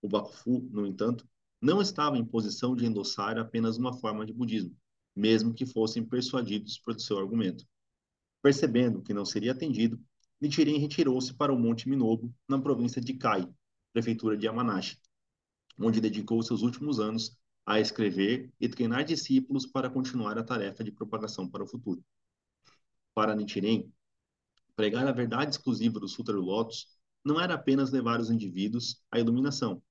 O 0.00 0.08
Bakufu, 0.08 0.68
no 0.70 0.86
entanto, 0.86 1.26
não 1.60 1.82
estava 1.82 2.18
em 2.18 2.24
posição 2.24 2.76
de 2.76 2.86
endossar 2.86 3.38
apenas 3.38 3.78
uma 3.78 3.92
forma 3.92 4.24
de 4.24 4.32
budismo, 4.32 4.76
mesmo 5.14 5.52
que 5.52 5.66
fossem 5.66 6.04
persuadidos 6.04 6.78
por 6.78 7.00
seu 7.00 7.18
argumento. 7.18 7.66
Percebendo 8.46 9.02
que 9.02 9.12
não 9.12 9.24
seria 9.24 9.50
atendido, 9.50 10.00
Nichiren 10.40 10.78
retirou-se 10.78 11.34
para 11.34 11.52
o 11.52 11.58
Monte 11.58 11.88
Minobu, 11.88 12.32
na 12.48 12.56
província 12.56 13.02
de 13.02 13.12
Kai, 13.14 13.44
prefeitura 13.92 14.36
de 14.36 14.46
Yamanashi, 14.46 15.00
onde 15.76 16.00
dedicou 16.00 16.40
seus 16.44 16.62
últimos 16.62 17.00
anos 17.00 17.36
a 17.66 17.80
escrever 17.80 18.52
e 18.60 18.68
treinar 18.68 19.02
discípulos 19.02 19.66
para 19.66 19.90
continuar 19.90 20.38
a 20.38 20.44
tarefa 20.44 20.84
de 20.84 20.92
propagação 20.92 21.48
para 21.48 21.64
o 21.64 21.66
futuro. 21.66 22.04
Para 23.12 23.34
Nichiren, 23.34 23.92
pregar 24.76 25.08
a 25.08 25.12
verdade 25.12 25.50
exclusiva 25.50 25.98
do 25.98 26.06
Sutra 26.06 26.34
do 26.36 26.40
Lotus 26.40 26.86
não 27.24 27.40
era 27.40 27.54
apenas 27.54 27.90
levar 27.90 28.20
os 28.20 28.30
indivíduos 28.30 29.02
à 29.10 29.18
iluminação, 29.18 29.82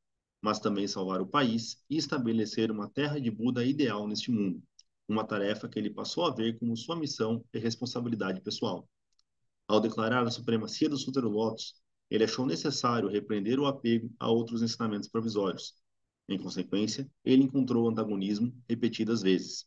mas 0.41 0.61
também 0.61 0.87
salvar 0.87 1.19
o 1.19 1.27
país 1.27 1.83
e 1.89 1.97
estabelecer 1.97 2.71
uma 2.71 2.87
terra 2.87 3.19
de 3.19 3.29
Buda 3.29 3.65
ideal 3.65 4.07
neste 4.07 4.31
mundo, 4.31 4.63
uma 5.07 5.25
tarefa 5.25 5.67
que 5.69 5.79
ele 5.79 5.89
passou 5.89 6.25
a 6.25 6.33
ver 6.33 6.57
como 6.59 6.75
sua 6.75 6.95
missão 6.95 7.43
e 7.53 7.59
responsabilidade 7.59 8.41
pessoal. 8.41 8.87
Ao 9.67 9.79
declarar 9.79 10.25
a 10.25 10.31
supremacia 10.31 10.89
do 10.89 10.97
Sutra 10.97 11.27
Lotus, 11.27 11.75
ele 12.09 12.23
achou 12.23 12.45
necessário 12.45 13.09
repreender 13.09 13.59
o 13.59 13.65
apego 13.65 14.11
a 14.19 14.29
outros 14.29 14.61
ensinamentos 14.61 15.09
provisórios, 15.09 15.73
em 16.27 16.39
consequência, 16.39 17.09
ele 17.23 17.43
encontrou 17.43 17.87
antagonismo 17.87 18.51
repetidas 18.67 19.21
vezes. 19.21 19.65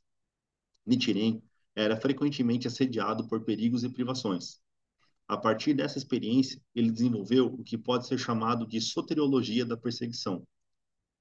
Nichiren 0.85 1.41
era 1.75 1.97
frequentemente 1.97 2.67
assediado 2.67 3.29
por 3.29 3.45
perigos 3.45 3.85
e 3.85 3.89
privações. 3.89 4.61
A 5.29 5.37
partir 5.37 5.75
dessa 5.75 5.99
experiência, 5.99 6.61
ele 6.75 6.91
desenvolveu 6.91 7.47
o 7.47 7.63
que 7.63 7.79
pode 7.79 8.09
ser 8.09 8.19
chamado 8.19 8.67
de 8.67 8.81
soteriologia 8.81 9.65
da 9.65 9.77
perseguição. 9.77 10.45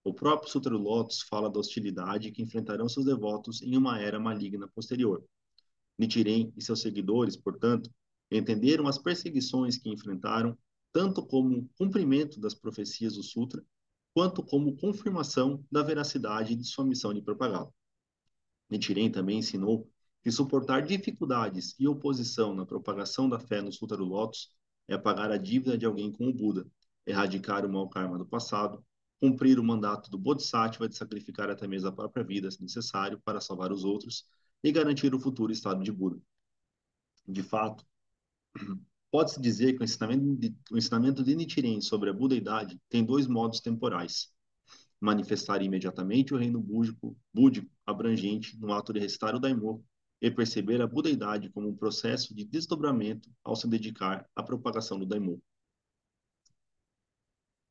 O 0.08 0.14
próprio 0.14 0.50
Sutra 0.50 0.72
do 0.72 0.78
Lotus 0.78 1.22
fala 1.24 1.50
da 1.50 1.60
hostilidade 1.60 2.32
que 2.32 2.42
enfrentarão 2.42 2.88
seus 2.88 3.06
devotos 3.06 3.62
em 3.62 3.76
uma 3.76 4.00
era 4.00 4.18
maligna 4.18 4.66
posterior. 4.66 5.22
Nichiren 6.00 6.54
e 6.56 6.62
seus 6.62 6.80
seguidores, 6.80 7.36
portanto, 7.36 7.92
entenderam 8.32 8.88
as 8.88 8.98
perseguições 8.98 9.78
que 9.78 9.90
enfrentaram 9.90 10.58
tanto 10.94 11.22
como 11.22 11.70
cumprimento 11.78 12.40
das 12.40 12.56
profecias 12.56 13.16
do 13.16 13.22
Sutra, 13.22 13.62
quanto 14.14 14.42
como 14.42 14.78
confirmação 14.78 15.62
da 15.70 15.84
veracidade 15.84 16.56
de 16.56 16.64
sua 16.64 16.86
missão 16.86 17.14
de 17.14 17.22
propagá-lo. 17.22 17.76
Nichiren 18.70 19.12
também 19.12 19.40
ensinou 19.40 19.92
que 20.24 20.32
suportar 20.32 20.86
dificuldades 20.86 21.76
e 21.78 21.86
oposição 21.86 22.56
na 22.56 22.66
propagação 22.66 23.28
da 23.28 23.40
fé 23.42 23.62
no 23.62 23.74
Sutra 23.74 23.98
do 23.98 24.06
Lotus 24.06 24.56
é 24.88 24.98
pagar 24.98 25.32
a 25.32 25.38
dívida 25.38 25.78
de 25.78 25.86
alguém 25.86 26.14
com 26.14 26.30
o 26.30 26.34
Buda, 26.34 26.66
erradicar 27.06 27.66
o 27.66 27.70
mau 27.70 27.90
karma 27.90 28.18
do 28.18 28.26
passado, 28.26 28.82
cumprir 29.20 29.60
o 29.60 29.64
mandato 29.64 30.10
do 30.10 30.18
Bodhisattva 30.18 30.88
de 30.88 30.96
sacrificar 30.96 31.50
até 31.50 31.68
mesmo 31.68 31.90
a 31.90 31.92
própria 31.92 32.24
vida, 32.24 32.52
se 32.52 32.62
necessário, 32.62 33.20
para 33.24 33.42
salvar 33.42 33.72
os 33.72 33.84
outros 33.84 34.26
e 34.64 34.72
garantir 34.72 35.14
o 35.14 35.20
futuro 35.20 35.52
estado 35.52 35.84
de 35.84 35.92
Buda. 35.92 36.20
De 37.28 37.44
fato, 37.44 37.86
Pode-se 39.10 39.40
dizer 39.40 39.74
que 39.74 39.82
o 39.82 39.86
ensinamento, 39.86 40.36
de, 40.36 40.56
o 40.72 40.78
ensinamento 40.78 41.24
de 41.24 41.36
Nichiren 41.36 41.80
sobre 41.82 42.10
a 42.10 42.14
budeidade 42.14 42.80
tem 42.90 43.06
dois 43.06 43.26
modos 43.26 43.62
temporais. 43.62 44.34
Manifestar 45.00 45.62
imediatamente 45.62 46.34
o 46.34 46.38
reino 46.38 46.60
búdico, 46.60 47.16
búdico 47.34 47.70
abrangente 47.86 48.60
no 48.60 48.74
ato 48.74 48.92
de 48.92 49.00
recitar 49.00 49.34
o 49.36 49.40
Daimyo 49.40 49.84
e 50.22 50.30
perceber 50.30 50.82
a 50.82 50.88
budeidade 50.88 51.50
como 51.50 51.70
um 51.70 51.76
processo 51.76 52.36
de 52.36 52.44
desdobramento 52.44 53.30
ao 53.44 53.56
se 53.56 53.68
dedicar 53.68 54.28
à 54.36 54.44
propagação 54.44 55.00
do 55.00 55.06
Daimyo. 55.06 55.42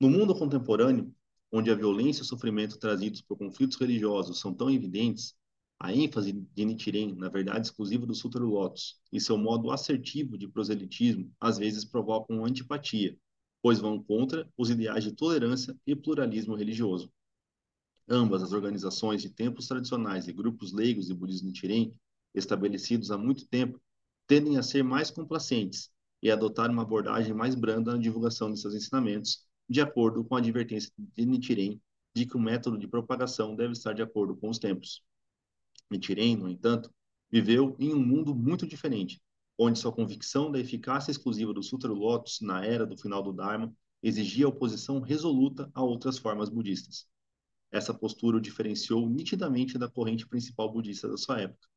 No 0.00 0.08
mundo 0.08 0.34
contemporâneo, 0.34 1.14
onde 1.52 1.70
a 1.70 1.74
violência 1.74 2.20
e 2.20 2.24
o 2.24 2.26
sofrimento 2.26 2.78
trazidos 2.78 3.20
por 3.20 3.36
conflitos 3.36 3.76
religiosos 3.76 4.40
são 4.40 4.52
tão 4.52 4.70
evidentes, 4.70 5.34
a 5.78 5.92
ênfase 5.92 6.32
de 6.32 6.64
Nichiren 6.64 7.14
na 7.16 7.28
verdade 7.28 7.66
exclusiva 7.66 8.06
do 8.06 8.14
Sutra 8.14 8.42
Lotus 8.42 8.98
e 9.12 9.20
seu 9.20 9.36
modo 9.36 9.70
assertivo 9.70 10.38
de 10.38 10.48
proselitismo 10.48 11.30
às 11.40 11.58
vezes 11.58 11.84
provocam 11.84 12.44
antipatia, 12.44 13.16
pois 13.62 13.78
vão 13.78 14.02
contra 14.02 14.48
os 14.56 14.70
ideais 14.70 15.04
de 15.04 15.12
tolerância 15.12 15.76
e 15.86 15.94
pluralismo 15.94 16.54
religioso. 16.54 17.12
Ambas 18.08 18.42
as 18.42 18.52
organizações 18.52 19.20
de 19.20 19.30
templos 19.30 19.66
tradicionais 19.66 20.28
e 20.28 20.32
grupos 20.32 20.72
leigos 20.72 21.06
de 21.06 21.14
budismo 21.14 21.48
Nichiren, 21.48 21.92
estabelecidos 22.34 23.10
há 23.10 23.18
muito 23.18 23.46
tempo, 23.46 23.80
tendem 24.26 24.56
a 24.56 24.62
ser 24.62 24.82
mais 24.82 25.10
complacentes 25.10 25.90
e 26.22 26.30
adotar 26.30 26.70
uma 26.70 26.82
abordagem 26.82 27.34
mais 27.34 27.54
branda 27.54 27.92
na 27.92 27.98
divulgação 27.98 28.52
de 28.52 28.60
seus 28.60 28.74
ensinamentos, 28.74 29.45
de 29.68 29.80
acordo 29.80 30.24
com 30.24 30.36
a 30.36 30.38
advertência 30.38 30.90
de 30.96 31.26
Nichiren 31.26 31.80
de 32.14 32.24
que 32.24 32.36
o 32.36 32.40
método 32.40 32.78
de 32.78 32.88
propagação 32.88 33.54
deve 33.54 33.72
estar 33.72 33.92
de 33.92 34.00
acordo 34.00 34.34
com 34.34 34.48
os 34.48 34.58
tempos. 34.58 35.02
Nichiren, 35.90 36.36
no 36.36 36.48
entanto, 36.48 36.90
viveu 37.30 37.76
em 37.78 37.92
um 37.92 38.02
mundo 38.02 38.34
muito 38.34 38.66
diferente, 38.66 39.20
onde 39.58 39.78
sua 39.78 39.92
convicção 39.92 40.50
da 40.50 40.58
eficácia 40.58 41.10
exclusiva 41.10 41.52
do 41.52 41.62
Sutra 41.62 41.92
Lotus 41.92 42.40
na 42.40 42.64
era 42.64 42.86
do 42.86 42.96
final 42.96 43.22
do 43.22 43.34
Dharma 43.34 43.70
exigia 44.02 44.48
oposição 44.48 45.00
resoluta 45.00 45.70
a 45.74 45.82
outras 45.82 46.16
formas 46.16 46.48
budistas. 46.48 47.06
Essa 47.70 47.92
postura 47.92 48.38
o 48.38 48.40
diferenciou 48.40 49.08
nitidamente 49.08 49.76
da 49.76 49.88
corrente 49.88 50.26
principal 50.26 50.72
budista 50.72 51.08
da 51.08 51.18
sua 51.18 51.40
época. 51.40 51.68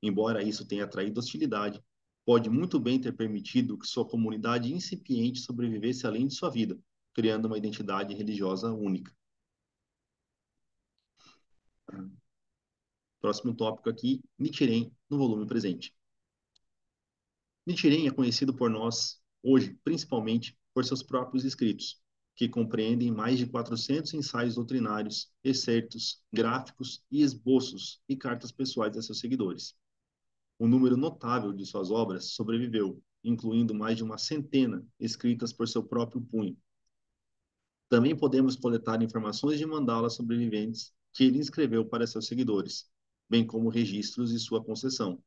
Embora 0.00 0.42
isso 0.42 0.66
tenha 0.66 0.84
atraído 0.84 1.18
hostilidade, 1.18 1.82
pode 2.24 2.50
muito 2.50 2.78
bem 2.78 3.00
ter 3.00 3.12
permitido 3.12 3.76
que 3.76 3.86
sua 3.86 4.06
comunidade 4.06 4.72
incipiente 4.72 5.40
sobrevivesse 5.40 6.06
além 6.06 6.26
de 6.28 6.34
sua 6.34 6.50
vida, 6.50 6.78
criando 7.14 7.46
uma 7.46 7.58
identidade 7.58 8.14
religiosa 8.14 8.72
única. 8.72 9.14
Próximo 13.20 13.54
tópico 13.54 13.88
aqui, 13.88 14.22
Nichiren 14.38 14.90
no 15.08 15.18
volume 15.18 15.46
presente. 15.46 15.94
Nichiren 17.64 18.08
é 18.08 18.10
conhecido 18.10 18.52
por 18.54 18.68
nós, 18.68 19.22
hoje, 19.42 19.78
principalmente 19.84 20.58
por 20.74 20.84
seus 20.84 21.02
próprios 21.02 21.44
escritos, 21.44 22.02
que 22.34 22.48
compreendem 22.48 23.12
mais 23.12 23.38
de 23.38 23.46
400 23.46 24.14
ensaios 24.14 24.56
doutrinários, 24.56 25.30
excertos, 25.44 26.20
gráficos 26.32 27.04
e 27.10 27.22
esboços 27.22 28.02
e 28.08 28.16
cartas 28.16 28.50
pessoais 28.50 28.96
a 28.96 29.02
seus 29.02 29.20
seguidores. 29.20 29.76
Um 30.58 30.66
número 30.66 30.96
notável 30.96 31.52
de 31.52 31.64
suas 31.66 31.90
obras 31.90 32.32
sobreviveu, 32.34 33.02
incluindo 33.22 33.74
mais 33.74 33.96
de 33.96 34.02
uma 34.02 34.18
centena 34.18 34.84
escritas 34.98 35.52
por 35.52 35.68
seu 35.68 35.84
próprio 35.84 36.20
punho. 36.20 36.56
Também 37.92 38.16
podemos 38.16 38.56
coletar 38.56 39.02
informações 39.02 39.58
de 39.58 39.66
mandalas 39.66 40.14
sobreviventes 40.14 40.94
que 41.12 41.24
ele 41.24 41.38
escreveu 41.38 41.84
para 41.84 42.06
seus 42.06 42.26
seguidores, 42.26 42.90
bem 43.28 43.46
como 43.46 43.68
registros 43.68 44.30
de 44.30 44.38
sua 44.38 44.64
concessão. 44.64 45.22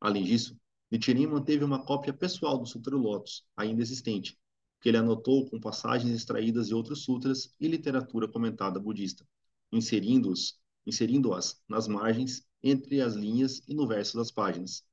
Além 0.00 0.24
disso, 0.24 0.58
Nichiren 0.90 1.26
manteve 1.26 1.62
uma 1.62 1.84
cópia 1.84 2.14
pessoal 2.14 2.56
do 2.56 2.64
Sutra 2.64 2.96
Lotus, 2.96 3.44
ainda 3.54 3.82
existente, 3.82 4.38
que 4.80 4.88
ele 4.88 4.96
anotou 4.96 5.44
com 5.44 5.60
passagens 5.60 6.10
extraídas 6.10 6.68
de 6.68 6.74
outros 6.74 7.04
sutras 7.04 7.54
e 7.60 7.68
literatura 7.68 8.26
comentada 8.26 8.80
budista, 8.80 9.22
inserindo-as 9.70 11.62
nas 11.68 11.86
margens, 11.86 12.46
entre 12.62 13.02
as 13.02 13.12
linhas 13.14 13.60
e 13.68 13.74
no 13.74 13.86
verso 13.86 14.16
das 14.16 14.30
páginas. 14.30 14.86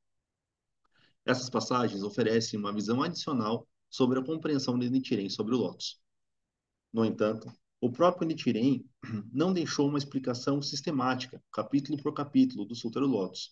Essas 1.25 1.49
passagens 1.49 2.03
oferecem 2.03 2.59
uma 2.59 2.73
visão 2.73 3.01
adicional 3.01 3.65
sobre 3.89 4.19
a 4.19 4.25
compreensão 4.25 4.77
de 4.77 4.89
Nichiren 4.89 5.29
sobre 5.29 5.55
o 5.55 5.57
Lotus. 5.57 6.02
No 6.93 7.03
entanto, 7.03 7.51
o 7.81 7.91
próprio 7.91 8.27
Nichiren 8.27 8.85
não 9.33 9.51
deixou 9.51 9.89
uma 9.89 9.97
explicação 9.97 10.61
sistemática, 10.61 11.43
capítulo 11.51 12.01
por 12.01 12.13
capítulo, 12.13 12.65
do 12.65 12.75
Sutra 12.75 13.03
Lotus. 13.03 13.51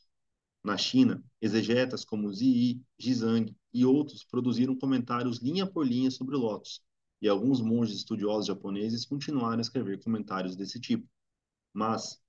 Na 0.64 0.78
China, 0.78 1.24
exegetas 1.42 2.06
como 2.06 2.32
Ziyi, 2.32 2.84
Jizang 3.00 3.54
e 3.74 3.84
outros 3.84 4.24
produziram 4.24 4.78
comentários 4.78 5.40
linha 5.40 5.66
por 5.66 5.88
linha 5.88 6.12
sobre 6.12 6.38
Lotus, 6.38 6.84
e 7.20 7.28
alguns 7.28 7.60
monges 7.62 7.98
estudiosos 7.98 8.46
japoneses 8.46 9.06
continuaram 9.06 9.58
a 9.58 9.62
escrever 9.62 10.04
comentários 10.04 10.56
desse 10.56 10.80
tipo. 10.80 11.10
Mas, 11.74 12.22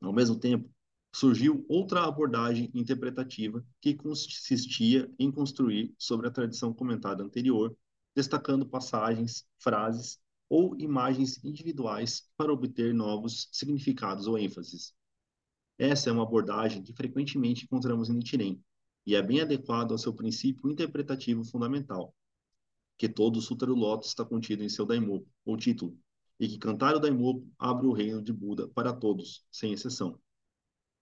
ao 0.00 0.14
mesmo 0.14 0.38
tempo, 0.40 0.70
surgiu 1.14 1.66
outra 1.68 2.04
abordagem 2.04 2.70
interpretativa 2.72 3.62
que 3.82 3.94
consistia 3.94 5.12
em 5.18 5.30
construir 5.30 5.94
sobre 5.98 6.26
a 6.26 6.30
tradição 6.30 6.72
comentada 6.72 7.22
anterior, 7.22 7.76
destacando 8.14 8.66
passagens, 8.66 9.46
frases 9.58 10.18
ou 10.48 10.76
imagens 10.78 11.42
individuais 11.44 12.28
para 12.36 12.52
obter 12.52 12.94
novos 12.94 13.48
significados 13.52 14.26
ou 14.26 14.38
ênfases. 14.38 14.94
Essa 15.78 16.10
é 16.10 16.12
uma 16.12 16.22
abordagem 16.22 16.82
que 16.82 16.92
frequentemente 16.92 17.64
encontramos 17.64 18.08
em 18.08 18.14
Nichiren, 18.14 18.60
e 19.06 19.14
é 19.14 19.22
bem 19.22 19.40
adequado 19.40 19.92
ao 19.92 19.98
seu 19.98 20.12
princípio 20.12 20.70
interpretativo 20.70 21.44
fundamental, 21.44 22.14
que 22.96 23.08
todo 23.08 23.36
o 23.36 23.42
Sutra 23.42 23.68
do 23.68 23.74
Lotus 23.74 24.08
está 24.08 24.24
contido 24.24 24.62
em 24.64 24.68
seu 24.68 24.84
Daimoku, 24.84 25.28
ou 25.44 25.56
título, 25.56 25.96
e 26.38 26.48
que 26.48 26.58
cantar 26.58 26.94
o 26.94 26.98
Daimoku 26.98 27.48
abre 27.58 27.86
o 27.86 27.92
reino 27.92 28.22
de 28.22 28.32
Buda 28.32 28.68
para 28.68 28.92
todos, 28.92 29.46
sem 29.50 29.72
exceção. 29.72 30.20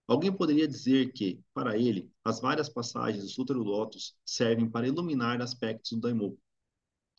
Alguém 0.07 0.31
poderia 0.31 0.67
dizer 0.67 1.11
que, 1.11 1.43
para 1.53 1.77
ele, 1.77 2.09
as 2.23 2.39
várias 2.39 2.69
passagens 2.69 3.23
do 3.23 3.29
Sutra 3.29 3.55
do 3.55 3.63
Lotus 3.63 4.15
servem 4.23 4.69
para 4.69 4.87
iluminar 4.87 5.41
aspectos 5.41 5.91
do 5.91 5.99
Daimoku. 5.99 6.39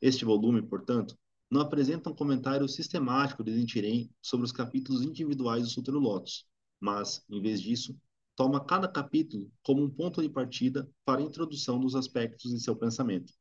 Este 0.01 0.25
volume, 0.25 0.63
portanto, 0.63 1.19
não 1.51 1.61
apresenta 1.61 2.11
um 2.11 2.15
comentário 2.15 2.69
sistemático 2.69 3.43
de 3.43 3.53
Nichiren 3.53 4.09
sobre 4.21 4.45
os 4.45 4.53
capítulos 4.53 5.03
individuais 5.03 5.63
do 5.63 5.71
Sutra 5.71 5.93
do 5.93 5.99
Lotus, 5.99 6.47
mas, 6.79 7.25
em 7.29 7.41
vez 7.41 7.61
disso, 7.61 7.99
toma 8.37 8.65
cada 8.65 8.87
capítulo 8.87 9.51
como 9.63 9.83
um 9.83 9.91
ponto 9.91 10.23
de 10.23 10.29
partida 10.29 10.89
para 11.05 11.21
a 11.21 11.25
introdução 11.25 11.81
dos 11.81 11.95
aspectos 11.97 12.53
de 12.53 12.61
seu 12.61 12.77
pensamento. 12.77 13.33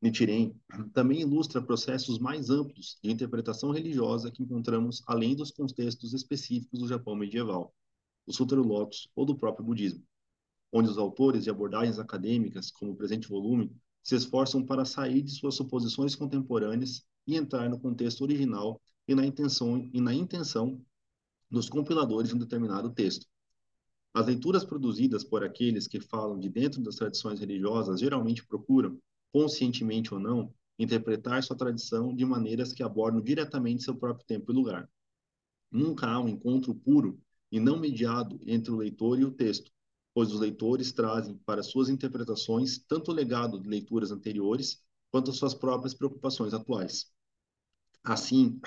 Nichiren 0.00 0.54
também 0.92 1.20
ilustra 1.20 1.60
processos 1.60 2.18
mais 2.18 2.48
amplos 2.50 2.98
de 3.02 3.10
interpretação 3.10 3.72
religiosa 3.72 4.30
que 4.30 4.42
encontramos 4.42 5.02
além 5.06 5.34
dos 5.34 5.50
contextos 5.50 6.12
específicos 6.12 6.80
do 6.80 6.88
Japão 6.88 7.16
medieval, 7.16 7.74
do 8.26 8.32
Sutra 8.32 8.56
do 8.56 8.62
Lotus 8.62 9.08
ou 9.16 9.24
do 9.24 9.36
próprio 9.36 9.64
budismo, 9.64 10.02
onde 10.72 10.90
os 10.90 10.98
autores 10.98 11.44
de 11.44 11.50
abordagens 11.50 11.98
acadêmicas, 11.98 12.70
como 12.70 12.92
o 12.92 12.96
presente 12.96 13.26
volume, 13.26 13.74
se 14.06 14.14
esforçam 14.14 14.64
para 14.64 14.84
sair 14.84 15.20
de 15.20 15.32
suas 15.32 15.56
suposições 15.56 16.14
contemporâneas 16.14 17.04
e 17.26 17.34
entrar 17.34 17.68
no 17.68 17.76
contexto 17.76 18.20
original 18.22 18.80
e 19.08 19.16
na 19.16 19.26
intenção, 19.26 19.90
e 19.92 20.00
na 20.00 20.14
intenção 20.14 20.80
dos 21.50 21.68
compiladores 21.68 22.28
de 22.28 22.36
um 22.36 22.38
determinado 22.38 22.88
texto. 22.90 23.26
As 24.14 24.24
leituras 24.24 24.64
produzidas 24.64 25.24
por 25.24 25.42
aqueles 25.42 25.88
que 25.88 25.98
falam 25.98 26.38
de 26.38 26.48
dentro 26.48 26.80
das 26.80 26.94
tradições 26.94 27.40
religiosas 27.40 27.98
geralmente 27.98 28.46
procuram, 28.46 28.96
conscientemente 29.32 30.14
ou 30.14 30.20
não, 30.20 30.54
interpretar 30.78 31.42
sua 31.42 31.56
tradição 31.56 32.14
de 32.14 32.24
maneiras 32.24 32.72
que 32.72 32.84
abordam 32.84 33.20
diretamente 33.20 33.82
seu 33.82 33.96
próprio 33.96 34.24
tempo 34.24 34.52
e 34.52 34.54
lugar. 34.54 34.88
Nunca 35.68 36.06
há 36.06 36.20
um 36.20 36.28
encontro 36.28 36.72
puro 36.72 37.18
e 37.50 37.58
não 37.58 37.76
mediado 37.76 38.38
entre 38.46 38.70
o 38.70 38.76
leitor 38.76 39.18
e 39.18 39.24
o 39.24 39.32
texto, 39.32 39.72
pois 40.16 40.32
os 40.32 40.40
leitores 40.40 40.92
trazem 40.92 41.36
para 41.44 41.62
suas 41.62 41.90
interpretações 41.90 42.78
tanto 42.78 43.10
o 43.10 43.14
legado 43.14 43.60
de 43.60 43.68
leituras 43.68 44.10
anteriores 44.10 44.82
quanto 45.10 45.30
suas 45.30 45.52
próprias 45.52 45.92
preocupações 45.92 46.54
atuais. 46.54 47.12
Assim, 48.02 48.58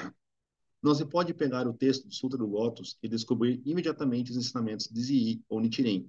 não 0.79 0.93
se 0.93 1.03
pode 1.03 1.33
pegar 1.33 1.67
o 1.67 1.73
texto 1.73 2.07
do 2.07 2.13
Sutra 2.13 2.37
do 2.37 2.45
Lotus 2.45 2.99
e 3.01 3.09
descobrir 3.09 3.63
imediatamente 3.65 4.29
os 4.29 4.37
ensinamentos 4.37 4.87
de 4.89 5.01
Ziyi 5.01 5.43
ou 5.49 5.59
Nichiren. 5.59 6.07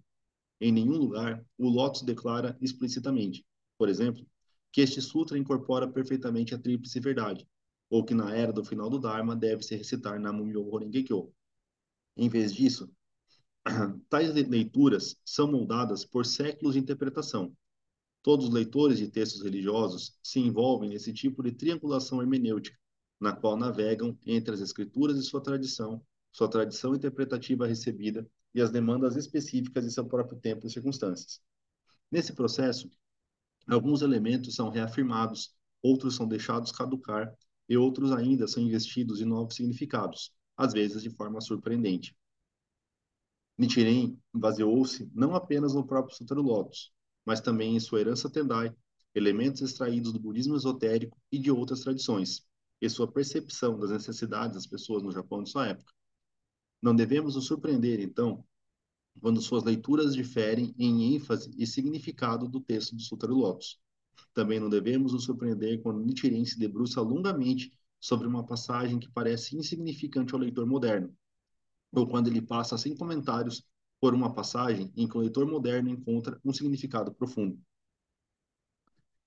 Em 0.61 0.71
nenhum 0.71 0.99
lugar, 0.99 1.43
o 1.57 1.71
Lotus 1.71 2.03
declara 2.03 2.55
explicitamente, 2.61 3.43
por 3.79 3.89
exemplo, 3.89 4.27
que 4.71 4.83
este 4.83 5.01
sutra 5.01 5.39
incorpora 5.39 5.89
perfeitamente 5.89 6.55
a 6.55 6.59
tríplice 6.59 7.01
verdade, 7.01 7.49
ou 7.89 8.05
que 8.05 8.13
na 8.13 8.37
era 8.37 8.53
do 8.53 8.63
final 8.63 8.91
do 8.91 8.99
Dharma 8.99 9.35
deve-se 9.35 9.75
recitar 9.75 10.21
Nam-myoho 10.21 10.77
Renge-kyo. 10.77 11.33
Em 12.15 12.29
vez 12.29 12.53
disso, 12.53 12.95
Tais 14.09 14.35
leituras 14.35 15.17
são 15.25 15.51
moldadas 15.51 16.05
por 16.05 16.27
séculos 16.27 16.75
de 16.75 16.81
interpretação. 16.81 17.57
Todos 18.23 18.47
os 18.47 18.53
leitores 18.53 18.99
de 18.99 19.09
textos 19.09 19.43
religiosos 19.43 20.19
se 20.23 20.41
envolvem 20.41 20.91
nesse 20.91 21.13
tipo 21.13 21.43
de 21.43 21.53
triangulação 21.53 22.21
hermenêutica, 22.21 22.79
na 23.19 23.35
qual 23.35 23.57
navegam 23.57 24.19
entre 24.27 24.55
as 24.55 24.61
escrituras 24.61 25.17
e 25.17 25.23
sua 25.23 25.43
tradição, 25.43 26.03
sua 26.33 26.49
tradição 26.49 26.95
interpretativa 26.95 27.67
recebida 27.67 28.29
e 28.55 28.61
as 28.61 28.71
demandas 28.71 29.17
específicas 29.17 29.85
de 29.85 29.93
seu 29.93 30.05
próprio 30.05 30.39
tempo 30.39 30.67
e 30.67 30.71
circunstâncias. 30.71 31.41
Nesse 32.11 32.33
processo, 32.33 32.91
alguns 33.67 34.03
elementos 34.03 34.55
são 34.55 34.69
reafirmados, 34.69 35.55
outros 35.83 36.17
são 36.17 36.27
deixados 36.27 36.73
caducar 36.73 37.33
e 37.69 37.77
outros 37.77 38.13
ainda 38.13 38.49
são 38.49 38.63
investidos 38.63 39.21
em 39.21 39.25
novos 39.25 39.55
significados, 39.55 40.33
às 40.57 40.73
vezes 40.73 41.03
de 41.03 41.11
forma 41.11 41.41
surpreendente. 41.41 42.15
Nichiren 43.61 44.19
baseou-se 44.33 45.11
não 45.15 45.35
apenas 45.35 45.75
no 45.75 45.87
próprio 45.87 46.17
Sutra 46.17 46.41
Lotus, 46.41 46.91
mas 47.27 47.43
também 47.43 47.77
em 47.77 47.81
sua 47.81 48.01
herança 48.01 48.31
Tendai, 48.31 48.75
elementos 49.15 49.61
extraídos 49.61 50.15
do 50.15 50.19
budismo 50.19 50.57
esotérico 50.57 51.21
e 51.31 51.39
de 51.39 51.51
outras 51.51 51.81
tradições, 51.81 52.43
e 52.81 52.89
sua 52.89 53.07
percepção 53.07 53.79
das 53.79 53.91
necessidades 53.91 54.55
das 54.55 54.67
pessoas 54.67 55.03
no 55.03 55.13
Japão 55.13 55.43
de 55.43 55.51
sua 55.51 55.67
época. 55.67 55.93
Não 56.81 56.97
devemos 56.97 57.35
nos 57.35 57.45
surpreender, 57.45 58.01
então, 58.01 58.43
quando 59.21 59.43
suas 59.43 59.63
leituras 59.63 60.15
diferem 60.15 60.75
em 60.79 61.15
ênfase 61.15 61.55
e 61.59 61.67
significado 61.67 62.49
do 62.49 62.61
texto 62.61 62.97
do 62.97 63.03
Sutra 63.03 63.31
Lotus. 63.31 63.79
Também 64.33 64.59
não 64.59 64.71
devemos 64.71 65.13
nos 65.13 65.25
surpreender 65.25 65.83
quando 65.83 66.03
Nichiren 66.03 66.47
se 66.47 66.59
debruça 66.59 67.03
longamente 67.03 67.71
sobre 68.01 68.27
uma 68.27 68.47
passagem 68.47 68.99
que 68.99 69.11
parece 69.11 69.55
insignificante 69.55 70.33
ao 70.33 70.41
leitor 70.41 70.65
moderno, 70.65 71.15
ou 71.93 72.07
quando 72.07 72.29
ele 72.29 72.43
passa 72.43 72.79
sem 72.79 72.97
comentários 72.97 73.65
por 74.01 74.15
uma 74.15 74.33
passagem 74.33 74.93
em 74.97 75.07
que 75.07 75.17
o 75.17 75.21
leitor 75.21 75.47
moderno 75.47 75.91
encontra 75.91 76.41
um 76.45 76.53
significado 76.53 77.13
profundo. 77.13 77.61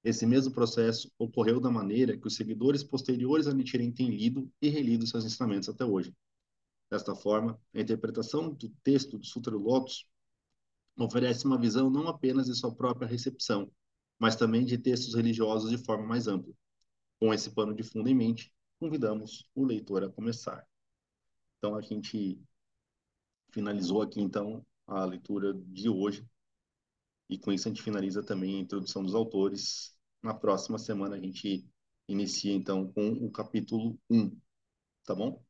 Esse 0.03 0.25
mesmo 0.25 0.53
processo 0.53 1.09
ocorreu 1.17 1.61
da 1.61 1.71
maneira 1.71 2.17
que 2.17 2.27
os 2.27 2.35
seguidores 2.35 2.83
posteriores 2.83 3.47
a 3.47 3.53
Nichiren 3.53 3.91
têm 3.91 4.09
lido 4.09 4.51
e 4.61 4.67
relido 4.67 5.07
seus 5.07 5.23
ensinamentos 5.23 5.69
até 5.69 5.85
hoje. 5.85 6.13
Desta 6.91 7.15
forma, 7.15 7.59
a 7.73 7.79
interpretação 7.79 8.53
do 8.53 8.69
texto 8.83 9.17
do 9.17 9.25
Sutra 9.25 9.55
Lotus 9.55 10.05
oferece 10.97 11.45
uma 11.45 11.57
visão 11.57 11.89
não 11.89 12.07
apenas 12.07 12.47
de 12.47 12.55
sua 12.55 12.73
própria 12.73 13.07
recepção, 13.07 13.71
mas 14.19 14.35
também 14.35 14.65
de 14.65 14.77
textos 14.77 15.15
religiosos 15.15 15.71
de 15.71 15.77
forma 15.77 16.05
mais 16.05 16.27
ampla. 16.27 16.53
Com 17.19 17.33
esse 17.33 17.49
pano 17.51 17.73
de 17.73 17.83
fundo 17.83 18.09
em 18.09 18.13
mente, 18.13 18.53
convidamos 18.79 19.49
o 19.55 19.63
leitor 19.63 20.03
a 20.03 20.09
começar. 20.09 20.67
Então, 21.57 21.75
a 21.77 21.81
gente 21.81 22.39
finalizou 23.53 24.01
aqui, 24.01 24.21
então, 24.21 24.65
a 24.87 25.05
leitura 25.05 25.53
de 25.53 25.89
hoje. 25.89 26.25
E 27.29 27.37
com 27.37 27.51
isso 27.51 27.67
a 27.67 27.71
gente 27.71 27.83
finaliza 27.83 28.23
também 28.23 28.57
a 28.57 28.61
introdução 28.61 29.03
dos 29.03 29.15
autores. 29.15 29.95
Na 30.21 30.33
próxima 30.33 30.77
semana 30.77 31.15
a 31.15 31.19
gente 31.19 31.67
inicia, 32.07 32.53
então, 32.53 32.91
com 32.93 33.09
o 33.13 33.31
capítulo 33.31 33.99
1, 34.09 34.37
tá 35.05 35.15
bom? 35.15 35.43